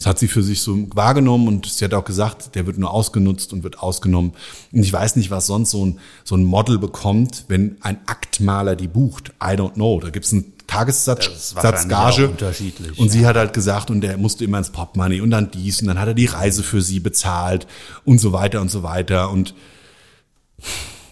Das 0.00 0.06
hat 0.06 0.18
sie 0.18 0.28
für 0.28 0.42
sich 0.42 0.62
so 0.62 0.88
wahrgenommen 0.94 1.46
und 1.46 1.66
sie 1.66 1.84
hat 1.84 1.92
auch 1.92 2.06
gesagt, 2.06 2.54
der 2.54 2.66
wird 2.66 2.78
nur 2.78 2.90
ausgenutzt 2.90 3.52
und 3.52 3.64
wird 3.64 3.80
ausgenommen. 3.80 4.32
Und 4.72 4.82
ich 4.82 4.90
weiß 4.90 5.16
nicht, 5.16 5.30
was 5.30 5.46
sonst 5.46 5.72
so 5.72 5.84
ein, 5.84 5.98
so 6.24 6.36
ein 6.36 6.42
Model 6.42 6.78
bekommt, 6.78 7.44
wenn 7.48 7.76
ein 7.82 7.98
Aktmaler 8.06 8.76
die 8.76 8.88
bucht. 8.88 9.34
I 9.42 9.56
don't 9.56 9.74
know. 9.74 10.00
Da 10.00 10.08
gibt's 10.08 10.32
einen 10.32 10.54
Tagessatz, 10.66 11.26
Das 11.26 11.36
ist 11.36 11.54
wahrscheinlich 11.54 11.80
Satz 11.82 11.88
Gage. 11.90 12.24
auch 12.24 12.30
unterschiedlich, 12.30 12.98
Und 12.98 13.10
sie 13.10 13.26
hat 13.26 13.36
halt 13.36 13.52
gesagt, 13.52 13.90
und 13.90 14.00
der 14.00 14.16
musste 14.16 14.42
immer 14.42 14.56
ins 14.56 14.70
Portemonnaie 14.70 15.20
und 15.20 15.30
dann 15.32 15.50
dies 15.50 15.82
und 15.82 15.88
dann 15.88 15.98
hat 15.98 16.08
er 16.08 16.14
die 16.14 16.24
Reise 16.26 16.62
für 16.62 16.80
sie 16.80 16.98
bezahlt 17.00 17.66
und 18.06 18.18
so 18.18 18.32
weiter 18.32 18.62
und 18.62 18.70
so 18.70 18.82
weiter. 18.82 19.30
Und 19.30 19.54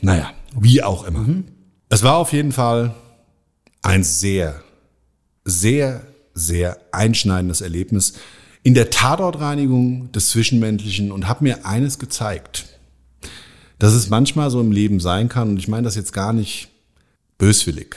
naja, 0.01 0.30
wie 0.59 0.82
auch 0.82 1.05
immer. 1.05 1.26
Es 1.91 2.03
war 2.03 2.16
auf 2.16 2.32
jeden 2.32 2.53
Fall 2.53 2.95
ein 3.82 4.03
sehr, 4.03 4.62
sehr, 5.45 6.07
sehr 6.32 6.78
einschneidendes 6.93 7.61
Erlebnis 7.61 8.14
in 8.68 8.74
der 8.74 8.90
Tatortreinigung 8.90 10.12
des 10.12 10.28
Zwischenmenschlichen 10.28 11.10
und 11.10 11.26
hat 11.26 11.40
mir 11.40 11.64
eines 11.64 11.98
gezeigt, 11.98 12.66
dass 13.78 13.94
es 13.94 14.10
manchmal 14.10 14.50
so 14.50 14.60
im 14.60 14.72
Leben 14.72 15.00
sein 15.00 15.30
kann, 15.30 15.48
und 15.48 15.56
ich 15.56 15.68
meine 15.68 15.84
das 15.84 15.94
jetzt 15.94 16.12
gar 16.12 16.34
nicht 16.34 16.68
böswillig, 17.38 17.96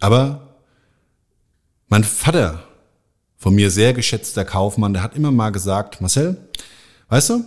aber 0.00 0.56
mein 1.88 2.04
Vater, 2.04 2.64
von 3.36 3.54
mir 3.54 3.70
sehr 3.70 3.92
geschätzter 3.92 4.46
Kaufmann, 4.46 4.94
der 4.94 5.02
hat 5.02 5.14
immer 5.14 5.30
mal 5.30 5.50
gesagt, 5.50 6.00
Marcel, 6.00 6.38
weißt 7.10 7.28
du, 7.28 7.44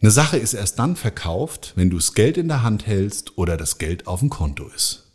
eine 0.00 0.10
Sache 0.10 0.38
ist 0.38 0.54
erst 0.54 0.78
dann 0.78 0.96
verkauft, 0.96 1.74
wenn 1.76 1.90
du 1.90 1.96
das 1.96 2.14
Geld 2.14 2.38
in 2.38 2.48
der 2.48 2.62
Hand 2.62 2.86
hältst 2.86 3.36
oder 3.36 3.58
das 3.58 3.76
Geld 3.76 4.06
auf 4.06 4.20
dem 4.20 4.30
Konto 4.30 4.66
ist. 4.68 5.12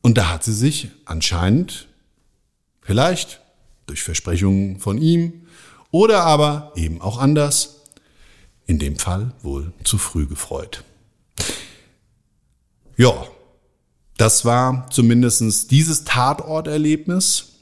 Und 0.00 0.18
da 0.18 0.30
hat 0.30 0.42
sie 0.42 0.52
sich 0.52 0.88
anscheinend, 1.04 1.86
vielleicht 2.80 3.41
durch 3.86 4.02
Versprechungen 4.02 4.78
von 4.78 4.98
ihm 4.98 5.46
oder 5.90 6.24
aber 6.24 6.72
eben 6.76 7.00
auch 7.00 7.18
anders, 7.18 7.82
in 8.66 8.78
dem 8.78 8.96
Fall 8.96 9.32
wohl 9.42 9.72
zu 9.84 9.98
früh 9.98 10.26
gefreut. 10.26 10.84
Ja, 12.96 13.26
das 14.16 14.44
war 14.44 14.88
zumindestens 14.90 15.66
dieses 15.66 16.04
Tatorterlebnis. 16.04 17.54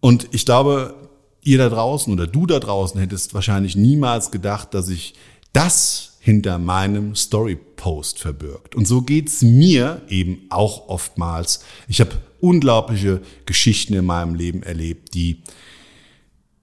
Und 0.00 0.28
ich 0.32 0.44
glaube, 0.44 0.94
ihr 1.42 1.58
da 1.58 1.68
draußen 1.68 2.12
oder 2.12 2.26
du 2.26 2.46
da 2.46 2.58
draußen 2.58 3.00
hättest 3.00 3.34
wahrscheinlich 3.34 3.76
niemals 3.76 4.30
gedacht, 4.30 4.74
dass 4.74 4.86
sich 4.86 5.14
das 5.52 6.09
hinter 6.22 6.58
meinem 6.58 7.14
Story-Post 7.14 8.18
verbirgt. 8.18 8.76
Und 8.76 8.86
so 8.86 9.00
geht's 9.00 9.40
mir 9.40 10.02
eben 10.08 10.42
auch 10.50 10.88
oftmals. 10.88 11.64
Ich 11.88 12.00
habe 12.00 12.12
unglaubliche 12.40 13.22
Geschichten 13.46 13.94
in 13.94 14.04
meinem 14.04 14.34
Leben 14.34 14.62
erlebt, 14.62 15.14
die 15.14 15.42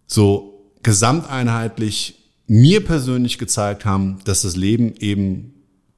so 0.05 0.71
gesamteinheitlich 0.83 2.19
mir 2.45 2.85
persönlich 2.85 3.39
gezeigt 3.39 3.83
haben, 3.83 4.19
dass 4.25 4.43
das 4.43 4.55
Leben 4.55 4.93
eben 4.99 5.55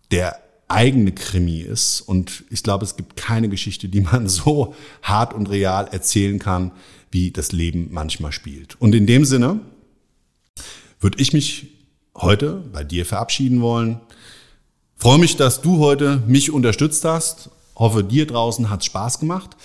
der 0.10 0.40
eigene 0.70 1.12
Krimi 1.12 1.60
ist. 1.60 2.00
Und 2.00 2.46
ich 2.50 2.64
glaube, 2.64 2.86
es 2.86 2.96
gibt 2.96 3.18
keine 3.18 3.50
Geschichte, 3.50 3.90
die 3.90 4.02
man 4.02 4.30
so 4.30 4.74
hart 5.04 5.34
und 5.34 5.50
real 5.50 5.90
erzählen 5.92 6.40
kann, 6.40 6.72
wie 7.12 7.32
das 7.32 7.52
Leben 7.52 7.90
manchmal 7.92 8.32
spielt. 8.32 8.80
Und 8.80 8.96
in 8.96 9.06
dem 9.06 9.26
Sinne 9.26 9.60
würde 11.02 11.20
ich 11.20 11.34
mich 11.34 11.79
heute 12.22 12.64
bei 12.72 12.84
dir 12.84 13.06
verabschieden 13.06 13.62
wollen. 13.62 14.00
Freue 14.96 15.20
mich, 15.20 15.38
dass 15.38 15.62
du 15.62 15.80
heute 15.80 16.22
mich 16.28 16.52
unterstützt 16.52 17.06
hast. 17.06 17.50
Hoffe, 17.76 18.04
dir 18.04 18.28
draußen 18.28 18.70
hat 18.70 18.84
Spaß 18.84 19.20
gemacht. 19.20 19.56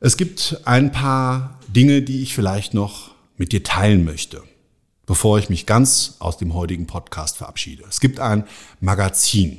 Es 0.00 0.16
gibt 0.16 0.60
ein 0.64 0.90
paar 0.90 1.60
Dinge, 1.68 2.02
die 2.02 2.22
ich 2.22 2.34
vielleicht 2.34 2.74
noch 2.74 3.12
mit 3.36 3.52
dir 3.52 3.62
teilen 3.62 4.04
möchte, 4.04 4.42
bevor 5.06 5.38
ich 5.38 5.48
mich 5.48 5.66
ganz 5.66 6.16
aus 6.18 6.36
dem 6.36 6.54
heutigen 6.54 6.86
Podcast 6.86 7.36
verabschiede. 7.36 7.84
Es 7.88 8.00
gibt 8.00 8.18
ein 8.18 8.44
Magazin, 8.80 9.58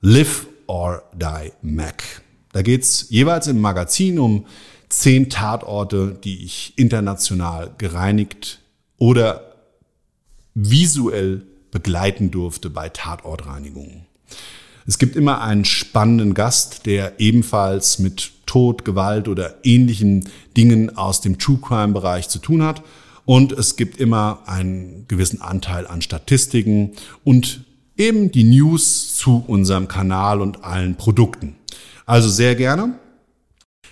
Live 0.00 0.48
or 0.66 1.02
Die 1.14 1.52
Mac. 1.62 2.02
Da 2.52 2.62
geht's 2.62 3.06
jeweils 3.10 3.46
im 3.46 3.60
Magazin 3.60 4.18
um 4.18 4.46
zehn 4.88 5.30
Tatorte, 5.30 6.18
die 6.24 6.44
ich 6.44 6.72
international 6.76 7.70
gereinigt 7.78 8.60
oder 8.96 9.47
visuell 10.58 11.42
begleiten 11.70 12.30
durfte 12.30 12.70
bei 12.70 12.88
Tatortreinigungen. 12.88 14.06
Es 14.86 14.98
gibt 14.98 15.16
immer 15.16 15.42
einen 15.42 15.64
spannenden 15.64 16.34
Gast, 16.34 16.86
der 16.86 17.20
ebenfalls 17.20 17.98
mit 17.98 18.32
Tod, 18.46 18.84
Gewalt 18.84 19.28
oder 19.28 19.56
ähnlichen 19.62 20.28
Dingen 20.56 20.96
aus 20.96 21.20
dem 21.20 21.38
True 21.38 21.58
Crime 21.62 21.92
Bereich 21.92 22.28
zu 22.28 22.38
tun 22.38 22.62
hat. 22.62 22.82
Und 23.26 23.52
es 23.52 23.76
gibt 23.76 23.98
immer 23.98 24.40
einen 24.46 25.04
gewissen 25.06 25.42
Anteil 25.42 25.86
an 25.86 26.00
Statistiken 26.00 26.92
und 27.22 27.64
eben 27.98 28.32
die 28.32 28.44
News 28.44 29.14
zu 29.16 29.44
unserem 29.46 29.86
Kanal 29.86 30.40
und 30.40 30.64
allen 30.64 30.96
Produkten. 30.96 31.56
Also 32.06 32.30
sehr 32.30 32.54
gerne. 32.54 32.98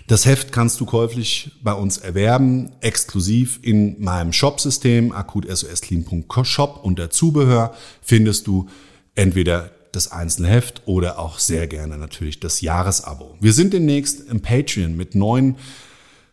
Das 0.06 0.24
Heft 0.24 0.52
kannst 0.52 0.80
du 0.80 0.86
käuflich 0.86 1.50
bei 1.64 1.72
uns 1.72 1.98
erwerben, 1.98 2.70
exklusiv 2.80 3.58
in 3.62 4.00
meinem 4.00 4.32
Shop-System 4.32 5.10
akutsoslin.shop. 5.10 6.80
Unter 6.84 7.10
Zubehör 7.10 7.74
findest 8.02 8.46
du 8.46 8.68
entweder 9.16 9.72
das 9.90 10.12
einzelne 10.12 10.48
Heft 10.48 10.82
oder 10.86 11.18
auch 11.18 11.40
sehr 11.40 11.66
gerne 11.66 11.98
natürlich 11.98 12.38
das 12.38 12.60
Jahresabo. 12.60 13.36
Wir 13.40 13.52
sind 13.52 13.72
demnächst 13.72 14.28
im 14.28 14.42
Patreon 14.42 14.96
mit 14.96 15.16
neuen 15.16 15.56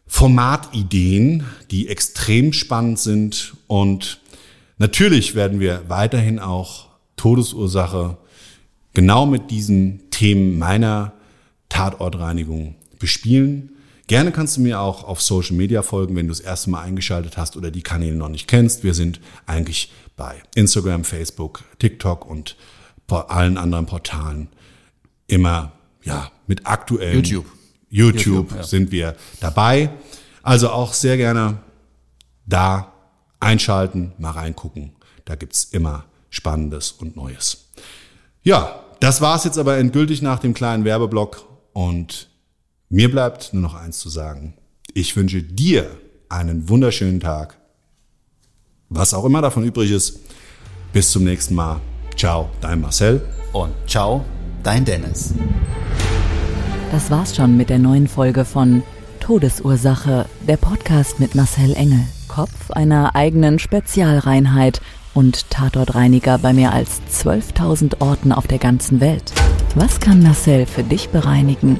Formatideen, 0.05 1.43
die 1.71 1.87
extrem 1.87 2.53
spannend 2.53 2.99
sind 2.99 3.55
und 3.65 4.21
natürlich 4.77 5.33
werden 5.33 5.59
wir 5.59 5.85
weiterhin 5.87 6.37
auch 6.37 6.89
Todesursache 7.15 8.17
genau 8.93 9.25
mit 9.25 9.49
diesen 9.49 10.11
Themen 10.11 10.59
meiner 10.59 11.13
Tatortreinigung 11.69 12.75
bespielen. 13.03 13.75
Gerne 14.07 14.31
kannst 14.31 14.55
du 14.55 14.61
mir 14.61 14.79
auch 14.79 15.03
auf 15.03 15.21
Social 15.21 15.57
Media 15.57 15.81
folgen, 15.81 16.15
wenn 16.15 16.27
du 16.27 16.31
das 16.31 16.39
erste 16.39 16.69
Mal 16.69 16.83
eingeschaltet 16.83 17.35
hast 17.35 17.57
oder 17.57 17.69
die 17.69 17.81
Kanäle 17.81 18.15
noch 18.15 18.29
nicht 18.29 18.47
kennst. 18.47 18.85
Wir 18.85 18.93
sind 18.93 19.19
eigentlich 19.45 19.91
bei 20.15 20.41
Instagram, 20.55 21.03
Facebook, 21.03 21.65
TikTok 21.79 22.25
und 22.25 22.55
allen 23.09 23.57
anderen 23.57 23.87
Portalen 23.87 24.47
immer 25.27 25.73
ja 26.01 26.31
mit 26.47 26.65
aktuellen 26.65 27.25
YouTube. 27.25 27.45
YouTube, 27.89 28.25
YouTube, 28.25 28.55
ja. 28.55 28.63
sind 28.63 28.91
wir 28.91 29.17
dabei. 29.41 29.89
Also 30.43 30.69
auch 30.69 30.93
sehr 30.93 31.17
gerne 31.17 31.57
da 32.45 32.93
einschalten, 33.41 34.13
mal 34.17 34.31
reingucken. 34.31 34.93
Da 35.25 35.35
gibt's 35.35 35.65
immer 35.65 36.05
Spannendes 36.29 36.93
und 36.93 37.17
Neues. 37.17 37.69
Ja, 38.43 38.79
das 39.01 39.19
war's 39.19 39.43
jetzt 39.43 39.57
aber 39.57 39.77
endgültig 39.77 40.21
nach 40.21 40.39
dem 40.39 40.53
kleinen 40.53 40.85
Werbeblock 40.85 41.45
und 41.73 42.29
mir 42.93 43.09
bleibt 43.09 43.53
nur 43.53 43.63
noch 43.63 43.73
eins 43.73 43.97
zu 43.97 44.07
sagen. 44.07 44.53
Ich 44.93 45.15
wünsche 45.15 45.41
dir 45.41 45.89
einen 46.29 46.69
wunderschönen 46.69 47.19
Tag. 47.19 47.57
Was 48.89 49.15
auch 49.15 49.25
immer 49.25 49.41
davon 49.41 49.63
übrig 49.63 49.89
ist. 49.89 50.19
Bis 50.93 51.09
zum 51.09 51.23
nächsten 51.23 51.55
Mal. 51.55 51.81
Ciao, 52.15 52.51
dein 52.61 52.81
Marcel. 52.81 53.25
Und 53.51 53.71
ciao, 53.87 54.23
dein 54.61 54.85
Dennis. 54.85 55.33
Das 56.91 57.09
war's 57.09 57.35
schon 57.35 57.57
mit 57.57 57.71
der 57.71 57.79
neuen 57.79 58.07
Folge 58.07 58.45
von 58.45 58.83
Todesursache, 59.21 60.27
der 60.47 60.57
Podcast 60.57 61.19
mit 61.19 61.33
Marcel 61.33 61.73
Engel, 61.73 62.05
Kopf 62.27 62.69
einer 62.69 63.15
eigenen 63.15 63.57
Spezialreinheit 63.57 64.81
und 65.15 65.49
Tatortreiniger 65.49 66.37
bei 66.37 66.53
mehr 66.53 66.73
als 66.73 67.01
12.000 67.11 68.01
Orten 68.01 68.31
auf 68.31 68.45
der 68.45 68.59
ganzen 68.59 68.99
Welt. 68.99 69.33
Was 69.73 69.99
kann 69.99 70.21
Marcel 70.21 70.67
für 70.67 70.83
dich 70.83 71.09
bereinigen? 71.09 71.79